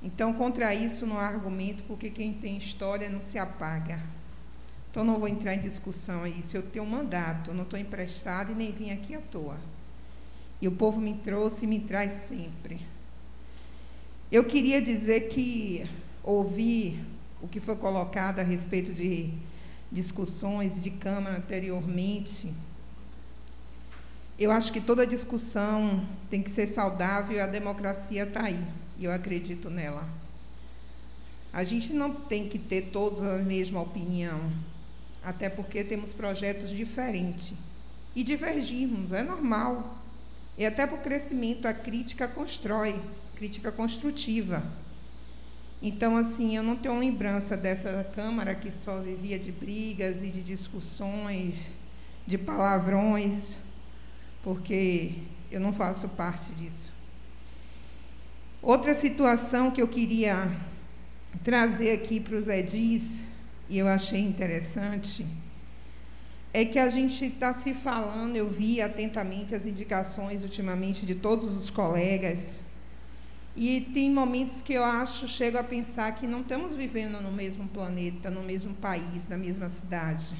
[0.01, 3.99] Então, contra isso não há argumento, porque quem tem história não se apaga.
[4.89, 6.41] Então, não vou entrar em discussão aí.
[6.41, 9.57] Se eu tenho um mandato, não estou emprestado e nem vim aqui à toa.
[10.61, 12.81] E o povo me trouxe e me traz sempre.
[14.31, 15.89] Eu queria dizer que
[16.23, 16.99] ouvi
[17.41, 19.33] o que foi colocado a respeito de
[19.91, 22.53] discussões de Câmara anteriormente.
[24.37, 28.63] Eu acho que toda discussão tem que ser saudável e a democracia está aí
[28.97, 30.07] e eu acredito nela.
[31.51, 34.51] A gente não tem que ter todos a mesma opinião,
[35.23, 37.53] até porque temos projetos diferentes.
[38.15, 39.97] E divergirmos, é normal.
[40.57, 42.99] E até para o crescimento, a crítica constrói,
[43.35, 44.63] crítica construtiva.
[45.81, 50.41] Então, assim, eu não tenho lembrança dessa Câmara que só vivia de brigas e de
[50.41, 51.71] discussões,
[52.27, 53.57] de palavrões,
[54.43, 55.13] porque
[55.49, 56.91] eu não faço parte disso.
[58.61, 60.51] Outra situação que eu queria
[61.45, 63.23] trazer aqui para os edis,
[63.69, 65.25] e eu achei interessante,
[66.53, 71.47] é que a gente está se falando, eu vi atentamente as indicações ultimamente de todos
[71.55, 72.61] os colegas,
[73.61, 77.67] e tem momentos que eu acho, chego a pensar que não estamos vivendo no mesmo
[77.67, 80.33] planeta, no mesmo país, na mesma cidade.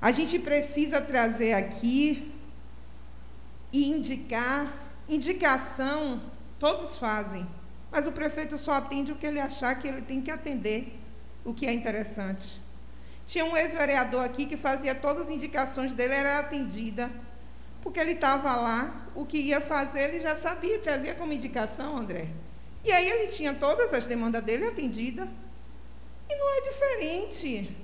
[0.00, 2.32] A gente precisa trazer aqui
[3.70, 4.72] e indicar
[5.06, 6.18] indicação
[6.58, 7.46] Todos fazem,
[7.90, 10.94] mas o prefeito só atende o que ele achar que ele tem que atender,
[11.42, 12.60] o que é interessante.
[13.26, 17.10] Tinha um ex-vereador aqui que fazia todas as indicações dele, era atendida,
[17.82, 22.28] porque ele estava lá, o que ia fazer ele já sabia, trazia como indicação, André.
[22.84, 25.28] E aí ele tinha todas as demandas dele atendidas.
[26.28, 27.76] E não é diferente.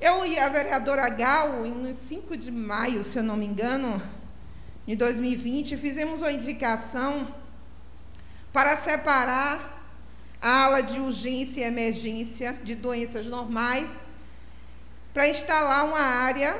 [0.00, 4.02] Eu e a vereadora Gal, em 5 de maio, se eu não me engano,
[4.86, 7.28] de 2020, fizemos uma indicação
[8.52, 9.74] para separar
[10.42, 14.04] a ala de urgência e emergência de doenças normais,
[15.14, 16.54] para instalar uma área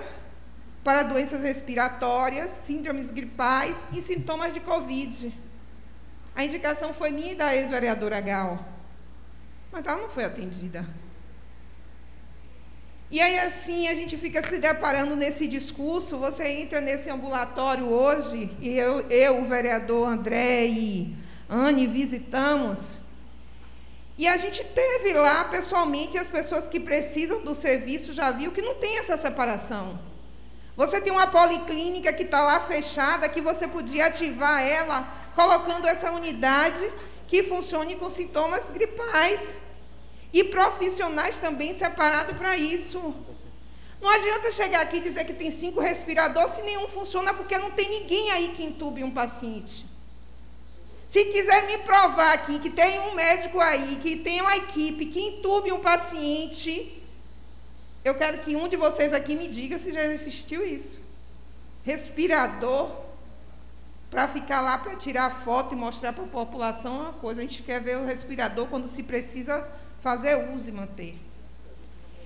[0.85, 5.33] para doenças respiratórias, síndromes gripais e sintomas de Covid.
[6.37, 8.63] A indicação foi minha e da ex-vereadora Gal,
[9.73, 10.85] mas ela não foi atendida.
[13.11, 16.19] E aí, assim, a gente fica se deparando nesse discurso.
[16.19, 21.17] Você entra nesse ambulatório hoje, e eu, eu o vereador André e
[21.49, 22.99] Anne visitamos.
[24.19, 28.63] E a gente teve lá pessoalmente as pessoas que precisam do serviço já viu que
[28.63, 29.99] não tem essa separação.
[30.77, 36.11] Você tem uma policlínica que está lá fechada, que você podia ativar ela colocando essa
[36.11, 36.91] unidade
[37.29, 39.61] que funcione com sintomas gripais.
[40.33, 43.15] E profissionais também separados para isso.
[44.01, 47.71] Não adianta chegar aqui e dizer que tem cinco respiradores se nenhum funciona, porque não
[47.71, 49.87] tem ninguém aí que entube um paciente.
[51.07, 55.21] Se quiser me provar aqui que tem um médico aí, que tem uma equipe que
[55.21, 57.01] entube um paciente,
[58.05, 61.01] eu quero que um de vocês aqui me diga se já existiu isso.
[61.85, 62.91] Respirador
[64.11, 67.41] para ficar lá para tirar foto e mostrar para a população uma coisa.
[67.41, 69.67] A gente quer ver o respirador quando se precisa
[70.01, 71.19] fazer uso e manter.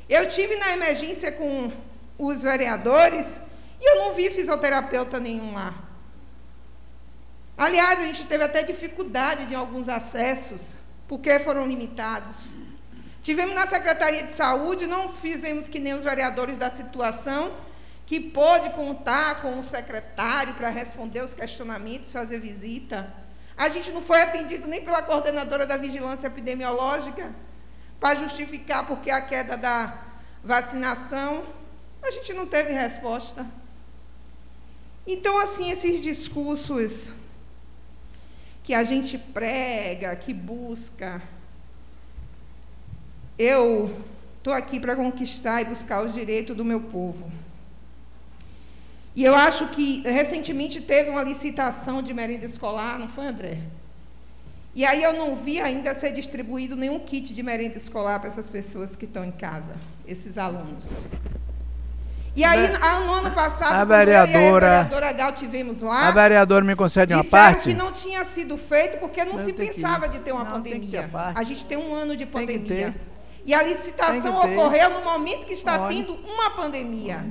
[0.08, 1.70] Eu tive na emergência com
[2.18, 3.40] os vereadores
[3.80, 5.74] e eu não vi fisioterapeuta nenhum lá.
[7.56, 10.76] Aliás, a gente teve até dificuldade de alguns acessos,
[11.08, 12.36] porque foram limitados.
[13.28, 17.52] Tivemos na Secretaria de Saúde, não fizemos que nem os vereadores da situação,
[18.06, 23.06] que pôde contar com o secretário para responder os questionamentos, fazer visita.
[23.54, 27.30] A gente não foi atendido nem pela coordenadora da vigilância epidemiológica
[28.00, 29.92] para justificar porque a queda da
[30.42, 31.44] vacinação.
[32.02, 33.44] A gente não teve resposta.
[35.06, 37.10] Então, assim, esses discursos
[38.64, 41.20] que a gente prega, que busca,
[43.38, 43.94] eu
[44.38, 47.30] estou aqui para conquistar e buscar os direitos do meu povo.
[49.14, 53.58] E eu acho que recentemente teve uma licitação de merenda escolar, não foi, André?
[54.74, 58.48] E aí eu não vi ainda ser distribuído nenhum kit de merenda escolar para essas
[58.48, 59.74] pessoas que estão em casa,
[60.06, 60.86] esses alunos.
[62.36, 62.68] E aí,
[63.04, 66.06] no ano passado, a vereadora, a vereadora Gal tivemos lá.
[66.06, 67.70] A vereadora me concede uma parte.
[67.70, 71.10] que não tinha sido feito porque não, não se pensava de ter uma não, pandemia.
[71.12, 72.94] Ter a gente tem um ano de pandemia.
[73.48, 75.88] E a licitação ocorreu no momento que está Olha.
[75.88, 77.24] tendo uma pandemia.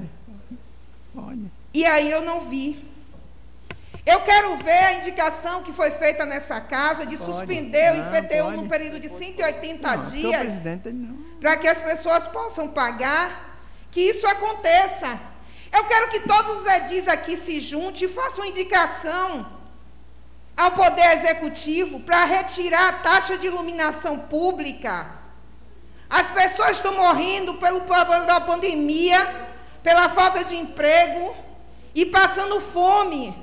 [1.16, 1.46] Olha.
[1.72, 2.84] E aí eu não vi.
[4.04, 7.32] Eu quero ver a indicação que foi feita nessa casa de pode.
[7.32, 8.58] suspender não, o IPTU pode.
[8.58, 10.64] no período de 180 não, dias
[11.40, 13.60] para que as pessoas possam pagar,
[13.92, 15.20] que isso aconteça.
[15.72, 19.46] Eu quero que todos os edis aqui se juntem e façam indicação
[20.56, 25.27] ao Poder Executivo para retirar a taxa de iluminação pública
[26.10, 29.50] as pessoas estão morrendo pelo problema da pandemia,
[29.84, 31.36] pela falta de emprego
[31.94, 33.36] e passando fome.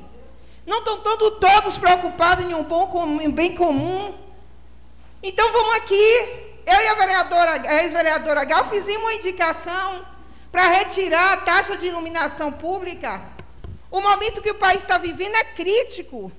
[0.66, 4.15] Não estão todos preocupados em um bom em bem comum.
[5.23, 6.55] Então vamos aqui.
[6.66, 10.07] Eu e a vereadora, a ex-vereadora Gal fizemos uma indicação
[10.51, 13.20] para retirar a taxa de iluminação pública.
[13.91, 16.32] O momento que o país está vivendo é crítico.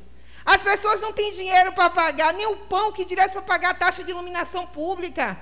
[0.44, 3.74] As pessoas não têm dinheiro para pagar nem o pão que direto para pagar a
[3.76, 5.38] taxa de iluminação pública.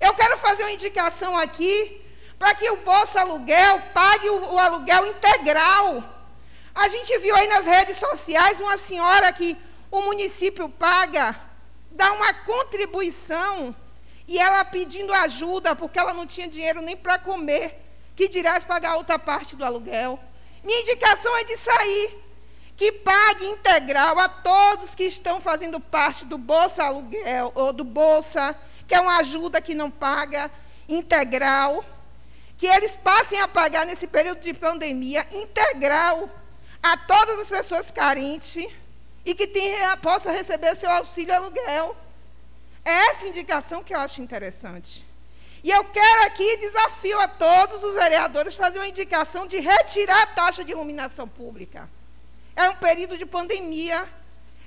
[0.00, 2.00] Eu quero fazer uma indicação aqui
[2.38, 6.02] para que o Bolsa Aluguel pague o, o, aluguel integral.
[6.74, 9.56] A gente viu aí nas redes sociais uma senhora que
[9.90, 11.34] o município paga,
[11.90, 13.74] dá uma contribuição,
[14.26, 17.80] e ela pedindo ajuda porque ela não tinha dinheiro nem para comer,
[18.16, 20.18] que dirá pagar outra parte do aluguel.
[20.62, 22.18] Minha indicação é de sair,
[22.76, 28.56] que pague integral a todos que estão fazendo parte do Bolsa Aluguel ou do Bolsa
[28.86, 30.50] que é uma ajuda que não paga,
[30.88, 31.84] integral,
[32.56, 36.28] que eles passem a pagar nesse período de pandemia integral
[36.82, 38.72] a todas as pessoas carentes
[39.24, 41.96] e que tenha, possa receber seu auxílio aluguel.
[42.84, 45.04] É essa indicação que eu acho interessante.
[45.62, 50.26] E eu quero aqui desafio a todos os vereadores fazer uma indicação de retirar a
[50.26, 51.88] taxa de iluminação pública.
[52.54, 54.06] É um período de pandemia,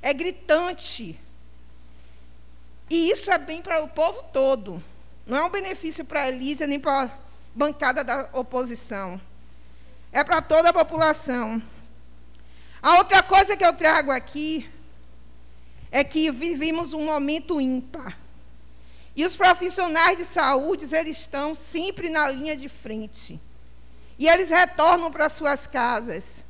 [0.02, 1.19] é gritante.
[2.89, 4.81] E isso é bem para o povo todo.
[5.26, 7.09] Não é um benefício para a Elísia nem para a
[7.53, 9.19] bancada da oposição.
[10.11, 11.61] É para toda a população.
[12.81, 14.69] A outra coisa que eu trago aqui
[15.91, 18.18] é que vivemos um momento ímpar.
[19.15, 23.39] E os profissionais de saúde, eles estão sempre na linha de frente.
[24.18, 26.45] E eles retornam para suas casas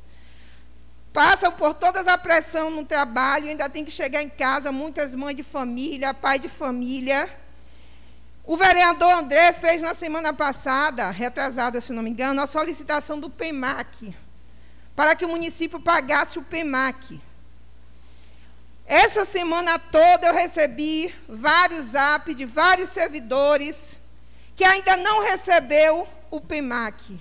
[1.12, 5.36] passam por toda a pressão no trabalho, ainda tem que chegar em casa, muitas mães
[5.36, 7.28] de família, pai de família.
[8.44, 13.28] O vereador André fez na semana passada, retrasada, se não me engano, a solicitação do
[13.28, 14.16] PEMAC,
[14.96, 17.20] para que o município pagasse o PEMAC.
[18.86, 24.00] Essa semana toda eu recebi vários zap de vários servidores
[24.56, 27.20] que ainda não recebeu o PEMAC.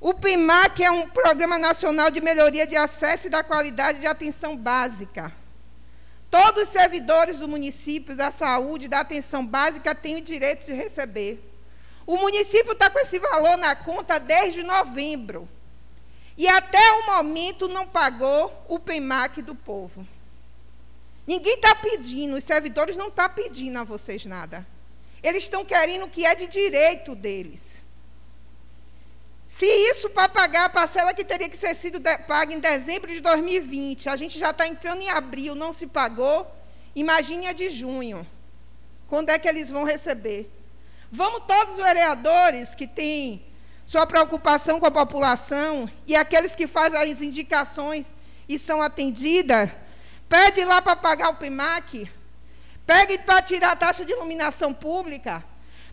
[0.00, 4.56] O PIMAC é um Programa Nacional de Melhoria de Acesso e da Qualidade de Atenção
[4.56, 5.30] Básica.
[6.30, 11.38] Todos os servidores do município da saúde, da atenção básica, têm o direito de receber.
[12.06, 15.46] O município está com esse valor na conta desde novembro.
[16.34, 20.06] E até o momento não pagou o PIMAC do povo.
[21.26, 24.66] Ninguém está pedindo, os servidores não estão tá pedindo a vocês nada.
[25.22, 27.79] Eles estão querendo o que é de direito deles.
[29.50, 33.20] Se isso para pagar a parcela que teria que ser sido paga em dezembro de
[33.20, 36.46] 2020, a gente já está entrando em abril, não se pagou,
[36.94, 38.24] imagine a de junho.
[39.08, 40.48] Quando é que eles vão receber?
[41.10, 43.44] Vamos todos os vereadores que têm
[43.84, 48.14] sua preocupação com a população e aqueles que fazem as indicações
[48.48, 49.68] e são atendidas,
[50.28, 52.08] pede lá para pagar o PIMAC,
[52.86, 55.42] pede para tirar a taxa de iluminação pública,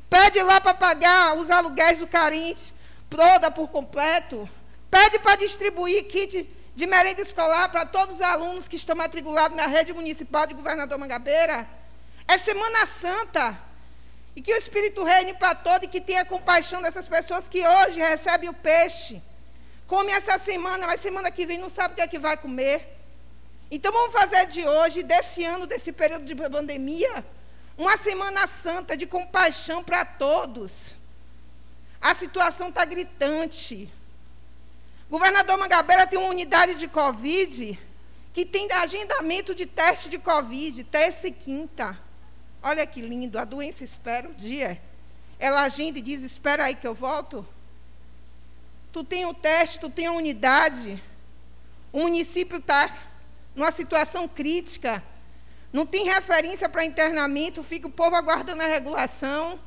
[0.08, 2.77] pede lá para pagar os aluguéis do carente,
[3.10, 4.50] toda por completo.
[4.90, 9.68] Pede para distribuir kit de merenda escolar para todos os alunos que estão matriculados na
[9.68, 11.68] rede municipal de Governador Mangabeira.
[12.28, 13.58] É Semana Santa.
[14.36, 18.00] E que o Espírito reine para todo e que tenha compaixão dessas pessoas que hoje
[18.00, 19.22] recebem o peixe.
[19.88, 22.98] Come essa semana, mas semana que vem não sabe o que é que vai comer.
[23.72, 27.26] Então vamos fazer de hoje, desse ano, desse período de pandemia,
[27.78, 30.97] uma semana santa de compaixão para todos.
[32.02, 33.90] A situação está gritante.
[35.10, 37.80] Governador Mangabeira tem uma unidade de Covid
[38.34, 41.98] que tem agendamento de teste de Covid, terça e quinta.
[42.62, 44.80] Olha que lindo, a doença espera o dia.
[45.40, 47.46] Ela agenda e diz: Espera aí que eu volto.
[48.92, 51.02] Tu tem o teste, tu tem a unidade.
[51.92, 52.96] O município está
[53.56, 55.04] numa situação crítica.
[55.72, 59.60] Não tem referência para internamento, fica o povo aguardando a regulação.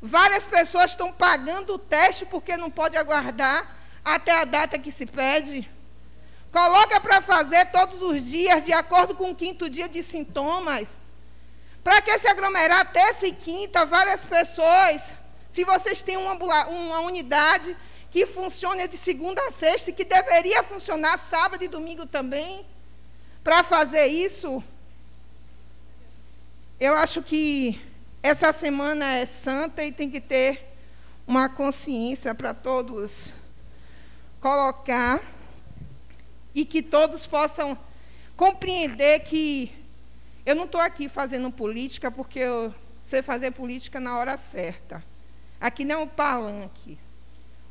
[0.00, 5.04] Várias pessoas estão pagando o teste porque não pode aguardar até a data que se
[5.06, 5.68] pede.
[6.52, 11.00] Coloca para fazer todos os dias, de acordo com o quinto dia de sintomas.
[11.82, 15.02] Para que se aglomerar terça e quinta, várias pessoas,
[15.50, 16.34] se vocês têm uma,
[16.66, 17.76] uma unidade
[18.10, 22.64] que funciona de segunda a sexta que deveria funcionar sábado e domingo também,
[23.42, 24.62] para fazer isso,
[26.80, 27.80] eu acho que
[28.22, 30.74] essa semana é santa e tem que ter
[31.26, 33.34] uma consciência para todos
[34.40, 35.20] colocar
[36.54, 37.78] e que todos possam
[38.36, 39.72] compreender que
[40.44, 45.04] eu não estou aqui fazendo política porque eu sei fazer política na hora certa.
[45.60, 46.98] Aqui não é um palanque.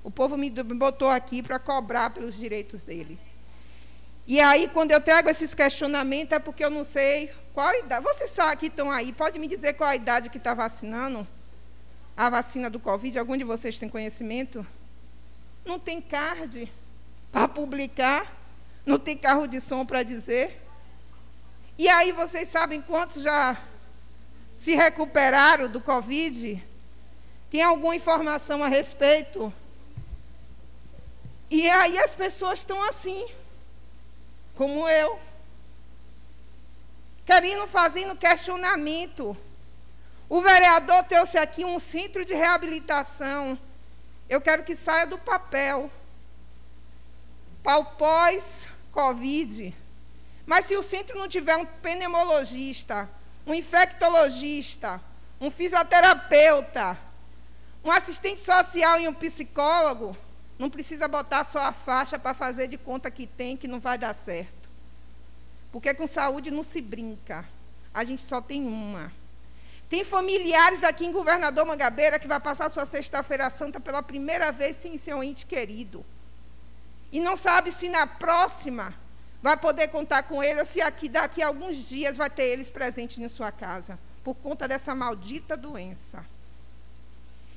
[0.04, 3.20] O povo me botou aqui para cobrar pelos direitos dele.
[4.28, 8.04] E aí, quando eu trago esses questionamentos, é porque eu não sei qual idade.
[8.04, 11.26] Vocês que estão aí, pode me dizer qual a idade que está vacinando?
[12.16, 13.18] A vacina do Covid?
[13.18, 14.68] Algum de vocês tem conhecimento?
[15.64, 16.70] Não tem card
[17.32, 18.36] para publicar.
[18.86, 20.62] Não tem carro de som para dizer.
[21.78, 23.56] E aí vocês sabem quantos já
[24.58, 26.62] se recuperaram do Covid?
[27.50, 29.54] Tem alguma informação a respeito?
[31.50, 33.26] E aí as pessoas estão assim,
[34.58, 35.20] como eu,
[37.24, 39.38] querendo, fazendo questionamento.
[40.28, 43.58] O vereador trouxe aqui um centro de reabilitação.
[44.28, 45.92] Eu quero que saia do papel.
[47.62, 49.76] Para o pós Covid.
[50.46, 53.08] Mas se o centro não tiver um pneumologista,
[53.46, 55.00] um infectologista,
[55.40, 56.98] um fisioterapeuta,
[57.84, 60.18] um assistente social e um psicólogo,
[60.58, 63.98] não precisa botar só a faixa para fazer de conta que tem, que não vai
[63.98, 64.70] dar certo.
[65.72, 67.48] Porque com saúde não se brinca.
[67.94, 69.12] A gente só tem uma.
[69.90, 74.76] Tem familiares aqui em Governador Mangabeira que vai passar sua sexta-feira santa pela primeira vez
[74.76, 76.04] sem seu ente querido.
[77.12, 78.94] E não sabe se na próxima
[79.42, 82.70] vai poder contar com ele ou se aqui daqui a alguns dias vai ter eles
[82.70, 86.26] presentes em sua casa, por conta dessa maldita doença.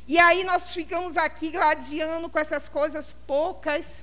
[0.06, 4.02] E aí nós ficamos aqui gladiando com essas coisas poucas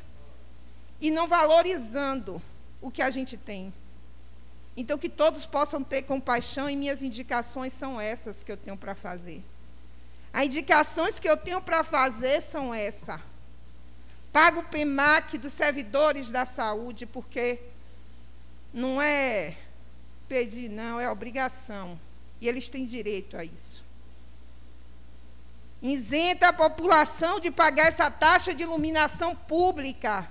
[1.01, 2.41] e não valorizando
[2.81, 3.73] o que a gente tem.
[4.75, 8.95] Então que todos possam ter compaixão e minhas indicações são essas que eu tenho para
[8.95, 9.43] fazer.
[10.31, 13.19] As indicações que eu tenho para fazer são essas.
[14.31, 17.59] Paga o PEMAC dos servidores da saúde, porque
[18.71, 19.55] não é
[20.27, 21.99] pedir, não, é obrigação.
[22.39, 23.83] E eles têm direito a isso.
[25.81, 30.27] Isenta a população de pagar essa taxa de iluminação pública.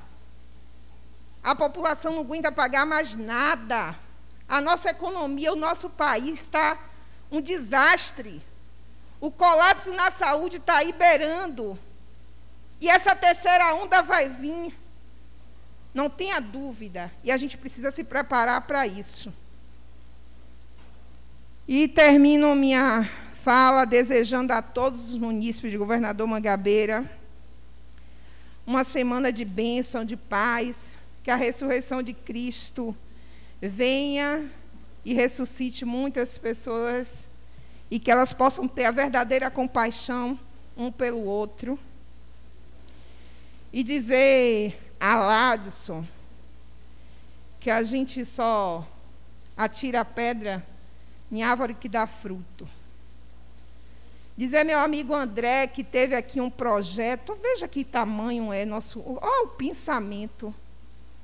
[1.42, 3.94] A população não aguenta pagar mais nada.
[4.48, 6.76] A nossa economia, o nosso país está
[7.30, 8.42] um desastre.
[9.20, 11.78] O colapso na saúde está aí beirando.
[12.80, 14.76] E essa terceira onda vai vir.
[15.94, 17.10] Não tenha dúvida.
[17.22, 19.32] E a gente precisa se preparar para isso.
[21.66, 23.08] E termino minha
[23.46, 27.08] fala desejando a todos os munícipes de Governador Mangabeira
[28.66, 30.92] uma semana de bênção, de paz,
[31.22, 32.92] que a ressurreição de Cristo
[33.62, 34.50] venha
[35.04, 37.28] e ressuscite muitas pessoas
[37.88, 40.36] e que elas possam ter a verdadeira compaixão
[40.76, 41.78] um pelo outro
[43.72, 46.04] e dizer a Ladson
[47.60, 48.84] que a gente só
[49.56, 50.66] atira a pedra
[51.30, 52.68] em árvore que dá fruto.
[54.36, 59.44] Dizer meu amigo André que teve aqui um projeto, veja que tamanho é nosso, olha
[59.44, 60.54] o pensamento.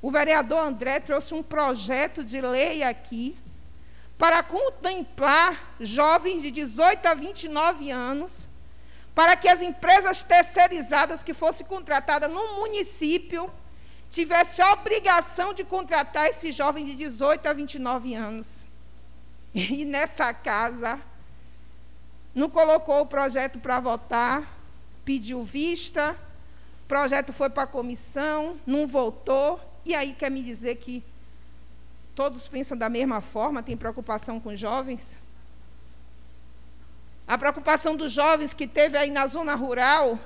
[0.00, 3.36] O vereador André trouxe um projeto de lei aqui
[4.16, 8.48] para contemplar jovens de 18 a 29 anos
[9.14, 13.50] para que as empresas terceirizadas que fossem contratadas no município
[14.10, 18.66] tivessem a obrigação de contratar esse jovem de 18 a 29 anos.
[19.54, 20.98] E nessa casa,
[22.34, 24.46] não colocou o projeto para votar,
[25.04, 26.16] pediu vista,
[26.84, 31.02] o projeto foi para a comissão, não voltou, e aí quer me dizer que
[32.14, 35.18] todos pensam da mesma forma, tem preocupação com jovens?
[37.26, 40.18] A preocupação dos jovens que teve aí na zona rural,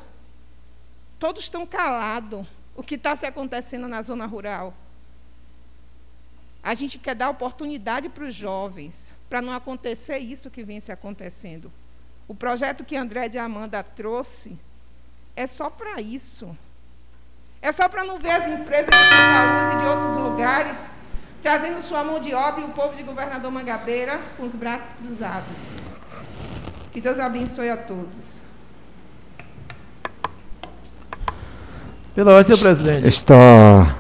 [1.19, 2.47] todos estão calados.
[2.75, 4.75] O que está se acontecendo na zona rural?
[6.63, 10.91] A gente quer dar oportunidade para os jovens, para não acontecer isso que vem se
[10.91, 11.73] acontecendo.
[12.29, 14.59] O projeto que André de Amanda trouxe
[15.35, 16.57] é só para isso.
[17.63, 20.91] É só para não ver as empresas de Santa Luz e de outros lugares
[21.47, 25.57] trazendo sua mão de obra e o povo de governador Mangabeira com os braços cruzados.
[26.91, 28.43] Que Deus abençoe a todos.
[32.17, 33.07] Pela ordem, senhor presidente.
[33.07, 33.95] Está.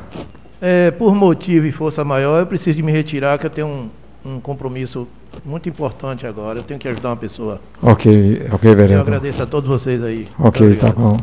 [0.61, 3.91] É, por motivo e força maior, eu preciso de me retirar, que eu tenho um,
[4.27, 5.07] um compromisso
[5.45, 6.59] muito importante agora.
[6.59, 7.61] Eu tenho que ajudar uma pessoa.
[7.81, 8.97] Ok, ok, vereador.
[8.97, 10.27] Eu agradeço a todos vocês aí.
[10.39, 11.17] Ok, está com.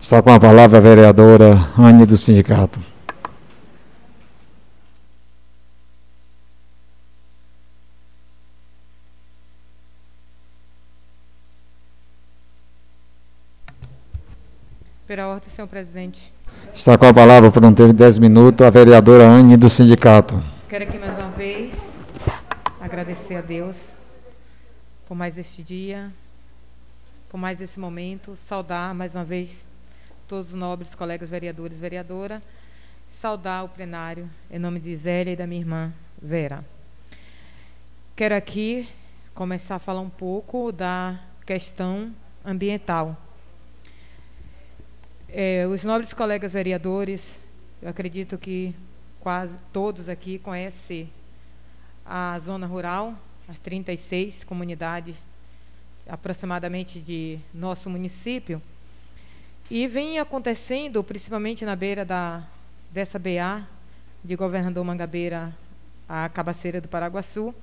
[0.00, 2.80] Está com a palavra a vereadora Anne do sindicato.
[15.06, 16.32] Pela ordem, senhor presidente.
[16.74, 20.42] Está com a palavra por um tempo de 10 minutos a vereadora Anne do sindicato.
[20.72, 21.71] Quero aqui mais uma vez
[22.92, 23.92] agradecer a Deus
[25.08, 26.12] por mais este dia,
[27.30, 29.66] por mais esse momento, saudar mais uma vez
[30.28, 32.42] todos os nobres colegas vereadores e vereadora,
[33.08, 35.90] saudar o plenário em nome de Zélia e da minha irmã
[36.20, 36.62] Vera.
[38.14, 38.86] Quero aqui
[39.32, 42.14] começar a falar um pouco da questão
[42.44, 43.16] ambiental.
[45.30, 47.40] É, os nobres colegas vereadores,
[47.80, 48.74] eu acredito que
[49.18, 51.10] quase todos aqui conhecem
[52.14, 53.14] a zona rural,
[53.48, 55.16] as 36 comunidades
[56.06, 58.60] aproximadamente de nosso município.
[59.70, 62.42] E vem acontecendo, principalmente na beira da,
[62.90, 63.66] dessa BA,
[64.22, 65.56] de Governador Mangabeira
[66.06, 67.54] a Cabaceira do Paraguaçu.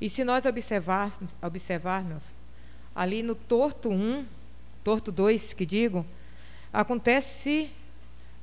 [0.00, 2.34] E se nós observar, observarmos,
[2.92, 4.26] ali no torto 1,
[4.82, 6.04] torto 2, que digo,
[6.72, 7.70] acontece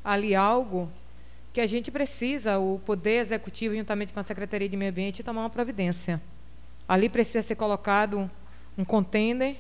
[0.06, 0.90] ali algo
[1.54, 5.42] que a gente precisa, o Poder Executivo, juntamente com a Secretaria de Meio Ambiente, tomar
[5.42, 6.20] uma providência.
[6.88, 8.30] Ali precisa ser colocado
[8.76, 9.56] um container,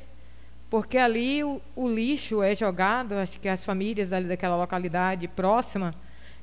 [0.71, 5.93] porque ali o, o lixo é jogado, acho que as famílias dali daquela localidade próxima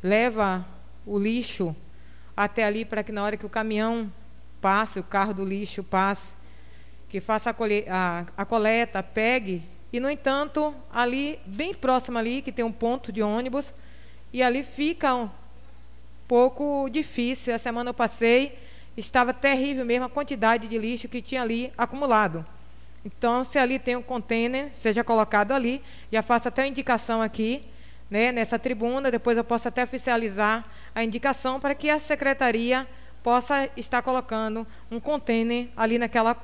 [0.00, 0.64] leva
[1.04, 1.74] o lixo
[2.36, 4.10] até ali para que na hora que o caminhão
[4.60, 6.32] passe, o carro do lixo passe,
[7.08, 12.40] que faça a, colhe a, a coleta, pegue e, no entanto, ali, bem próximo ali,
[12.40, 13.74] que tem um ponto de ônibus,
[14.32, 15.28] e ali fica
[16.30, 17.52] pouco difícil.
[17.52, 18.56] A semana eu passei,
[18.96, 22.46] estava terrível mesmo a quantidade de lixo que tinha ali acumulado.
[23.04, 25.82] Então, se ali tem um container, seja colocado ali,
[26.12, 27.64] já faço até a indicação aqui,
[28.08, 32.86] né, nessa tribuna, depois eu posso até oficializar a indicação para que a secretaria
[33.24, 36.36] possa estar colocando um container ali naquela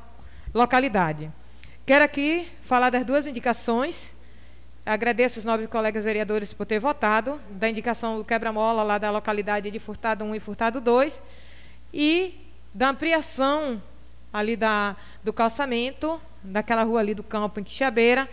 [0.52, 1.30] localidade.
[1.84, 4.15] Quero aqui falar das duas indicações.
[4.86, 9.68] Agradeço os nobres colegas vereadores por ter votado, da indicação do quebra-mola lá da localidade
[9.68, 11.20] de Furtado 1 e Furtado 2,
[11.92, 12.40] e
[12.72, 13.82] da ampliação
[14.32, 14.94] ali da,
[15.24, 18.28] do calçamento, daquela rua ali do campo em Quixabeira,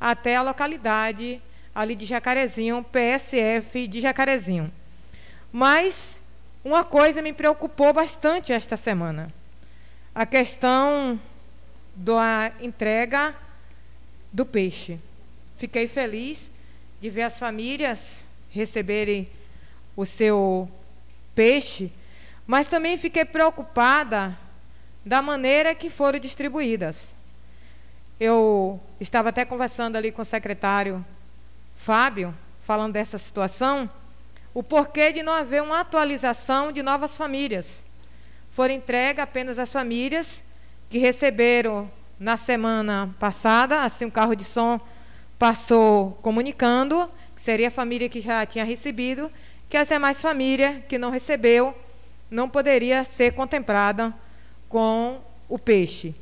[0.00, 1.42] até a localidade
[1.74, 4.72] ali de Jacarezinho, PSF de Jacarezinho.
[5.52, 6.18] Mas
[6.64, 9.30] uma coisa me preocupou bastante esta semana.
[10.14, 11.20] A questão
[11.94, 13.34] da entrega
[14.32, 14.98] do peixe.
[15.58, 16.52] Fiquei feliz
[17.00, 19.28] de ver as famílias receberem
[19.96, 20.70] o seu
[21.34, 21.92] peixe,
[22.46, 24.38] mas também fiquei preocupada
[25.04, 27.12] da maneira que foram distribuídas.
[28.20, 31.04] Eu estava até conversando ali com o secretário
[31.76, 32.32] Fábio,
[32.62, 33.90] falando dessa situação,
[34.54, 37.82] o porquê de não haver uma atualização de novas famílias.
[38.52, 40.40] Foram entregues apenas as famílias
[40.88, 44.80] que receberam na semana passada, assim, um carro de som
[45.38, 49.30] passou comunicando, que seria a família que já tinha recebido,
[49.68, 51.74] que as demais famílias que não recebeu
[52.30, 54.12] não poderia ser contemplada
[54.68, 56.14] com o peixe.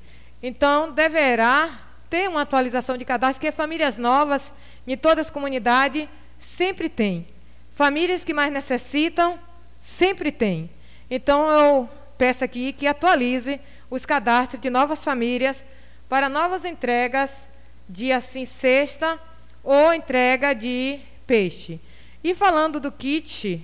[0.43, 1.70] Então, deverá
[2.10, 4.52] ter uma atualização de cadastro, que famílias novas,
[4.86, 7.26] em todas as comunidades, sempre tem.
[7.74, 9.38] Famílias que mais necessitam,
[9.80, 10.70] sempre tem.
[11.10, 11.88] Então, eu
[12.18, 13.60] peço aqui que atualize
[13.90, 15.64] os cadastros de novas famílias
[16.09, 17.47] para novas entregas
[17.88, 19.20] de assim cesta
[19.62, 21.80] ou entrega de peixe.
[22.22, 23.62] E falando do kit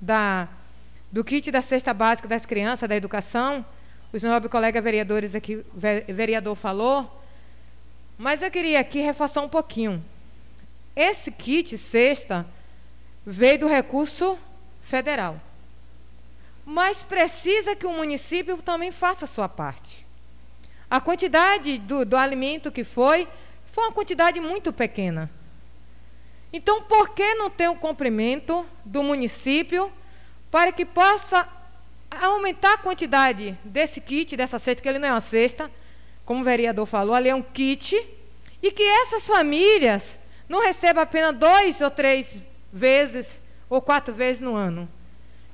[0.00, 0.48] da
[1.10, 3.64] do kit da cesta básica das crianças da educação,
[4.12, 7.22] os nobres colegas vereadores aqui vereador falou,
[8.18, 10.04] Mas eu queria aqui reforçar um pouquinho.
[10.94, 12.46] Esse kit sexta
[13.24, 14.38] veio do recurso
[14.82, 15.40] federal.
[16.64, 20.06] Mas precisa que o município também faça a sua parte.
[20.90, 23.28] A quantidade do, do alimento que foi,
[23.76, 25.30] foi uma quantidade muito pequena.
[26.50, 29.92] Então, por que não ter um cumprimento do município
[30.50, 31.46] para que possa
[32.10, 35.70] aumentar a quantidade desse kit, dessa cesta, que ele não é uma cesta,
[36.24, 37.94] como o vereador falou, ali é um kit,
[38.62, 42.38] e que essas famílias não recebam apenas dois ou três
[42.72, 44.88] vezes ou quatro vezes no ano.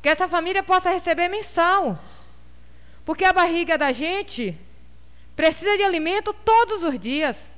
[0.00, 1.98] Que essa família possa receber mensal.
[3.04, 4.56] Porque a barriga da gente
[5.34, 7.50] precisa de alimento todos os dias.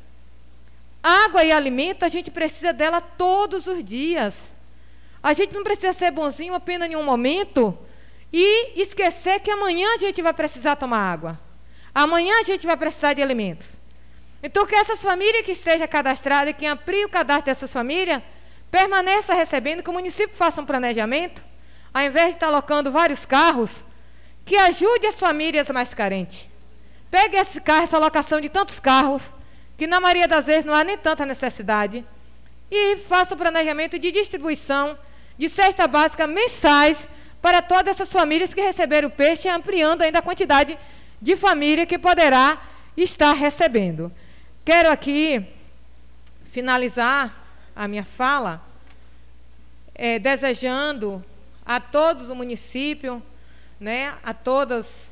[1.06, 4.54] Água e alimento, a gente precisa dela todos os dias.
[5.22, 7.76] A gente não precisa ser bonzinho apenas em um momento
[8.32, 11.38] e esquecer que amanhã a gente vai precisar tomar água.
[11.94, 13.66] Amanhã a gente vai precisar de alimentos.
[14.42, 18.22] Então, que essas famílias que estejam cadastradas, quem abrir o cadastro dessas famílias,
[18.70, 21.44] permaneça recebendo, que o município faça um planejamento,
[21.92, 23.84] ao invés de estar alocando vários carros,
[24.42, 26.48] que ajude as famílias mais carentes.
[27.10, 29.34] Pegue esse carro, essa alocação de tantos carros,
[29.76, 32.04] que na maioria das vezes não há nem tanta necessidade,
[32.70, 34.98] e faça o planejamento de distribuição
[35.38, 37.08] de cesta básica mensais
[37.42, 40.78] para todas essas famílias que receberam peixe, ampliando ainda a quantidade
[41.20, 42.58] de família que poderá
[42.96, 44.10] estar recebendo.
[44.64, 45.46] Quero aqui
[46.50, 47.44] finalizar
[47.74, 48.64] a minha fala
[49.94, 51.24] é, desejando
[51.66, 53.22] a todos o município,
[53.78, 55.10] né, a todas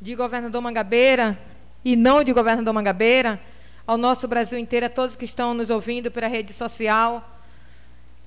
[0.00, 1.38] de Governador Mangabeira
[1.86, 3.40] e não de Governador Mangabeira,
[3.86, 7.38] ao nosso Brasil inteiro, a todos que estão nos ouvindo pela rede social,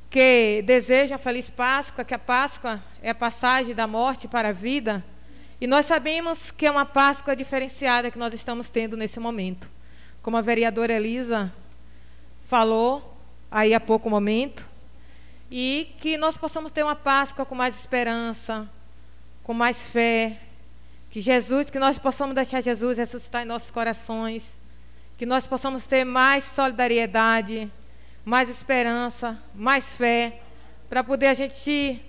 [0.10, 5.04] que desejam feliz Páscoa, que a Páscoa é a passagem da morte para a vida.
[5.60, 9.70] E nós sabemos que é uma Páscoa diferenciada que nós estamos tendo nesse momento.
[10.22, 11.54] Como a vereadora Elisa
[12.46, 13.14] falou
[13.52, 14.66] aí há pouco momento,
[15.52, 18.70] e que nós possamos ter uma Páscoa com mais esperança,
[19.44, 20.40] com mais fé,
[21.10, 24.60] que Jesus, que nós possamos deixar Jesus ressuscitar em nossos corações,
[25.18, 27.72] que nós possamos ter mais solidariedade,
[28.24, 30.40] mais esperança, mais fé,
[30.88, 32.00] para poder a gente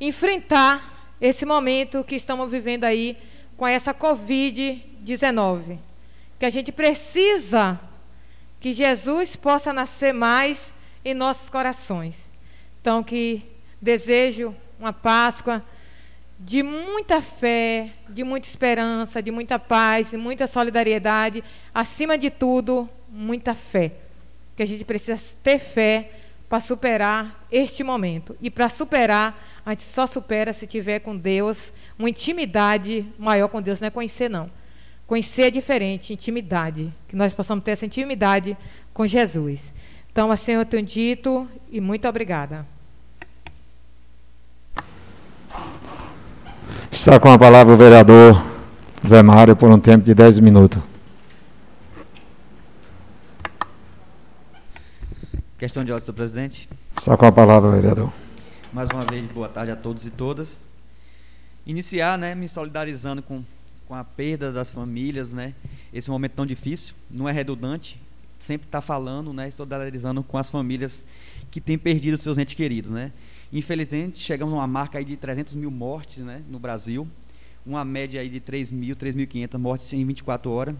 [0.00, 3.16] enfrentar esse momento que estamos vivendo aí
[3.56, 5.78] com essa Covid-19.
[6.38, 7.80] Que a gente precisa
[8.60, 10.72] que Jesus possa nascer mais
[11.04, 12.30] em nossos corações.
[12.80, 13.42] Então, que
[13.80, 15.64] desejo uma Páscoa
[16.44, 21.42] de muita fé, de muita esperança, de muita paz, de muita solidariedade,
[21.72, 23.92] acima de tudo, muita fé
[24.56, 26.10] que a gente precisa ter fé
[26.48, 28.36] para superar este momento.
[28.40, 33.62] E para superar, a gente só supera se tiver com Deus uma intimidade maior com
[33.62, 34.50] Deus, não é conhecer não.
[35.06, 38.56] Conhecer é diferente, intimidade, que nós possamos ter essa intimidade
[38.92, 39.72] com Jesus.
[40.10, 42.66] Então, assim eu tenho dito e muito obrigada.
[46.92, 48.44] Está com a palavra o vereador
[49.04, 50.80] Zé Mário por um tempo de 10 minutos.
[55.58, 56.68] Questão de ordem, senhor presidente.
[56.96, 58.12] Está com a palavra, vereador.
[58.74, 60.60] Mais uma vez, boa tarde a todos e todas.
[61.66, 63.42] Iniciar, né, me solidarizando com,
[63.88, 65.54] com a perda das famílias, né,
[65.94, 66.94] esse momento tão difícil.
[67.10, 67.98] Não é redundante,
[68.38, 71.02] sempre está falando, né, solidarizando com as famílias
[71.50, 73.12] que têm perdido seus entes queridos, né.
[73.52, 77.06] Infelizmente, chegamos a uma marca aí de 300 mil mortes, né, no Brasil.
[77.66, 80.74] Uma média aí de 3 mil, 3.500 mortes em 24 horas.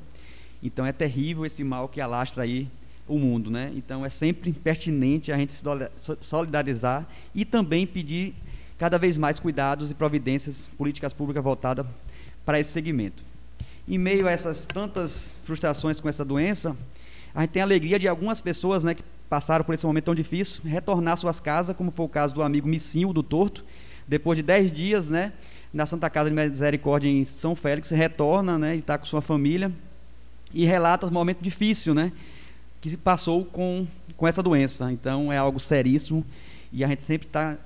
[0.63, 2.69] Então é terrível esse mal que alastra aí
[3.07, 3.73] o mundo, né?
[3.77, 5.63] Então é sempre pertinente a gente se
[6.21, 8.35] solidarizar e também pedir
[8.79, 11.85] cada vez mais cuidados e providências políticas públicas voltadas
[12.45, 13.23] para esse segmento.
[13.87, 16.77] Em meio a essas tantas frustrações com essa doença,
[17.35, 20.15] a gente tem a alegria de algumas pessoas, né, que passaram por esse momento tão
[20.15, 23.65] difícil, retornar às suas casas, como foi o caso do amigo Missinho do Torto,
[24.07, 25.33] depois de dez dias, né,
[25.73, 29.73] na Santa Casa de Misericórdia em São Félix, retorna, né, e está com sua família
[30.53, 32.13] e relata um momento difícil, né,
[32.83, 33.87] que passou com,
[34.19, 34.93] com essa doença.
[34.93, 36.23] Então é algo seríssimo
[36.71, 37.57] e a gente sempre está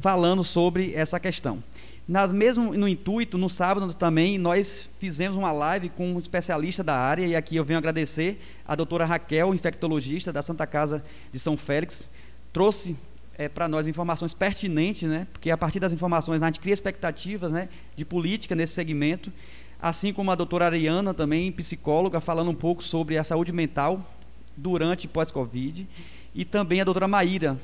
[0.00, 1.62] falando sobre essa questão.
[2.08, 6.96] Nas, mesmo no intuito, no sábado também, nós fizemos uma live com um especialista da
[6.96, 11.56] área, e aqui eu venho agradecer a doutora Raquel, infectologista da Santa Casa de São
[11.56, 12.10] Félix,
[12.52, 12.96] trouxe
[13.38, 17.52] é, para nós informações pertinentes, né, porque a partir das informações a gente cria expectativas
[17.52, 19.32] né, de política nesse segmento,
[19.80, 24.04] assim como a doutora Ariana, também psicóloga, falando um pouco sobre a saúde mental
[24.56, 25.88] durante e pós-Covid.
[26.34, 27.58] E também a doutora Maíra,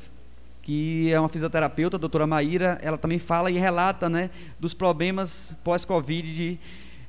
[0.67, 5.55] que é uma fisioterapeuta, a doutora Maíra, ela também fala e relata né, dos problemas
[5.63, 6.59] pós-Covid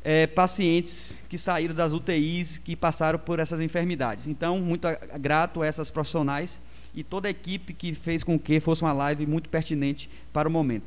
[0.04, 4.28] é, pacientes que saíram das UTIs, que passaram por essas enfermidades.
[4.28, 4.88] Então, muito
[5.20, 6.62] grato a essas profissionais
[6.94, 10.52] e toda a equipe que fez com que fosse uma live muito pertinente para o
[10.52, 10.86] momento.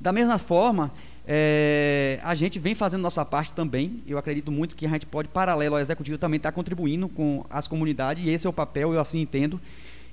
[0.00, 0.90] Da mesma forma,
[1.24, 4.02] é, a gente vem fazendo nossa parte também.
[4.08, 7.46] Eu acredito muito que a gente pode, paralelo ao executivo, também estar tá contribuindo com
[7.48, 9.60] as comunidades, e esse é o papel, eu assim entendo.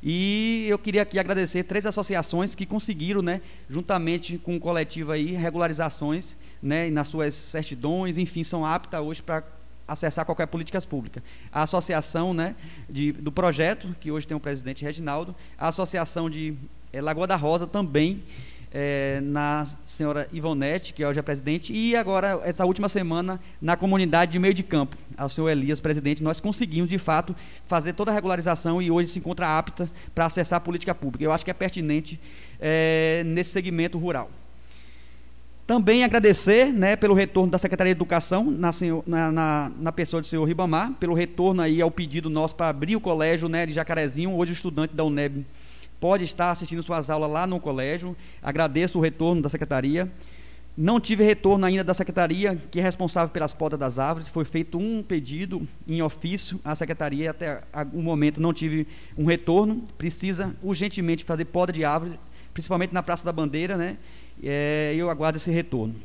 [0.08, 5.32] E eu queria aqui agradecer três associações que conseguiram, né, juntamente com o coletivo aí,
[5.32, 9.44] regularizações, né, nas suas certidões, enfim, são aptas hoje para
[9.88, 11.24] acessar qualquer políticas públicas.
[11.52, 12.56] A associação, né,
[12.88, 16.54] de, do projeto, que hoje tem o presidente Reginaldo, a associação de
[16.94, 18.22] é, Lagoa da Rosa também,
[18.78, 24.34] é, na senhora Ivonete, que hoje é presidente, e agora, essa última semana, na comunidade
[24.34, 27.34] de meio de campo, ao senhor Elias, presidente, nós conseguimos, de fato,
[27.68, 31.24] fazer toda a regularização e hoje se encontra apta para acessar a política pública.
[31.24, 32.20] Eu acho que é pertinente
[32.60, 34.30] é, nesse segmento rural.
[35.66, 38.72] Também agradecer né, pelo retorno da Secretaria de Educação, na,
[39.08, 42.98] na, na, na pessoa do senhor Ribamar, pelo retorno aí ao pedido nosso para abrir
[42.98, 45.46] o colégio né, de Jacarezinho, hoje estudante da UNEB
[46.00, 48.16] pode estar assistindo suas aulas lá no colégio.
[48.42, 50.12] Agradeço o retorno da secretaria.
[50.78, 54.28] Não tive retorno ainda da secretaria, que é responsável pelas podas das árvores.
[54.28, 57.62] Foi feito um pedido em ofício à secretaria, até
[57.94, 58.86] o momento não tive
[59.18, 59.84] um retorno.
[59.98, 62.20] Precisa urgentemente fazer poda de árvores,
[62.54, 63.98] principalmente na Praça da Bandeira, né?
[64.44, 65.96] É, eu aguardo esse retorno.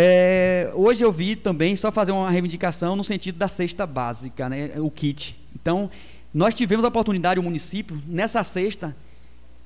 [0.00, 4.70] É, hoje eu vi também, só fazer uma reivindicação no sentido da cesta básica, né?
[4.76, 5.36] o kit.
[5.60, 5.90] Então,
[6.38, 8.96] nós tivemos a oportunidade, o município, nessa sexta,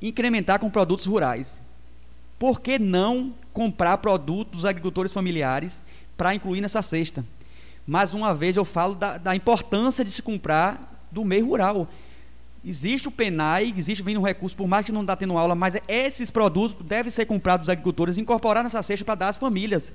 [0.01, 1.63] incrementar com produtos rurais.
[2.39, 5.83] Por que não comprar produtos dos agricultores familiares
[6.17, 7.27] para incluir nessa cesta?
[7.87, 11.87] Mais uma vez eu falo da, da importância de se comprar do meio rural.
[12.65, 15.75] Existe o PENAI, existe vindo um recurso, por mais que não está tendo aula, mas
[15.87, 19.93] esses produtos devem ser comprados dos agricultores, incorporar nessa cesta para dar às famílias.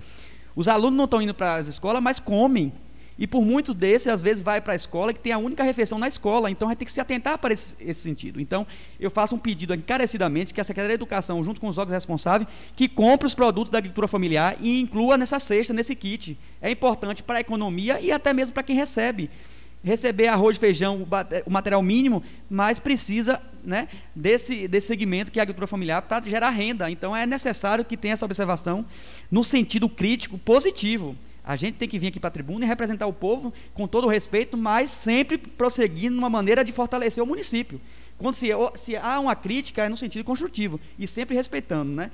[0.56, 2.72] Os alunos não estão indo para as escolas, mas comem.
[3.20, 5.98] E por muitos desses, às vezes, vai para a escola que tem a única refeição
[5.98, 6.52] na escola.
[6.52, 8.40] Então, a gente tem que se atentar para esse, esse, sentido.
[8.40, 8.66] Então,
[9.00, 12.48] eu faço um pedido encarecidamente que a Secretaria de Educação, junto com os órgãos responsáveis,
[12.76, 16.38] que compre os produtos da agricultura familiar e inclua nessa cesta, nesse kit.
[16.62, 19.32] É importante para a economia e até mesmo para quem recebe.
[19.84, 21.08] Receber arroz, feijão,
[21.46, 26.22] o material mínimo, mas precisa né, desse, desse segmento que é a agricultura familiar para
[26.28, 26.90] gerar renda.
[26.92, 28.86] Então, é necessário que tenha essa observação
[29.32, 31.16] no sentido crítico, positivo.
[31.48, 34.04] A gente tem que vir aqui para a tribuna e representar o povo com todo
[34.06, 37.80] o respeito, mas sempre prosseguindo numa maneira de fortalecer o município.
[38.18, 42.12] Quando se, se há uma crítica, é no sentido construtivo e sempre respeitando, né?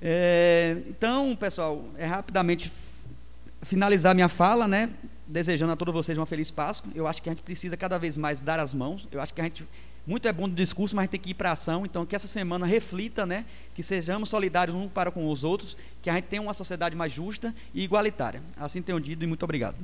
[0.00, 2.70] É, então, pessoal, é rapidamente
[3.62, 4.90] finalizar minha fala, né?
[5.26, 6.92] Desejando a todos vocês uma feliz Páscoa.
[6.94, 9.08] Eu acho que a gente precisa cada vez mais dar as mãos.
[9.10, 9.66] Eu acho que a gente
[10.04, 11.86] muito é bom do discurso, mas a gente tem que ir para a ação.
[11.86, 13.44] Então, que essa semana reflita, né?
[13.72, 17.12] Que sejamos solidários uns para com os outros, que a gente tenha uma sociedade mais
[17.12, 18.42] justa e igualitária.
[18.56, 19.76] Assim tenho dito e muito obrigado.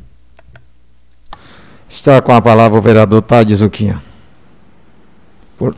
[1.88, 4.02] Está com a palavra o vereador Tade Zuquinha.
[5.56, 5.74] Por...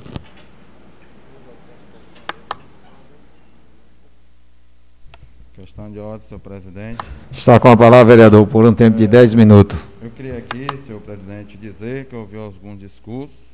[5.55, 7.05] Questão de ordem, senhor presidente.
[7.31, 9.79] Está com a palavra, vereador, por um tempo de 10 minutos.
[10.03, 13.50] Eu queria aqui, senhor presidente, dizer que eu ouvi alguns discursos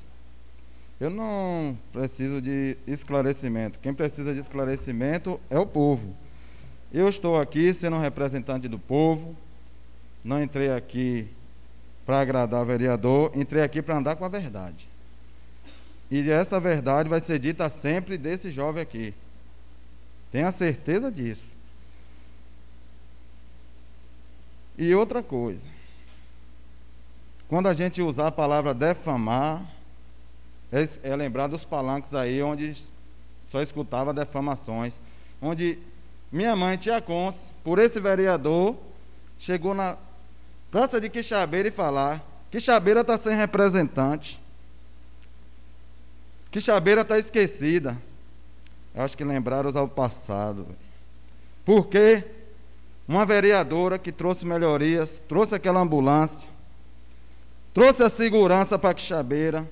[0.99, 3.79] eu não preciso de esclarecimento.
[3.81, 6.15] Quem precisa de esclarecimento é o povo.
[6.93, 9.37] Eu estou aqui sendo representante do povo.
[10.25, 11.29] Não entrei aqui
[12.07, 14.89] para agradar o vereador, entrei aqui para andar com a verdade.
[16.11, 19.13] E essa verdade vai ser dita sempre desse jovem aqui.
[20.33, 21.45] Tenha certeza disso.
[24.79, 25.61] E outra coisa.
[27.49, 29.76] Quando a gente usar a palavra defamar,
[30.73, 32.75] é, é lembrar dos palanques aí onde
[33.49, 34.93] só escutava defamações,
[35.41, 35.79] onde
[36.31, 38.77] minha mãe, tia Cons, por esse vereador,
[39.39, 39.97] chegou na
[40.71, 44.41] praça de Quixabeira e falar: Quixabeira está sem representante.
[46.51, 47.97] Quixabeira está esquecida.
[48.95, 50.67] Eu acho que lembraram ao passado.
[51.65, 52.25] Por quê?
[53.07, 56.49] Uma vereadora que trouxe melhorias, trouxe aquela ambulância,
[57.73, 59.69] trouxe a segurança para Quixabeira,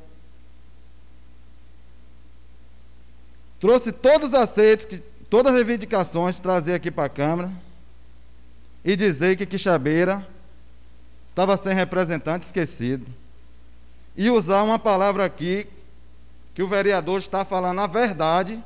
[3.61, 5.01] trouxe todos os aceitos,
[5.31, 7.51] todas as reivindicações, trazer aqui para a Câmara
[8.85, 10.27] e dizer que Quixabeira
[11.31, 13.07] estava sem representante esquecido.
[14.17, 15.67] E usar uma palavra aqui
[16.55, 18.63] que o vereador está falando a verdade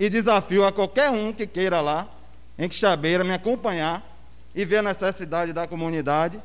[0.00, 2.08] e desafio a qualquer um que queira lá,
[2.58, 4.04] em Quixabeira, me acompanhar
[4.54, 6.40] e ver a necessidade da comunidade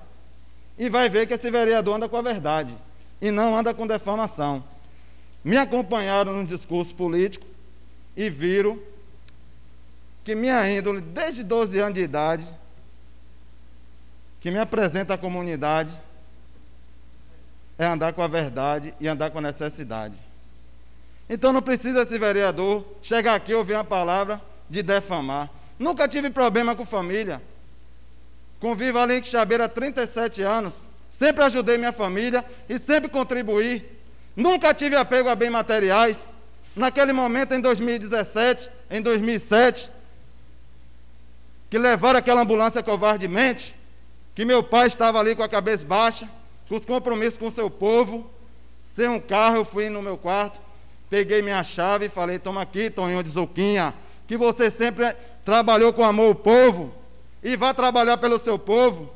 [0.78, 2.78] e vai ver que esse vereador anda com a verdade
[3.22, 4.64] e não anda com defamação.
[5.44, 7.46] Me acompanharam no discurso político
[8.16, 8.80] e viram
[10.24, 12.46] que minha índole, desde 12 anos de idade,
[14.40, 15.92] que me apresenta à comunidade,
[17.78, 20.16] é andar com a verdade e andar com a necessidade.
[21.30, 25.50] Então não precisa esse vereador chegar aqui e ouvir uma palavra de defamar.
[25.80, 27.42] Nunca tive problema com família.
[28.60, 30.74] Convivo ali em Quixabeira há 37 anos.
[31.10, 33.84] Sempre ajudei minha família e sempre contribuí.
[34.36, 36.33] Nunca tive apego a bens materiais.
[36.76, 39.92] Naquele momento, em 2017, em 2007,
[41.70, 43.76] que levaram aquela ambulância covardemente,
[44.34, 46.28] que meu pai estava ali com a cabeça baixa,
[46.68, 48.30] com os compromissos com o seu povo,
[48.96, 50.60] sem um carro, eu fui no meu quarto,
[51.10, 53.94] peguei minha chave e falei, toma aqui, Tonho de Zuquinha,
[54.28, 56.94] que você sempre trabalhou com amor o povo,
[57.44, 59.14] e vá trabalhar pelo seu povo.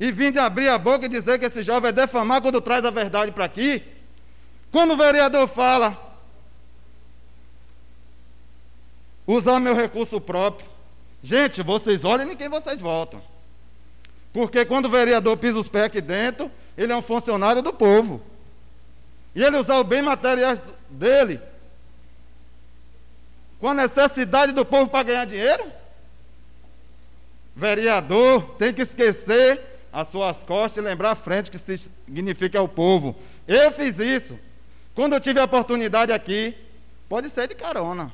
[0.00, 2.84] E vim de abrir a boca e dizer que esse jovem é defamar quando traz
[2.84, 3.82] a verdade para aqui.
[4.70, 5.96] Quando o vereador fala,
[9.26, 10.68] usar meu recurso próprio.
[11.22, 13.22] Gente, vocês olhem em quem vocês votam.
[14.32, 18.22] Porque quando o vereador pisa os pés aqui dentro, ele é um funcionário do povo.
[19.34, 21.40] E ele usar o bem materiais dele
[23.60, 25.70] com a necessidade do povo para ganhar dinheiro?
[27.54, 29.60] Vereador tem que esquecer
[29.92, 33.16] as suas costas e lembrar a frente que significa o povo.
[33.46, 34.38] Eu fiz isso.
[34.98, 36.52] Quando eu tive a oportunidade aqui,
[37.08, 38.12] pode ser de carona.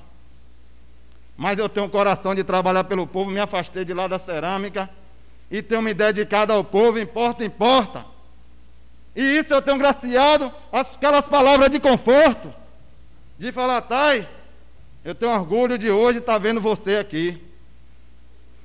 [1.34, 4.90] Mas eu tenho um coração de trabalhar pelo povo, me afastei de lá da cerâmica
[5.50, 8.04] e tenho me dedicado ao povo, importa, importa.
[9.16, 12.52] E isso eu tenho graciado aquelas palavras de conforto,
[13.38, 14.28] de falar, Thay,
[15.02, 17.42] eu tenho orgulho de hoje estar vendo você aqui.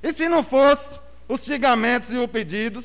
[0.02, 2.84] E se não fosse os xingamentos e os pedidos,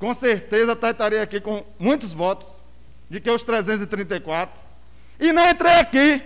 [0.00, 2.53] com certeza Thay estaria aqui com muitos votos,
[3.08, 4.60] de que os 334.
[5.20, 6.22] E não entrei aqui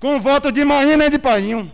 [0.00, 1.72] com voto de manhã nem de painho.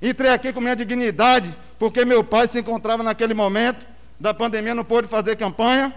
[0.00, 3.86] Entrei aqui com minha dignidade, porque meu pai se encontrava naquele momento
[4.18, 5.92] da pandemia, não pôde fazer campanha.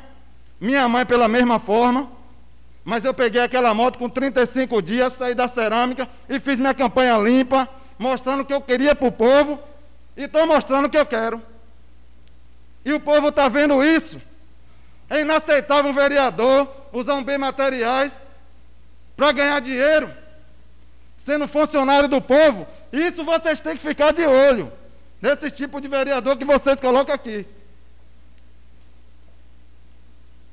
[0.59, 2.09] Minha mãe, pela mesma forma.
[2.83, 7.17] Mas eu peguei aquela moto com 35 dias, saí da cerâmica e fiz minha campanha
[7.17, 9.59] limpa, mostrando o que eu queria para o povo
[10.17, 11.41] e estou mostrando o que eu quero.
[12.83, 14.19] E o povo está vendo isso.
[15.11, 18.13] É inaceitável um vereador usar um bem materiais
[19.17, 20.09] para ganhar dinheiro
[21.17, 22.65] sendo funcionário do povo.
[22.93, 24.71] Isso vocês têm que ficar de olho.
[25.21, 27.45] Nesse tipo de vereador que vocês colocam aqui.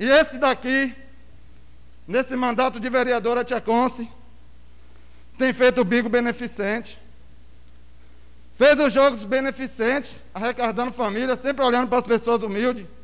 [0.00, 0.92] E esse daqui,
[2.06, 4.10] nesse mandato de vereadora Tia Conce,
[5.38, 6.98] tem feito o bigo beneficente.
[8.56, 12.97] Fez os jogos beneficentes, arrecadando família, sempre olhando para as pessoas humildes.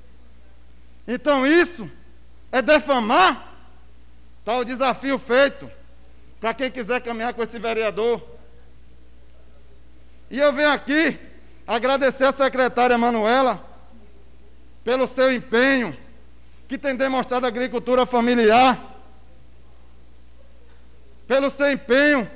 [1.07, 1.91] Então isso
[2.51, 3.53] é defamar.
[4.41, 5.71] Está o desafio feito
[6.41, 8.23] para quem quiser caminhar com esse vereador.
[10.31, 11.19] E eu venho aqui
[11.67, 13.65] agradecer a secretária Manuela
[14.85, 15.97] pelo seu empenho,
[16.69, 18.79] que tem demonstrado a agricultura familiar,
[21.27, 22.31] pelo seu empenho,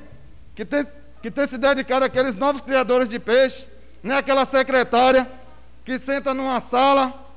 [0.55, 0.87] que tem,
[1.21, 3.67] que tem se dedicado àqueles novos criadores de peixe,
[4.03, 5.31] não é aquela secretária
[5.85, 7.28] que senta numa sala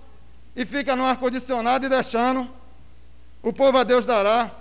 [0.56, 2.50] e fica no ar-condicionado e deixando
[3.42, 4.52] o povo a Deus dará.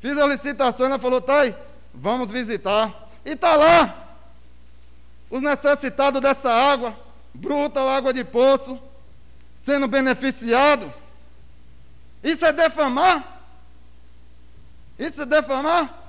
[0.00, 1.54] Fiz a licitação ela falou, Thay,
[1.92, 3.08] vamos visitar.
[3.24, 4.16] E está lá.
[5.30, 6.96] Os necessitados dessa água,
[7.32, 8.78] bruta ou água de poço,
[9.56, 10.92] sendo beneficiado.
[12.22, 13.42] Isso é defamar?
[14.98, 16.02] Isso é defamar?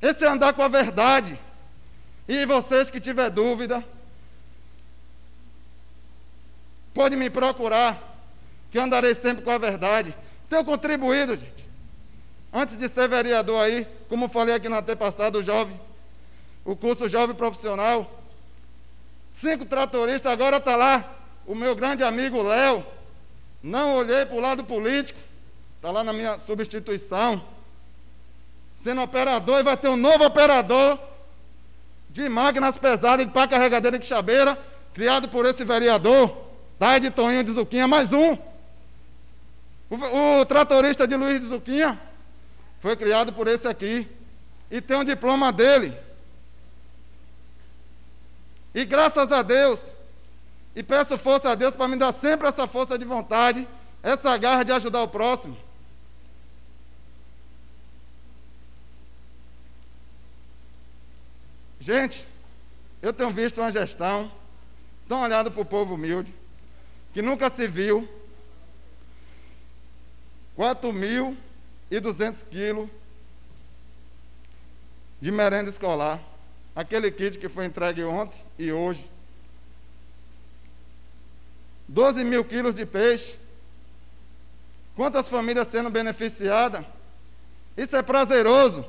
[0.00, 1.38] Esse é andar com a verdade.
[2.28, 3.84] E vocês que tiver dúvida,
[6.94, 8.00] pode me procurar,
[8.70, 10.14] que eu andarei sempre com a verdade.
[10.48, 11.68] Tenho contribuído, gente.
[12.52, 15.78] Antes de ser vereador aí, como falei aqui no antepassado, o jovem,
[16.64, 18.08] o curso jovem profissional,
[19.34, 21.04] cinco tratoristas, agora está lá
[21.46, 22.84] o meu grande amigo Léo.
[23.62, 25.18] Não olhei para o lado político,
[25.76, 27.42] está lá na minha substituição.
[28.82, 30.98] Sendo operador, e vai ter um novo operador
[32.10, 34.56] de máquinas pesadas pá carregadeira de chabeira,
[34.92, 36.43] criado por esse vereador,
[36.78, 38.36] Thay de Toninho de Zuquinha, mais um.
[39.90, 42.00] O, o tratorista de Luiz de Zuquinha,
[42.80, 44.08] foi criado por esse aqui.
[44.70, 45.96] E tem um diploma dele.
[48.74, 49.78] E graças a Deus,
[50.74, 53.66] e peço força a Deus para me dar sempre essa força de vontade,
[54.02, 55.56] essa garra de ajudar o próximo.
[61.78, 62.26] Gente,
[63.00, 64.32] eu tenho visto uma gestão
[65.06, 66.34] tão olhada para o povo humilde,
[67.14, 68.08] que nunca se viu
[70.56, 71.36] 4 mil
[71.88, 72.90] e 200 quilos
[75.20, 76.20] de merenda escolar.
[76.74, 79.08] Aquele kit que foi entregue ontem e hoje.
[81.86, 83.38] 12 mil quilos de peixe.
[84.96, 86.84] Quantas famílias sendo beneficiadas?
[87.76, 88.84] Isso é prazeroso.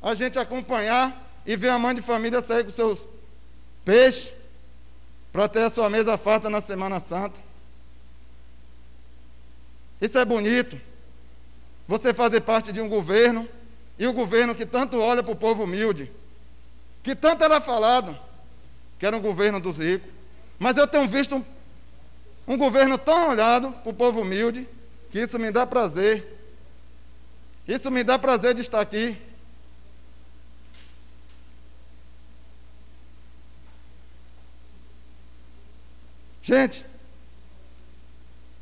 [0.00, 1.12] A gente acompanhar
[1.44, 3.00] e ver a mãe de família sair com seus
[3.84, 4.32] peixes
[5.34, 7.36] para ter a sua mesa farta na Semana Santa.
[10.00, 10.80] Isso é bonito.
[11.88, 13.48] Você fazer parte de um governo
[13.98, 16.08] e o governo que tanto olha para o povo humilde,
[17.02, 18.16] que tanto era falado
[18.96, 20.08] que era um governo dos ricos.
[20.56, 21.44] Mas eu tenho visto um,
[22.46, 24.68] um governo tão olhado para o povo humilde
[25.10, 26.24] que isso me dá prazer.
[27.66, 29.16] Isso me dá prazer de estar aqui.
[36.44, 36.84] Gente,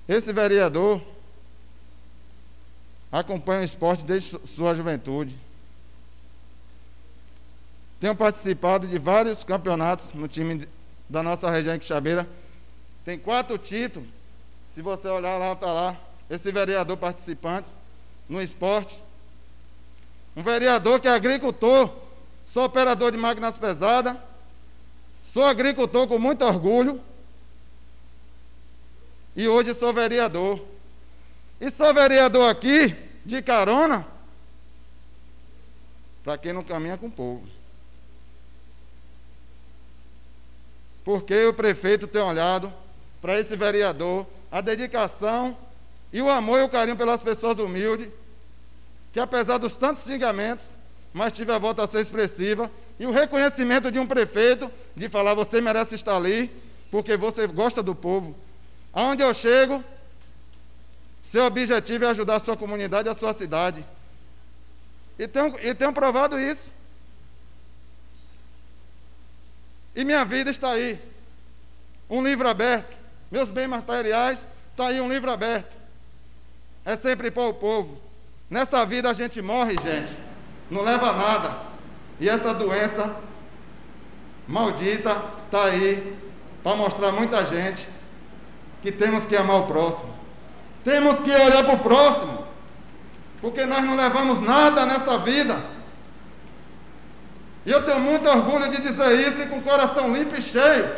[0.08, 1.02] esse vereador
[3.10, 5.36] acompanha o esporte desde sua juventude.
[8.00, 10.68] Tenho participado de vários campeonatos no time
[11.08, 12.28] da nossa região em Quixabeira.
[13.04, 14.08] Tem quatro títulos.
[14.72, 15.96] Se você olhar lá, está lá.
[16.30, 17.68] Esse vereador participante
[18.28, 18.96] no esporte.
[20.36, 21.90] Um vereador que é agricultor.
[22.46, 24.16] Sou operador de máquinas pesadas.
[25.20, 27.00] Sou agricultor com muito orgulho.
[29.34, 30.60] E hoje sou vereador.
[31.60, 32.94] E sou vereador aqui,
[33.24, 34.06] de carona,
[36.24, 37.46] para quem não caminha com o povo.
[41.04, 42.72] Porque o prefeito tem olhado
[43.20, 45.56] para esse vereador a dedicação
[46.12, 48.08] e o amor e o carinho pelas pessoas humildes,
[49.12, 50.64] que apesar dos tantos xingamentos,
[51.12, 55.94] mas tive a votação expressiva e o reconhecimento de um prefeito de falar você merece
[55.94, 56.50] estar ali,
[56.90, 58.34] porque você gosta do povo.
[58.92, 59.82] Aonde eu chego,
[61.22, 63.84] seu objetivo é ajudar a sua comunidade, a sua cidade.
[65.18, 66.68] E tenho, e tenho provado isso.
[69.94, 71.00] E minha vida está aí.
[72.08, 72.96] Um livro aberto.
[73.30, 75.72] Meus bens materiais, está aí um livro aberto.
[76.84, 77.98] É sempre para o povo.
[78.50, 80.14] Nessa vida a gente morre, gente.
[80.70, 81.56] Não leva nada.
[82.20, 83.16] E essa doença
[84.46, 85.10] maldita
[85.46, 86.18] está aí
[86.62, 87.88] para mostrar muita gente
[88.82, 90.12] que temos que amar o próximo.
[90.84, 92.44] Temos que olhar para o próximo,
[93.40, 95.56] porque nós não levamos nada nessa vida.
[97.64, 100.90] E eu tenho muito orgulho de dizer isso e com o coração limpo e cheio.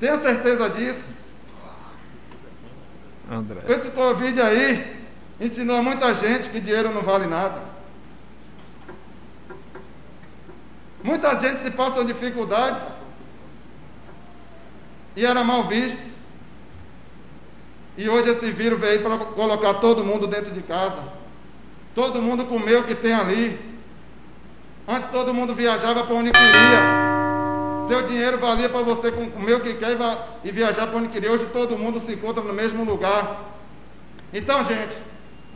[0.00, 1.04] Tenha certeza disso.
[3.30, 3.60] André.
[3.68, 5.06] Esse Covid aí
[5.40, 7.62] ensinou a muita gente que dinheiro não vale nada.
[11.04, 12.82] Muita gente se passam dificuldades
[15.16, 15.98] e era mal visto.
[17.96, 21.02] E hoje esse vírus veio para colocar todo mundo dentro de casa.
[21.94, 23.58] Todo mundo comeu o que tem ali.
[24.86, 27.04] Antes todo mundo viajava para onde queria.
[27.86, 29.96] Seu dinheiro valia para você comer o que quer
[30.42, 31.30] e viajar para onde queria.
[31.30, 33.42] Hoje todo mundo se encontra no mesmo lugar.
[34.32, 34.96] Então, gente,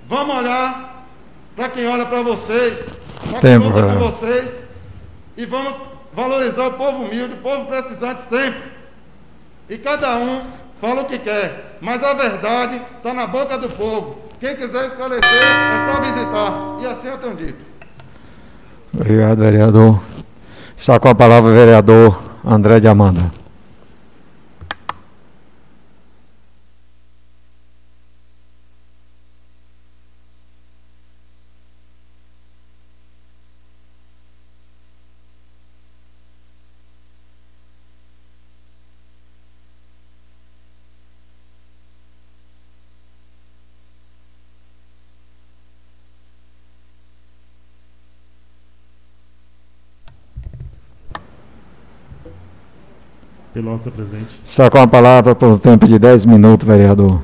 [0.07, 1.07] vamos olhar
[1.57, 2.79] para quem olha para vocês,
[3.29, 4.51] para quem luta por vocês,
[5.37, 5.75] e vamos
[6.13, 8.78] valorizar o povo humilde, o povo precisante sempre.
[9.69, 10.43] E cada um
[10.81, 14.19] fala o que quer, mas a verdade está na boca do povo.
[14.41, 16.79] Quem quiser esclarecer, é só visitar.
[16.81, 17.67] E assim eu tenho dito.
[18.95, 20.01] Obrigado, vereador.
[20.77, 23.33] Está com a palavra o vereador André de Amanda.
[53.59, 54.41] Pelo senhor presidente.
[54.45, 57.21] Está com a palavra por tempo de 10 minutos, vereador.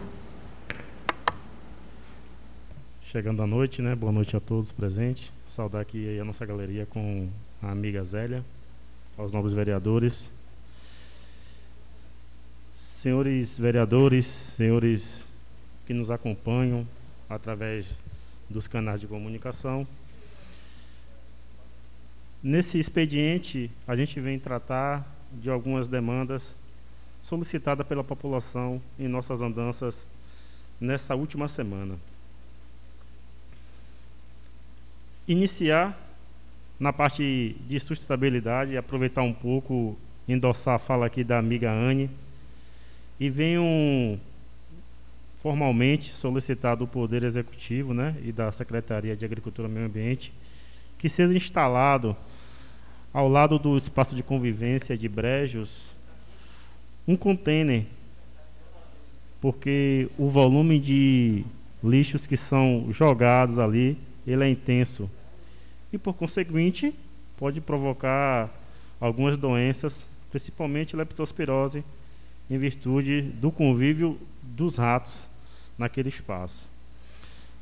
[3.05, 3.94] Chegando à noite, né?
[3.94, 5.31] Boa noite a todos presentes.
[5.47, 7.28] Saudar aqui a nossa galeria com
[7.62, 8.43] a amiga Zélia,
[9.16, 10.28] aos novos vereadores.
[13.01, 15.24] Senhores vereadores, senhores
[15.86, 16.85] que nos acompanham
[17.31, 17.86] através
[18.51, 19.86] dos canais de comunicação.
[22.43, 26.55] Nesse expediente, a gente vem tratar de algumas demandas
[27.23, 30.06] solicitadas pela população em nossas andanças
[30.81, 31.97] nessa última semana.
[35.27, 35.98] Iniciar
[36.78, 39.97] na parte de sustentabilidade, aproveitar um pouco,
[40.28, 42.11] endossar a fala aqui da amiga Anne,
[43.19, 44.19] e venho
[45.40, 50.32] formalmente solicitado do Poder Executivo né, e da Secretaria de Agricultura e Meio Ambiente
[51.05, 52.16] que seja instalado
[53.15, 55.93] ao lado do espaço de convivência de Brejos
[57.07, 57.85] um container,
[59.41, 61.45] porque o volume de
[61.82, 63.97] lixos que são jogados ali
[64.27, 65.09] ele é intenso
[65.93, 66.93] e por conseguinte
[67.39, 68.51] pode provocar
[69.01, 71.85] algumas doenças, principalmente leptospirose,
[72.51, 75.27] em virtude do convívio dos ratos
[75.78, 76.66] naquele espaço.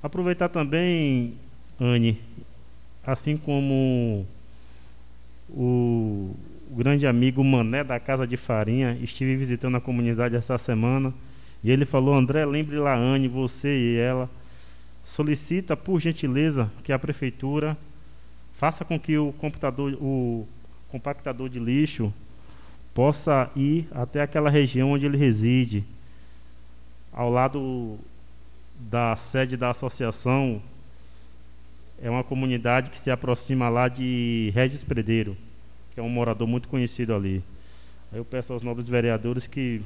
[0.03, 1.35] Aproveitar também,
[1.81, 2.19] Anne,
[3.05, 4.27] assim como
[5.55, 6.35] o,
[6.71, 11.13] grande amigo Mané da Casa de Farinha, estive visitando a comunidade essa semana
[11.63, 14.29] e ele falou: André, lembre lá, Anne, você e ela,
[15.05, 17.77] solicita por gentileza que a prefeitura
[18.55, 20.47] faça com que o computador, o
[20.89, 22.13] compactador de lixo
[22.95, 25.85] possa ir até aquela região onde ele reside,
[27.13, 27.99] ao lado
[28.79, 30.61] da sede da associação,
[32.03, 35.37] é uma comunidade que se aproxima lá de Regis Predeiro,
[35.95, 37.45] que é um morador muito conhecido ali.
[38.13, 39.81] Eu peço aos nobres vereadores que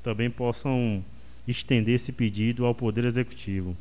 [0.00, 1.04] também possam
[1.48, 3.76] estender esse pedido ao Poder Executivo.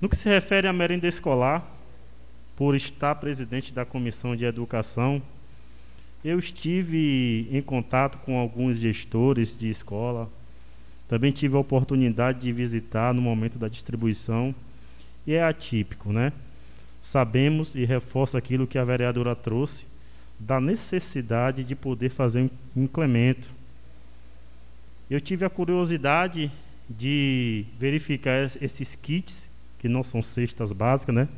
[0.00, 1.64] No que se refere à merenda escolar,
[2.56, 5.22] por estar presidente da Comissão de Educação,
[6.24, 10.28] eu estive em contato com alguns gestores de escola,
[11.08, 14.52] também tive a oportunidade de visitar no momento da distribuição,
[15.26, 16.32] e é atípico, né?
[17.02, 19.84] Sabemos e reforça aquilo que a vereadora trouxe,
[20.38, 22.42] da necessidade de poder fazer
[22.76, 23.48] um incremento.
[25.08, 26.50] Eu tive a curiosidade
[26.88, 29.48] de verificar esses kits,
[29.78, 31.28] que não são cestas básicas, né?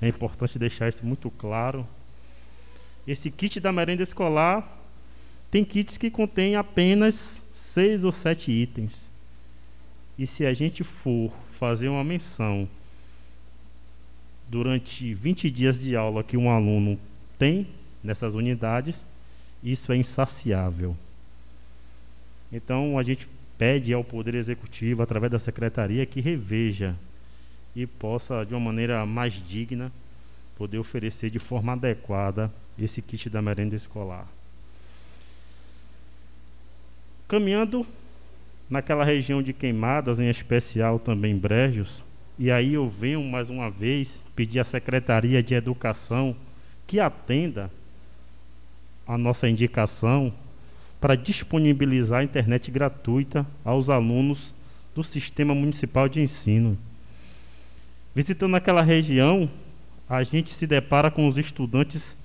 [0.00, 1.86] É importante deixar isso muito claro.
[3.06, 4.78] Esse kit da merenda escolar
[5.50, 9.08] tem kits que contêm apenas seis ou sete itens.
[10.18, 12.68] E se a gente for fazer uma menção
[14.48, 16.98] durante 20 dias de aula que um aluno
[17.38, 17.66] tem
[18.02, 19.06] nessas unidades,
[19.62, 20.96] isso é insaciável.
[22.52, 23.26] Então a gente
[23.56, 26.94] pede ao Poder Executivo, através da Secretaria, que reveja
[27.74, 29.90] e possa, de uma maneira mais digna,
[30.56, 34.26] poder oferecer de forma adequada esse kit da merenda escolar.
[37.26, 37.86] Caminhando
[38.68, 42.04] naquela região de queimadas, em especial também Brejos,
[42.38, 46.34] e aí eu venho mais uma vez pedir à Secretaria de Educação
[46.86, 47.70] que atenda
[49.06, 50.32] a nossa indicação
[51.00, 54.52] para disponibilizar a internet gratuita aos alunos
[54.94, 56.76] do Sistema Municipal de Ensino.
[58.14, 59.48] Visitando aquela região,
[60.08, 62.16] a gente se depara com os estudantes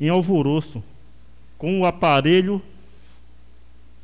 [0.00, 0.82] em alvoroço,
[1.56, 2.60] com o aparelho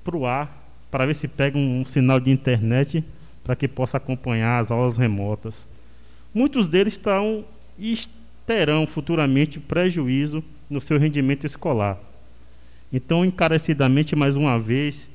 [0.05, 3.05] para o ar, para ver se pega um, um sinal de internet
[3.44, 5.66] para que possa acompanhar as aulas remotas.
[6.35, 7.44] Muitos deles estão
[7.78, 7.98] e
[8.47, 11.98] terão futuramente prejuízo no seu rendimento escolar.
[12.93, 15.09] Então, encarecidamente, mais uma vez,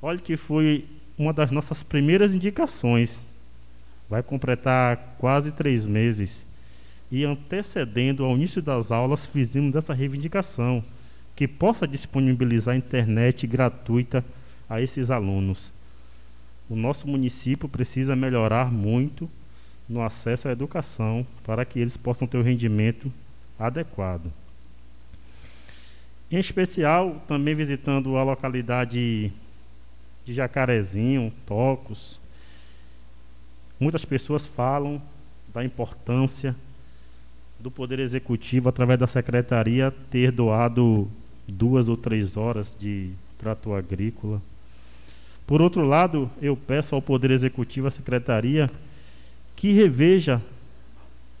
[0.00, 0.84] olha que foi
[1.16, 3.20] uma das nossas primeiras indicações
[4.12, 6.44] vai completar quase três meses.
[7.10, 10.84] E antecedendo ao início das aulas, fizemos essa reivindicação,
[11.34, 14.22] que possa disponibilizar internet gratuita
[14.68, 15.72] a esses alunos.
[16.68, 19.28] O nosso município precisa melhorar muito
[19.88, 23.12] no acesso à educação para que eles possam ter o rendimento
[23.58, 24.32] adequado.
[26.30, 29.30] Em especial, também visitando a localidade
[30.24, 32.18] de Jacarezinho, Tocos,
[33.82, 35.02] Muitas pessoas falam
[35.52, 36.54] da importância
[37.58, 41.10] do Poder Executivo, através da Secretaria, ter doado
[41.48, 44.40] duas ou três horas de trato agrícola.
[45.46, 48.70] Por outro lado, eu peço ao Poder Executivo, à Secretaria,
[49.56, 50.40] que reveja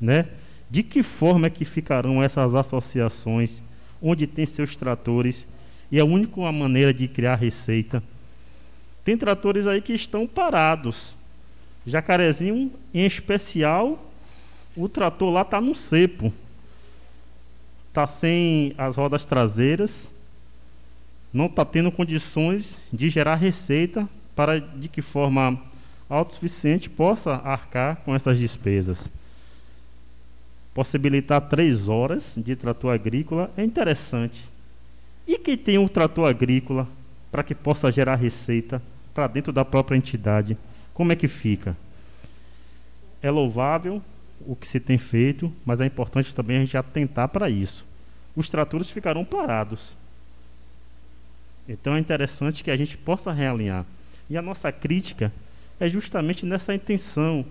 [0.00, 0.28] né,
[0.70, 3.62] de que forma é que ficarão essas associações
[4.00, 5.46] onde tem seus tratores
[5.90, 8.02] e a única maneira de criar receita.
[9.04, 11.14] Tem tratores aí que estão parados,
[11.86, 14.10] Jacarezinho, em especial,
[14.76, 16.32] o trator lá está no cepo.
[17.88, 20.08] Está sem as rodas traseiras,
[21.32, 25.60] não está tendo condições de gerar receita para de que forma
[26.08, 29.10] autossuficiente possa arcar com essas despesas.
[30.74, 34.48] Possibilitar três horas de trator agrícola é interessante.
[35.26, 36.86] E quem tem um trator agrícola
[37.30, 38.82] para que possa gerar receita
[39.14, 40.56] para dentro da própria entidade?
[40.92, 41.76] Como é que fica?
[43.22, 44.02] É louvável
[44.46, 47.84] o que se tem feito, mas é importante também a gente atentar para isso.
[48.34, 49.94] Os tratores ficarão parados.
[51.72, 53.84] Então é interessante que a gente possa realinhar.
[54.28, 55.32] E a nossa crítica
[55.80, 57.44] é justamente nessa intenção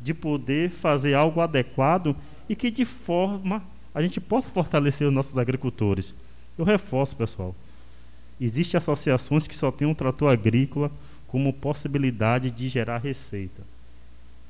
[0.00, 2.14] de poder fazer algo adequado
[2.48, 3.62] e que de forma
[3.94, 6.14] a gente possa fortalecer os nossos agricultores.
[6.56, 7.54] Eu reforço, pessoal.
[8.40, 10.90] Existem associações que só têm um trator agrícola
[11.26, 13.62] como possibilidade de gerar receita.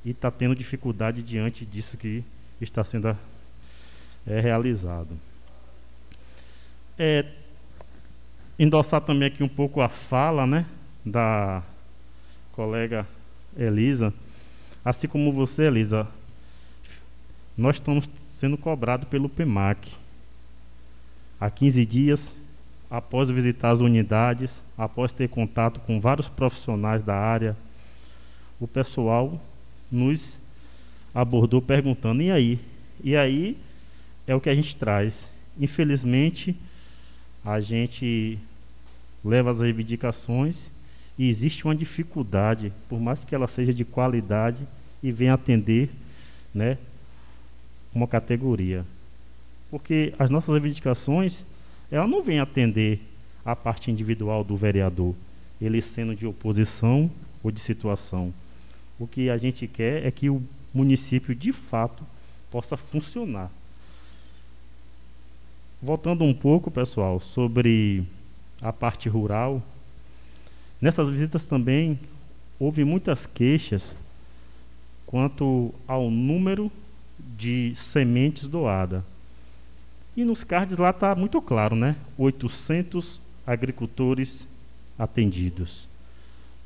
[0.04, 2.22] E está tendo dificuldade diante disso que
[2.60, 3.16] está sendo
[4.26, 5.18] é, realizado.
[6.98, 7.24] É,
[8.58, 10.66] endossar também aqui um pouco a fala né,
[11.04, 11.62] da
[12.52, 13.06] colega
[13.56, 14.12] Elisa.
[14.84, 16.08] Assim como você, Elisa,
[17.56, 19.92] nós estamos sendo cobrados pelo PEMAC.
[21.40, 22.32] Há 15 dias,
[22.90, 27.56] após visitar as unidades, após ter contato com vários profissionais da área,
[28.58, 29.40] o pessoal
[29.90, 30.36] nos
[31.14, 32.58] abordou perguntando: e aí?
[33.02, 33.56] E aí
[34.26, 35.28] é o que a gente traz.
[35.60, 36.56] Infelizmente,
[37.44, 38.38] a gente
[39.24, 40.70] leva as reivindicações
[41.18, 44.66] e existe uma dificuldade, por mais que ela seja de qualidade
[45.02, 45.90] e venha atender
[46.54, 46.78] né,
[47.92, 48.84] uma categoria.
[49.70, 51.44] Porque as nossas reivindicações,
[51.90, 53.00] ela não vem atender
[53.44, 55.14] a parte individual do vereador,
[55.60, 57.10] ele sendo de oposição
[57.42, 58.32] ou de situação.
[58.98, 60.42] O que a gente quer é que o
[60.72, 62.04] município, de fato,
[62.50, 63.50] possa funcionar.
[65.82, 68.04] Voltando um pouco, pessoal, sobre
[68.60, 69.62] a parte rural,
[70.80, 71.98] nessas visitas também
[72.58, 73.96] houve muitas queixas
[75.06, 76.70] quanto ao número
[77.18, 79.02] de sementes doadas.
[80.16, 81.96] E nos cards lá está muito claro, né?
[82.16, 84.44] 800 agricultores
[84.98, 85.86] atendidos.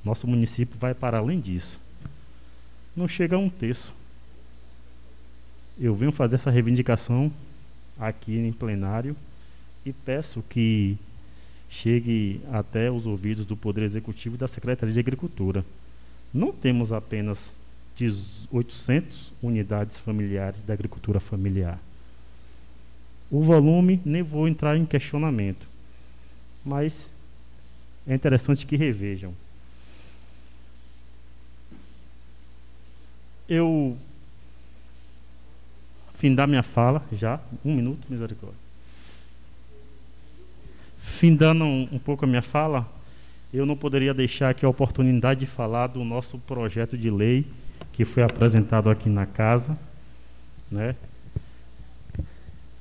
[0.04, 1.78] Nosso município vai para além disso.
[2.96, 3.92] Não chega a um terço.
[5.78, 7.30] Eu venho fazer essa reivindicação
[7.98, 9.16] aqui em plenário
[9.84, 10.96] e peço que
[11.72, 15.64] chegue até os ouvidos do Poder Executivo e da Secretaria de Agricultura.
[16.32, 17.38] Não temos apenas
[18.50, 21.78] 800 unidades familiares da agricultura familiar.
[23.30, 25.66] O volume nem vou entrar em questionamento,
[26.62, 27.08] mas
[28.06, 29.32] é interessante que revejam.
[33.48, 33.96] Eu
[36.14, 38.61] findar minha fala já, um minuto, misericórdia.
[41.02, 42.88] Findando um, um pouco a minha fala,
[43.52, 47.44] eu não poderia deixar aqui a oportunidade de falar do nosso projeto de lei
[47.92, 49.76] que foi apresentado aqui na casa,
[50.70, 50.94] né?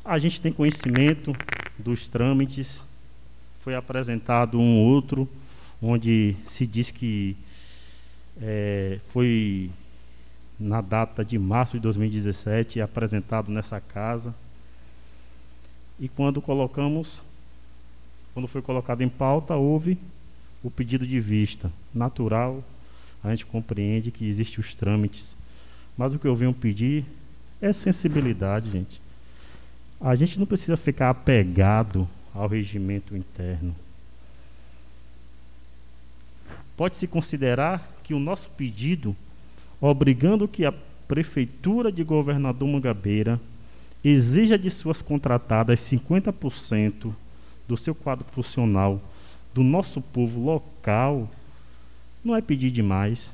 [0.06, 1.36] A gente tem conhecimento
[1.78, 2.84] dos trâmites,
[3.60, 5.28] foi apresentado um outro,
[5.82, 7.36] onde se diz que
[8.40, 9.72] é, foi
[10.60, 14.34] na data de março de 2017, apresentado nessa casa.
[16.00, 17.22] E quando colocamos,
[18.34, 19.98] quando foi colocado em pauta, houve
[20.64, 21.72] o pedido de vista.
[21.94, 22.64] Natural,
[23.24, 25.36] a gente compreende que existem os trâmites.
[25.98, 27.06] Mas o que eu venho pedir
[27.62, 29.02] é sensibilidade, gente.
[30.00, 33.76] A gente não precisa ficar apegado ao regimento interno.
[36.76, 39.16] Pode-se considerar que o nosso pedido
[39.80, 40.74] obrigando que a
[41.08, 43.40] Prefeitura de Governador Mangabeira
[44.04, 47.14] exija de suas contratadas 50%
[47.72, 49.02] do seu quadro funcional
[49.54, 51.30] do nosso povo local,
[52.22, 53.32] não é pedir demais.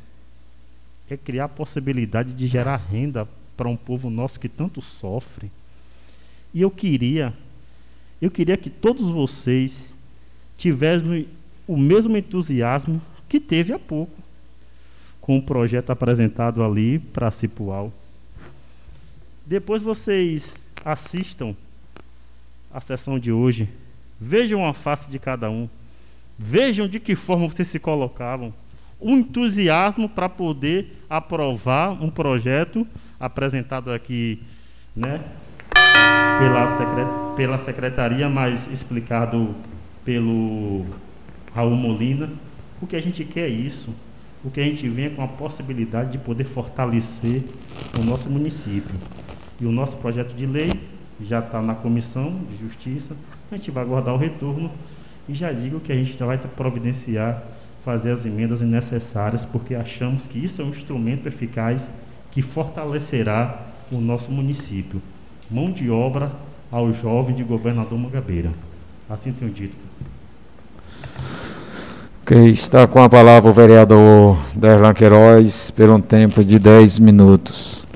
[1.10, 5.50] É criar a possibilidade de gerar renda para um povo nosso que tanto sofre.
[6.54, 7.34] E eu queria,
[8.22, 9.94] eu queria que todos vocês
[10.56, 11.28] tivessem
[11.68, 14.22] o mesmo entusiasmo que teve há pouco
[15.20, 17.92] com o projeto apresentado ali para Cipual.
[19.46, 20.52] Depois vocês
[20.86, 21.56] assistam
[22.72, 23.68] a sessão de hoje,
[24.20, 25.68] vejam a face de cada um,
[26.38, 28.54] vejam de que forma vocês se colocavam,
[29.00, 32.88] o entusiasmo para poder aprovar um projeto
[33.20, 34.42] apresentado aqui,
[34.96, 35.22] né,
[36.40, 39.56] pela, secret pela secretaria, mas explicado
[40.04, 40.86] pelo
[41.54, 42.30] Raul Molina.
[42.82, 43.94] O que a gente quer é isso
[44.44, 47.44] o que a gente vem é com a possibilidade de poder fortalecer
[48.00, 48.96] o nosso município.
[49.60, 50.72] E o nosso projeto de lei
[51.22, 53.16] já está na comissão de justiça,
[53.52, 54.72] a gente vai aguardar o retorno
[55.28, 57.44] e já digo que a gente já vai providenciar,
[57.84, 61.90] fazer as emendas necessárias, porque achamos que isso é um instrumento eficaz
[62.32, 63.62] que fortalecerá
[63.92, 65.02] o nosso município.
[65.50, 66.32] Mão de obra
[66.72, 68.52] ao jovem de governador Mangabeira.
[69.10, 69.76] Assim tenho dito.
[72.52, 77.87] Está com a palavra o vereador Derlan Queiroz por um tempo de 10 minutos.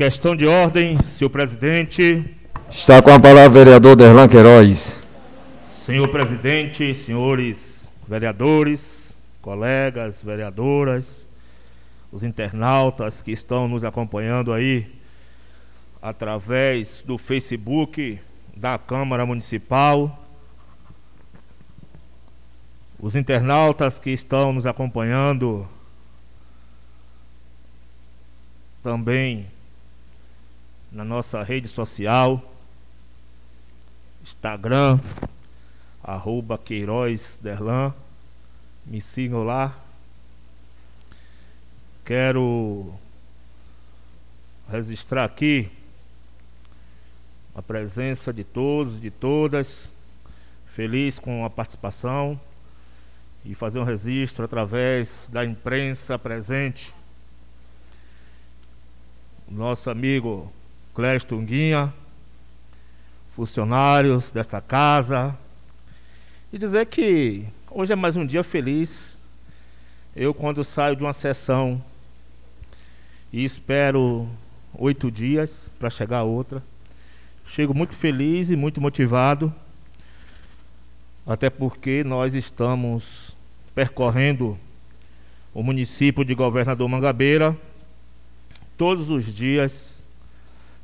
[0.00, 2.24] Questão de ordem, senhor presidente.
[2.70, 5.02] Está com a palavra o vereador Derlan Queiroz.
[5.60, 11.28] Senhor presidente, senhores vereadores, colegas, vereadoras,
[12.10, 14.90] os internautas que estão nos acompanhando aí
[16.00, 18.18] através do Facebook
[18.56, 20.18] da Câmara Municipal,
[22.98, 25.68] os internautas que estão nos acompanhando
[28.82, 29.46] também
[30.90, 32.42] na nossa rede social,
[34.22, 34.98] Instagram,
[36.02, 37.94] arroba Queiroz Derlan,
[38.84, 39.78] me sigam lá.
[42.04, 42.92] Quero
[44.68, 45.70] registrar aqui
[47.54, 49.92] a presença de todos, de todas,
[50.66, 52.40] feliz com a participação
[53.44, 56.92] e fazer um registro através da imprensa presente.
[59.48, 60.52] Nosso amigo
[61.00, 61.94] Clécio Tunguinha,
[63.30, 65.34] funcionários desta casa,
[66.52, 69.18] e dizer que hoje é mais um dia feliz.
[70.14, 71.82] Eu, quando saio de uma sessão
[73.32, 74.28] e espero
[74.74, 76.62] oito dias para chegar a outra,
[77.46, 79.50] chego muito feliz e muito motivado,
[81.26, 83.34] até porque nós estamos
[83.74, 84.58] percorrendo
[85.54, 87.56] o município de Governador Mangabeira
[88.76, 89.99] todos os dias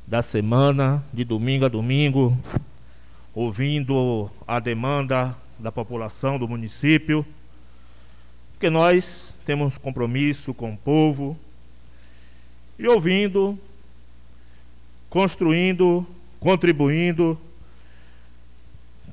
[0.07, 2.37] da semana, de domingo a domingo,
[3.35, 7.25] ouvindo a demanda da população do município,
[8.53, 11.37] porque nós temos compromisso com o povo
[12.79, 13.59] e ouvindo,
[15.09, 16.07] construindo,
[16.39, 17.37] contribuindo,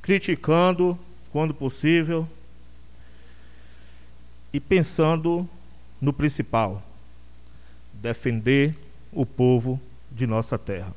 [0.00, 0.96] criticando
[1.32, 2.28] quando possível
[4.52, 5.48] e pensando
[6.00, 6.80] no principal:
[7.92, 8.76] defender
[9.12, 9.80] o povo
[10.14, 10.94] de nossa terra.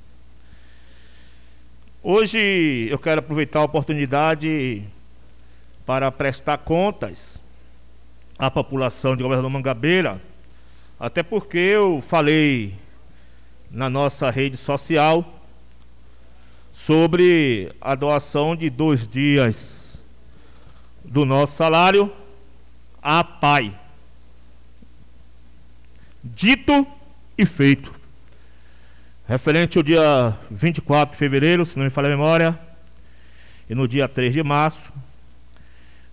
[2.03, 4.83] Hoje eu quero aproveitar a oportunidade
[5.85, 7.41] para prestar contas
[8.37, 10.21] à população de Governador Mangabeira,
[10.99, 12.75] até porque eu falei
[13.71, 15.25] na nossa rede social
[16.71, 20.05] sobre a doação de dois dias
[21.03, 22.13] do nosso salário
[23.01, 23.77] à PAI.
[26.23, 26.85] Dito
[27.37, 27.96] e feito.
[29.27, 32.57] Referente ao dia 24 de fevereiro, se não me falha a memória,
[33.69, 34.93] e no dia 3 de março,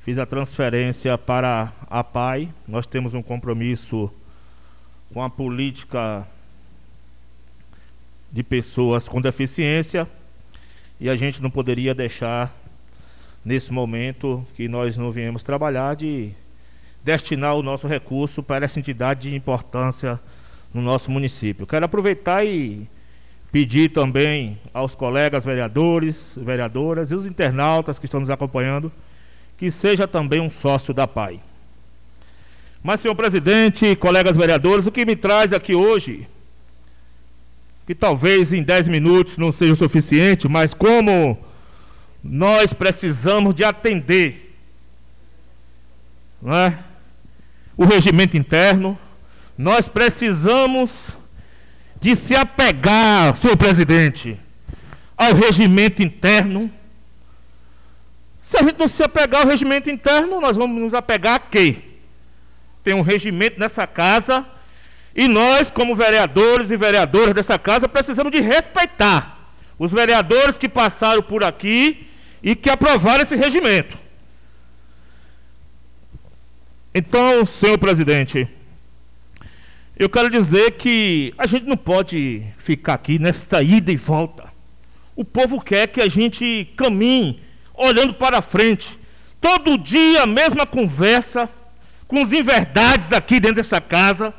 [0.01, 2.53] fiz a transferência para a PAI.
[2.67, 4.13] Nós temos um compromisso
[5.13, 6.27] com a política
[8.33, 10.09] de pessoas com deficiência
[10.99, 12.53] e a gente não poderia deixar
[13.45, 16.33] nesse momento que nós não viemos trabalhar de
[17.05, 20.19] destinar o nosso recurso para essa entidade de importância
[20.73, 21.65] no nosso município.
[21.65, 22.89] Quero aproveitar e
[23.55, 28.91] pedir também aos colegas vereadores, vereadoras e os internautas que estão nos acompanhando
[29.57, 31.39] que seja também um sócio da PAI.
[32.83, 36.27] Mas, senhor presidente, colegas vereadores, o que me traz aqui hoje,
[37.87, 41.39] que talvez em 10 minutos não seja o suficiente, mas como
[42.25, 44.53] nós precisamos de atender
[46.43, 46.77] não é?
[47.77, 48.99] o regimento interno,
[49.57, 51.23] nós precisamos
[52.05, 54.39] de se apegar, senhor presidente,
[55.17, 56.71] ao regimento interno
[58.45, 61.79] se a gente não se apegar ao regimento interno, nós vamos nos apegar a quê?
[62.85, 64.45] Tem um regimento nessa casa
[65.17, 71.23] e nós, como vereadores e vereadoras dessa casa, precisamos de respeitar os vereadores que passaram
[71.23, 72.07] por aqui
[72.43, 73.97] e que aprovaram esse regimento.
[76.95, 78.47] Então, senhor presidente,
[79.97, 84.53] eu quero dizer que a gente não pode ficar aqui nesta ida e volta.
[85.15, 87.41] O povo quer que a gente caminhe
[87.73, 88.99] olhando para frente.
[89.41, 91.49] Todo dia a mesma conversa,
[92.09, 94.35] com os inverdades aqui dentro dessa casa,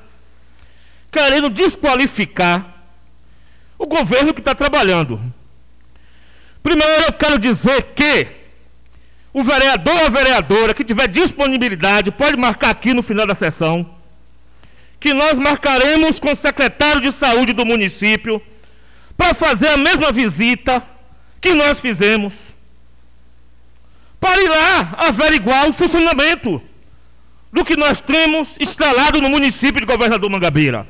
[1.10, 2.74] querendo desqualificar
[3.78, 5.22] o governo que está trabalhando.
[6.62, 8.28] Primeiro eu quero dizer que
[9.32, 13.95] o vereador ou a vereadora que tiver disponibilidade pode marcar aqui no final da sessão
[15.06, 18.42] que nós marcaremos com o secretário de saúde do município
[19.16, 20.82] para fazer a mesma visita
[21.40, 22.56] que nós fizemos
[24.20, 26.60] para ir lá averiguar o funcionamento
[27.54, 30.88] do que nós temos instalado no município de Governador Mangabeira.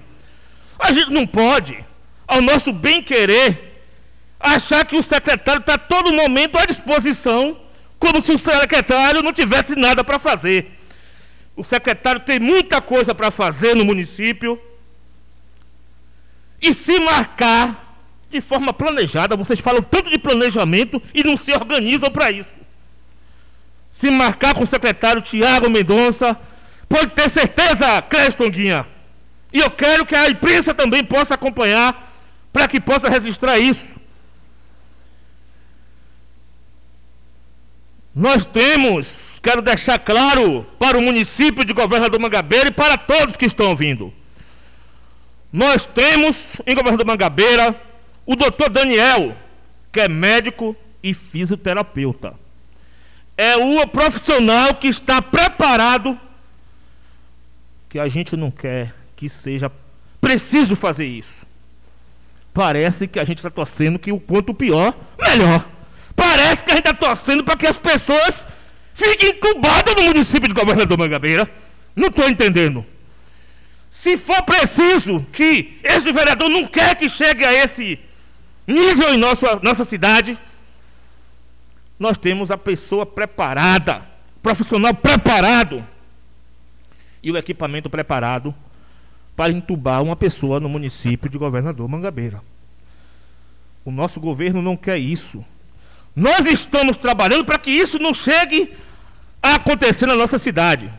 [0.79, 1.77] A gente não pode,
[2.25, 3.83] ao nosso bem-querer,
[4.39, 7.59] achar que o secretário está todo momento à disposição,
[7.99, 10.71] como se o secretário não tivesse nada para fazer.
[11.55, 14.59] O secretário tem muita coisa para fazer no município.
[16.61, 17.85] e se marcar
[18.29, 19.35] de forma planejada.
[19.35, 22.57] Vocês falam tanto de planejamento e não se organizam para isso.
[23.91, 26.37] Se marcar com o secretário Tiago Mendonça,
[26.89, 28.85] pode ter certeza, Creston Guinha.
[29.53, 32.11] E eu quero que a imprensa também possa acompanhar,
[32.51, 33.94] para que possa registrar isso.
[38.15, 43.45] Nós temos, quero deixar claro para o município de Governador Mangabeira e para todos que
[43.45, 44.13] estão ouvindo.
[45.51, 47.75] Nós temos em Governador Mangabeira
[48.25, 49.35] o doutor Daniel,
[49.91, 52.33] que é médico e fisioterapeuta.
[53.37, 56.17] É o profissional que está preparado,
[57.89, 59.69] que a gente não quer que seja
[60.21, 61.45] preciso fazer isso.
[62.53, 65.74] Parece que a gente está torcendo que o quanto pior, melhor.
[66.15, 68.47] Parece que a gente está torcendo para que as pessoas
[68.93, 71.49] fiquem entubadas no município de Governador Mangabeira.
[71.95, 72.85] Não estou entendendo.
[73.89, 77.99] Se for preciso que esse vereador não quer que chegue a esse
[78.67, 80.37] nível em nossa, nossa cidade,
[81.99, 84.05] nós temos a pessoa preparada,
[84.41, 85.85] profissional preparado
[87.23, 88.53] e o equipamento preparado
[89.35, 92.41] para entubar uma pessoa no município de Governador Mangabeira.
[93.83, 95.43] O nosso governo não quer isso.
[96.15, 98.71] Nós estamos trabalhando para que isso não chegue
[99.41, 100.91] a acontecer na nossa cidade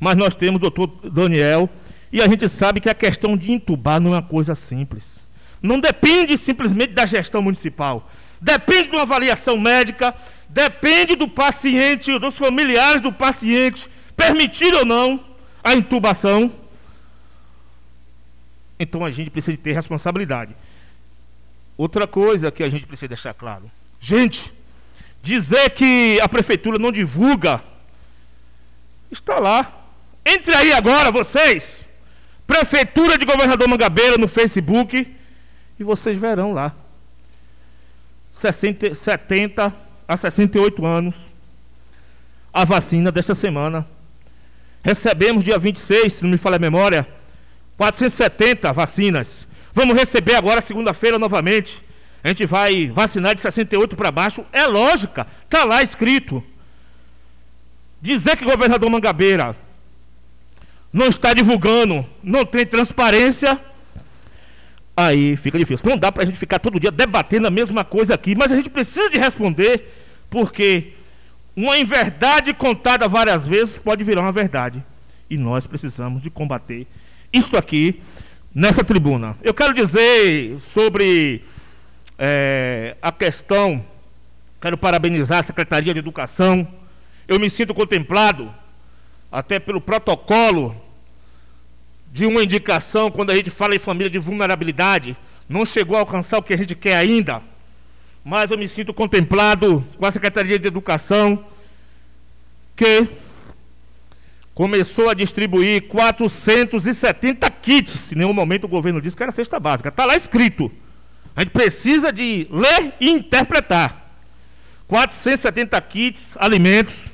[0.00, 1.68] mas nós temos o doutor Daniel,
[2.12, 5.26] e a gente sabe que a questão de entubar não é uma coisa simples.
[5.60, 8.08] Não depende simplesmente da gestão municipal.
[8.40, 10.14] Depende de uma avaliação médica,
[10.48, 15.20] depende do paciente, dos familiares do paciente, permitir ou não
[15.62, 16.50] a intubação.
[18.78, 20.54] Então a gente precisa ter responsabilidade.
[21.78, 23.70] Outra coisa que a gente precisa deixar claro.
[23.98, 24.52] Gente,
[25.22, 27.62] dizer que a prefeitura não divulga
[29.10, 29.70] está lá.
[30.24, 31.86] Entre aí agora, vocês,
[32.46, 35.14] Prefeitura de Governador Mangabeira no Facebook,
[35.78, 36.74] e vocês verão lá.
[38.32, 39.74] 60, 70
[40.06, 41.16] a 68 anos.
[42.52, 43.86] A vacina desta semana.
[44.82, 47.06] Recebemos dia 26, se não me falha a memória,
[47.76, 49.47] 470 vacinas.
[49.78, 51.84] Vamos receber agora segunda-feira novamente.
[52.24, 54.44] A gente vai vacinar de 68 para baixo.
[54.52, 56.42] É lógica, está lá escrito.
[58.02, 59.56] Dizer que governador Mangabeira
[60.92, 63.56] não está divulgando, não tem transparência,
[64.96, 65.88] aí fica difícil.
[65.88, 68.56] Não dá para a gente ficar todo dia debatendo a mesma coisa aqui, mas a
[68.56, 69.94] gente precisa de responder,
[70.28, 70.94] porque
[71.54, 74.84] uma inverdade contada várias vezes pode virar uma verdade.
[75.30, 76.84] E nós precisamos de combater
[77.32, 78.02] isso aqui
[78.54, 79.36] nessa tribuna.
[79.42, 81.42] Eu quero dizer sobre
[82.18, 83.84] é, a questão,
[84.60, 86.66] quero parabenizar a Secretaria de Educação.
[87.26, 88.52] Eu me sinto contemplado
[89.30, 90.74] até pelo protocolo
[92.10, 95.16] de uma indicação, quando a gente fala em família de vulnerabilidade,
[95.48, 97.42] não chegou a alcançar o que a gente quer ainda,
[98.24, 101.44] mas eu me sinto contemplado com a Secretaria de Educação,
[102.74, 103.06] que
[104.58, 108.10] começou a distribuir 470 kits.
[108.10, 109.88] Em nenhum momento o governo disse que era cesta básica.
[109.88, 110.68] Está lá escrito.
[111.36, 114.10] A gente precisa de ler e interpretar.
[114.88, 117.06] 470 kits, alimentos,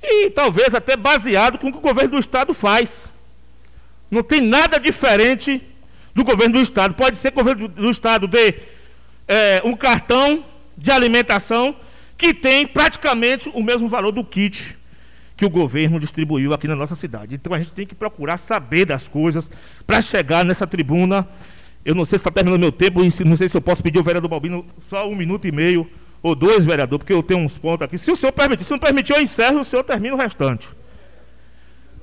[0.00, 3.12] e talvez até baseado com o que o governo do Estado faz.
[4.08, 5.60] Não tem nada diferente
[6.14, 6.94] do governo do Estado.
[6.94, 8.54] Pode ser que o governo do Estado dê
[9.26, 10.44] é, um cartão
[10.76, 11.74] de alimentação
[12.16, 14.77] que tem praticamente o mesmo valor do kit
[15.38, 17.36] que o governo distribuiu aqui na nossa cidade.
[17.36, 19.48] Então a gente tem que procurar saber das coisas
[19.86, 21.26] para chegar nessa tribuna.
[21.84, 23.98] Eu não sei se está terminando meu tempo, e não sei se eu posso pedir
[23.98, 25.88] ao vereador Balbino só um minuto e meio
[26.20, 27.96] ou dois, vereador, porque eu tenho uns pontos aqui.
[27.96, 30.68] Se o senhor permitir, se não permitir, eu encerro o senhor termina o restante.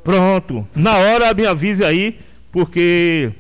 [0.02, 0.66] Pronto.
[0.74, 2.18] Na hora me avise aí,
[2.54, 3.34] porque.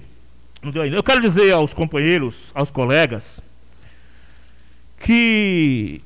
[0.91, 3.39] Eu quero dizer aos companheiros, aos colegas,
[4.99, 6.01] que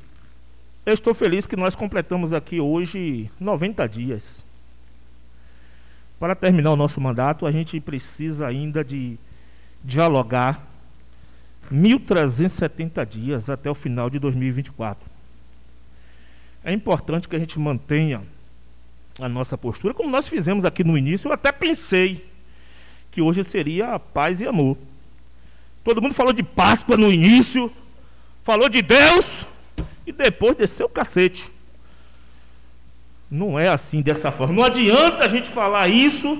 [0.90, 4.44] eu estou feliz que nós completamos aqui hoje 90 dias.
[6.20, 9.18] Para terminar o nosso mandato, a gente precisa ainda de
[9.84, 10.66] dialogar
[11.72, 15.08] 1.370 dias até o final de 2024.
[16.64, 18.24] É importante que a gente mantenha
[19.20, 21.28] a nossa postura, como nós fizemos aqui no início.
[21.28, 22.28] Eu até pensei
[23.12, 24.76] que hoje seria paz e amor.
[25.84, 27.72] Todo mundo falou de Páscoa no início,
[28.42, 29.46] falou de Deus
[30.10, 31.52] e depois desceu o cacete.
[33.30, 34.56] Não é assim dessa forma.
[34.56, 36.40] Não adianta a gente falar isso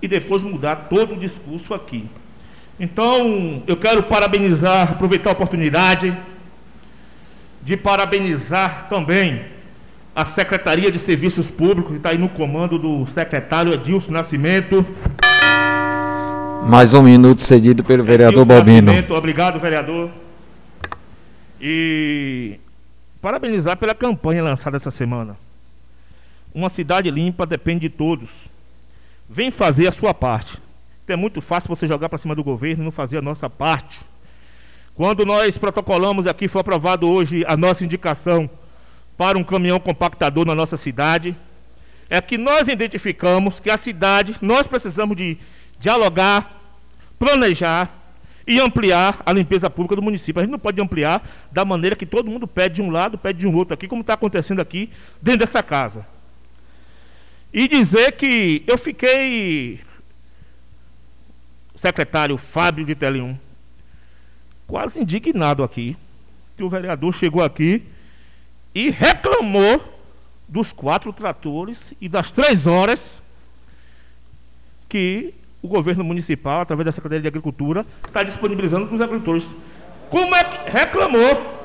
[0.00, 2.08] e depois mudar todo o discurso aqui.
[2.80, 6.16] Então, eu quero parabenizar, aproveitar a oportunidade
[7.62, 9.44] de parabenizar também
[10.16, 14.84] a Secretaria de Serviços Públicos, que está aí no comando do secretário Edilson Nascimento.
[16.66, 18.86] Mais um minuto cedido pelo vereador Balbino.
[18.86, 20.10] Nascimento, obrigado, vereador.
[21.64, 22.58] E
[23.20, 25.36] parabenizar pela campanha lançada essa semana.
[26.52, 28.48] Uma cidade limpa depende de todos.
[29.30, 30.58] Vem fazer a sua parte.
[31.06, 34.00] É muito fácil você jogar para cima do governo e não fazer a nossa parte.
[34.94, 38.50] Quando nós protocolamos aqui, foi aprovado hoje a nossa indicação
[39.16, 41.36] para um caminhão compactador na nossa cidade,
[42.10, 45.38] é que nós identificamos que a cidade, nós precisamos de
[45.78, 46.50] dialogar,
[47.18, 47.88] planejar
[48.46, 50.40] e ampliar a limpeza pública do município.
[50.40, 53.40] A gente não pode ampliar da maneira que todo mundo pede de um lado, pede
[53.40, 54.90] de um outro aqui, como está acontecendo aqui
[55.20, 56.06] dentro dessa casa.
[57.52, 59.80] E dizer que eu fiquei,
[61.74, 63.38] secretário Fábio de Telium,
[64.66, 65.96] quase indignado aqui,
[66.56, 67.84] que o vereador chegou aqui
[68.74, 69.80] e reclamou
[70.48, 73.22] dos quatro tratores e das três horas
[74.88, 79.54] que o governo municipal, através da Secretaria de Agricultura, está disponibilizando para os agricultores.
[80.10, 81.60] Como é que reclamou?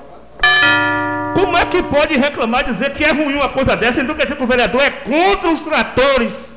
[1.34, 4.02] Como é que pode reclamar dizer que é ruim uma coisa dessa?
[4.02, 6.56] Então quer dizer que o vereador é contra os tratores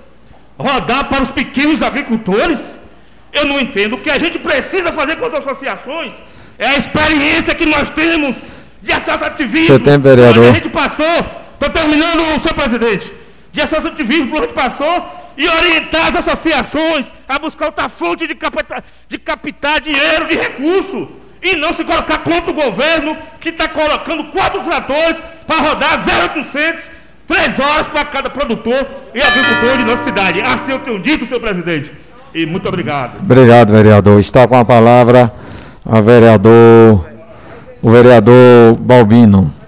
[0.59, 2.79] rodar para os pequenos agricultores?
[3.33, 3.95] Eu não entendo.
[3.95, 6.13] O que a gente precisa fazer com as associações
[6.59, 8.37] é a experiência que nós temos
[8.83, 9.79] de associativismo.
[9.79, 10.51] Você tem, vereador?
[10.51, 11.07] A gente passou,
[11.55, 13.13] estou terminando, senhor presidente,
[13.51, 18.35] de associativismo que a gente passou e orientar as associações a buscar outra fonte de
[18.35, 21.09] captar, de captar dinheiro, de recurso.
[21.43, 26.91] E não se colocar contra o governo que está colocando quatro tratores para rodar 0,800,
[27.27, 30.43] três horas para cada produtor e agricultor de nossa cidade.
[30.43, 31.95] Assim eu tenho dito, senhor presidente.
[32.35, 33.19] E muito obrigado.
[33.19, 34.21] Obrigado, vereador.
[34.21, 35.33] Está com a palavra
[35.85, 37.07] a vereador,
[37.81, 39.60] o vereador Balbino.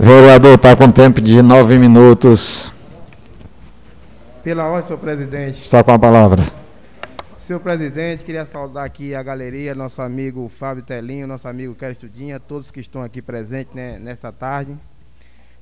[0.00, 2.72] Vereador, está com tempo de nove minutos.
[4.44, 5.60] Pela ordem, senhor presidente.
[5.60, 6.46] Está com a palavra.
[7.36, 12.38] Senhor presidente, queria saudar aqui a galeria, nosso amigo Fábio Telinho, nosso amigo Quero Estudinha,
[12.38, 14.72] todos que estão aqui presentes né, nessa tarde.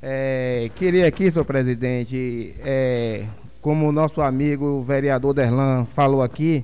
[0.02, 3.24] É, queria aqui, senhor presidente, é,
[3.62, 6.62] como o nosso amigo o vereador Derlan falou aqui,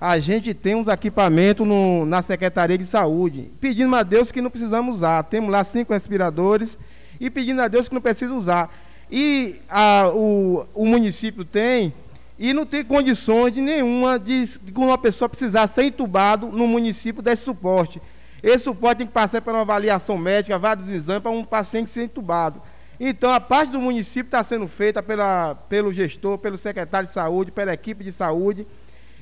[0.00, 4.50] a gente tem uns equipamentos no, na Secretaria de Saúde, pedindo a Deus que não
[4.50, 5.24] precisamos usar.
[5.24, 6.78] Temos lá cinco respiradores
[7.22, 8.76] e pedindo a Deus que não precisa usar.
[9.08, 11.94] E a, o, o município tem
[12.36, 17.22] e não tem condições de nenhuma de que uma pessoa precisar ser entubado no município
[17.22, 18.02] desse suporte.
[18.42, 22.02] Esse suporte tem que passar por uma avaliação médica, vários exames para um paciente ser
[22.02, 22.60] entubado.
[22.98, 27.52] Então, a parte do município está sendo feita pela, pelo gestor, pelo secretário de saúde,
[27.52, 28.66] pela equipe de saúde,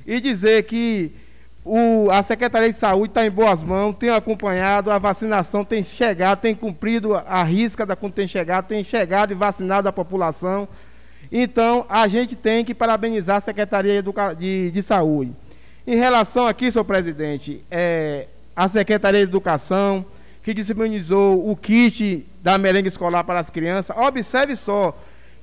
[0.07, 1.11] e dizer que
[1.63, 6.39] o, a Secretaria de Saúde está em boas mãos, tem acompanhado, a vacinação tem chegado,
[6.39, 10.67] tem cumprido a risca da quando tem chegado, tem chegado e vacinado a população.
[11.31, 14.03] Então, a gente tem que parabenizar a Secretaria
[14.37, 15.33] de, de Saúde.
[15.85, 20.03] Em relação aqui, senhor presidente, é, a Secretaria de Educação,
[20.43, 24.97] que disponibilizou o kit da merenda escolar para as crianças, observe só,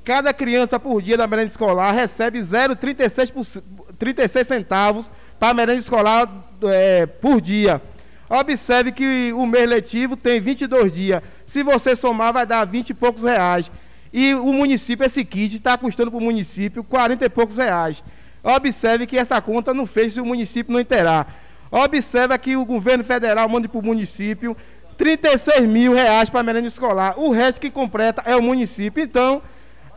[0.05, 3.63] cada criança por dia da merenda escolar recebe 0,36
[3.97, 6.29] 36 centavos para a merenda escolar
[6.65, 7.81] é, por dia.
[8.29, 11.23] Observe que o mês letivo tem 22 dias.
[11.47, 13.71] Se você somar, vai dar 20 e poucos reais.
[14.13, 18.03] E o município, esse kit, está custando para o município 40 e poucos reais.
[18.43, 21.27] Observe que essa conta não fez se o município não terá.
[21.71, 24.57] Observe que o governo federal manda para o município
[24.97, 27.19] 36 mil reais para a merenda escolar.
[27.19, 29.03] O resto que completa é o município.
[29.03, 29.41] Então,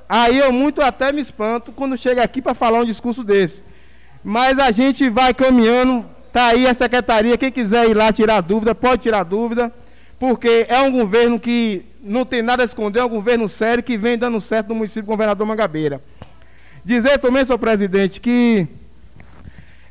[0.07, 3.63] aí eu muito até me espanto quando chega aqui para falar um discurso desse.
[4.23, 8.75] Mas a gente vai caminhando, está aí a secretaria, quem quiser ir lá tirar dúvida,
[8.75, 9.73] pode tirar dúvida,
[10.19, 13.97] porque é um governo que não tem nada a esconder, é um governo sério que
[13.97, 16.01] vem dando certo no município do governador Mangabeira.
[16.85, 18.67] Dizer também, senhor presidente, que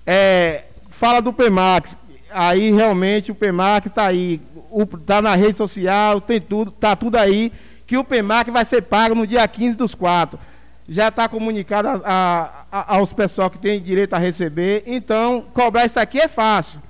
[0.07, 1.99] é, fala do PEMAX,
[2.31, 4.41] aí realmente o PEMAX está aí,
[5.01, 7.53] está na rede social, tem tudo, está tudo aí,
[7.85, 10.39] que o PEMAC vai ser pago no dia 15 dos quatro
[10.93, 14.83] já está comunicado a, a, a, aos pessoal que tem direito a receber.
[14.87, 16.83] Então, cobrar isso aqui é fácil.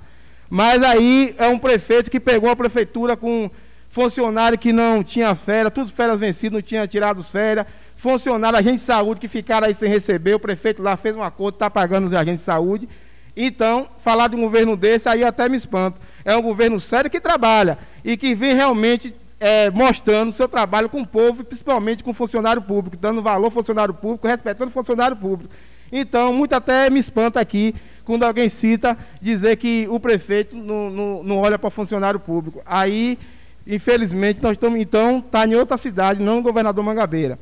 [0.49, 3.49] Mas aí é um prefeito que pegou a prefeitura com
[3.89, 8.81] funcionário que não tinha férias, todas férias vencidas, não tinha tirado férias, funcionário, agente de
[8.81, 12.13] saúde que ficaram aí sem receber, o prefeito lá fez um acordo, está pagando os
[12.13, 12.89] agentes de saúde.
[13.37, 16.01] Então, falar de um governo desse aí até me espanto.
[16.25, 20.87] É um governo sério que trabalha e que vem realmente é, mostrando o seu trabalho
[20.87, 24.73] com o povo, principalmente com o funcionário público, dando valor ao funcionário público, respeitando o
[24.73, 25.51] funcionário público.
[25.91, 27.73] Então, muito até me espanta aqui
[28.05, 32.61] quando alguém cita dizer que o prefeito não, não, não olha para funcionário público.
[32.67, 33.17] Aí,
[33.65, 37.39] infelizmente, nós estamos, então, está em outra cidade, não no governador Mangabeira.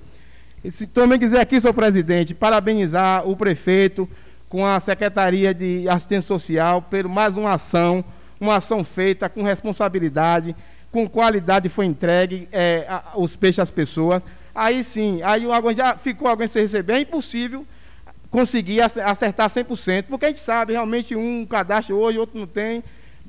[0.63, 4.09] E se também quiser aqui, senhor presidente, parabenizar o prefeito
[4.47, 8.05] com a Secretaria de Assistência Social por mais uma ação,
[8.39, 10.55] uma ação feita com responsabilidade,
[10.91, 14.21] com qualidade foi entregue é, a, os peixes às pessoas.
[14.53, 17.65] Aí sim, aí o já ficou alguém sem receber, é impossível
[18.29, 22.83] conseguir acertar 100%, porque a gente sabe, realmente um cadastro hoje, outro não tem,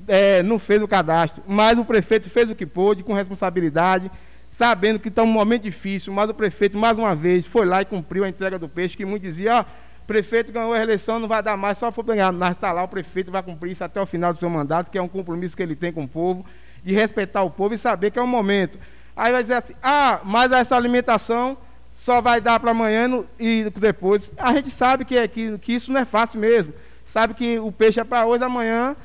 [0.07, 4.11] é, não fez o cadastro, mas o prefeito fez o que pôde, com responsabilidade,
[4.51, 7.85] sabendo que está um momento difícil, mas o prefeito, mais uma vez, foi lá e
[7.87, 9.65] cumpriu a entrega do peixe, que muitos diziam, ó,
[10.07, 12.89] prefeito ganhou a eleição, não vai dar mais, só for ganhar, mas está lá, o
[12.89, 15.63] prefeito vai cumprir isso até o final do seu mandato, que é um compromisso que
[15.63, 16.45] ele tem com o povo,
[16.83, 18.79] de respeitar o povo e saber que é um momento.
[19.17, 21.57] Aí vai dizer assim, ah, mas essa alimentação
[21.93, 24.31] só vai dar para amanhã e depois.
[24.37, 26.73] A gente sabe que, é, que, que isso não é fácil mesmo.
[27.05, 28.97] Sabe que o peixe é para hoje, amanhã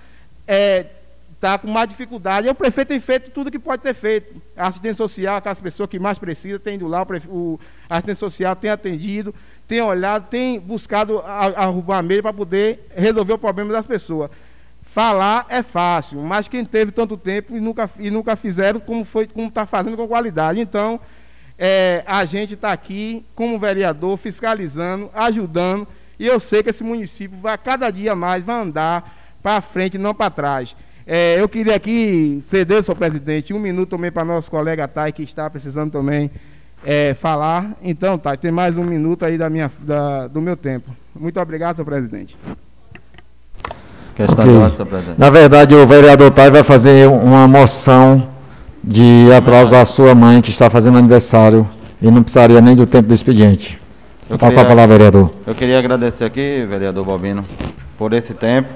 [0.41, 0.91] está é,
[1.41, 2.47] tá com mais dificuldade.
[2.47, 4.41] E o prefeito tem feito tudo que pode ser feito.
[4.55, 8.55] A assistência social, aquelas pessoas que mais precisam, tem ido lá, o, o assistente social
[8.55, 9.35] tem atendido,
[9.67, 14.29] tem olhado, tem buscado arrumar meio para poder resolver o problema das pessoas.
[14.95, 19.27] Falar é fácil, mas quem teve tanto tempo e nunca, e nunca fizeram como foi
[19.27, 20.61] como está fazendo com qualidade.
[20.61, 21.01] Então,
[21.59, 25.85] é, a gente está aqui como vereador, fiscalizando, ajudando,
[26.17, 30.13] e eu sei que esse município vai cada dia mais vai andar para frente, não
[30.13, 30.73] para trás.
[31.05, 35.23] É, eu queria aqui ceder, senhor presidente, um minuto também para nosso colega Thay, que
[35.23, 36.31] está precisando também
[36.85, 37.75] é, falar.
[37.81, 40.95] Então, Thay, tem mais um minuto aí da minha, da, do meu tempo.
[41.13, 42.37] Muito obrigado, senhor presidente.
[44.15, 44.51] Questão okay.
[44.51, 45.19] de ordem, senhor presidente.
[45.19, 48.29] Na verdade, o vereador Thay vai fazer uma moção
[48.83, 51.67] de aplauso à sua mãe, que está fazendo aniversário,
[52.01, 53.79] e não precisaria nem do tempo do expediente.
[54.29, 55.31] Eu queria, com a palavra, vereador.
[55.45, 57.43] Eu queria agradecer aqui, vereador Bobino,
[57.97, 58.69] por esse tempo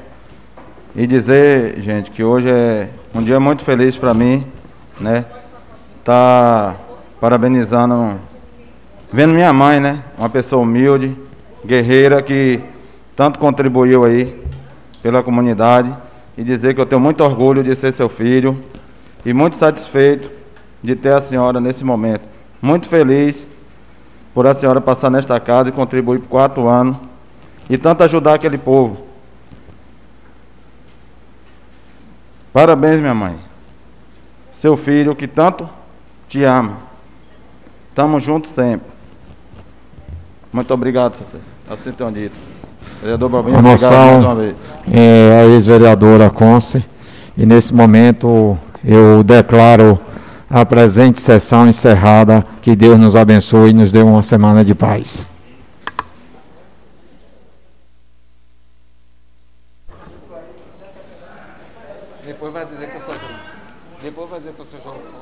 [0.95, 4.45] e dizer, gente, que hoje é um dia muito feliz para mim,
[4.99, 5.25] né?
[6.03, 6.75] Tá
[7.21, 8.15] parabenizando,
[9.11, 9.99] vendo minha mãe, né?
[10.17, 11.15] Uma pessoa humilde,
[11.65, 12.59] guerreira, que
[13.15, 14.38] tanto contribuiu aí
[15.01, 15.93] pela comunidade
[16.37, 18.63] e dizer que eu tenho muito orgulho de ser seu filho,
[19.25, 20.29] e muito satisfeito
[20.83, 22.23] de ter a senhora nesse momento.
[22.61, 23.47] Muito feliz
[24.33, 26.97] por a senhora passar nesta casa e contribuir por quatro anos
[27.69, 29.05] e tanto ajudar aquele povo.
[32.53, 33.39] Parabéns, minha mãe.
[34.51, 35.69] Seu filho que tanto
[36.27, 36.77] te ama.
[37.89, 38.87] Estamos juntos sempre.
[40.51, 41.43] Muito obrigado, senhor.
[41.69, 42.48] Assim tenho dito.
[43.01, 44.55] Vereador mais uma vez.
[44.91, 46.83] É, a ex-vereadora Conce.
[47.37, 49.99] E nesse momento eu declaro
[50.49, 52.43] a presente sessão encerrada.
[52.61, 55.27] Que Deus nos abençoe e nos dê uma semana de paz.
[62.25, 63.15] Depois vai dizer que eu sou
[64.01, 65.19] Depois vai dizer que eu sou João.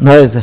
[0.00, 0.38] Nós.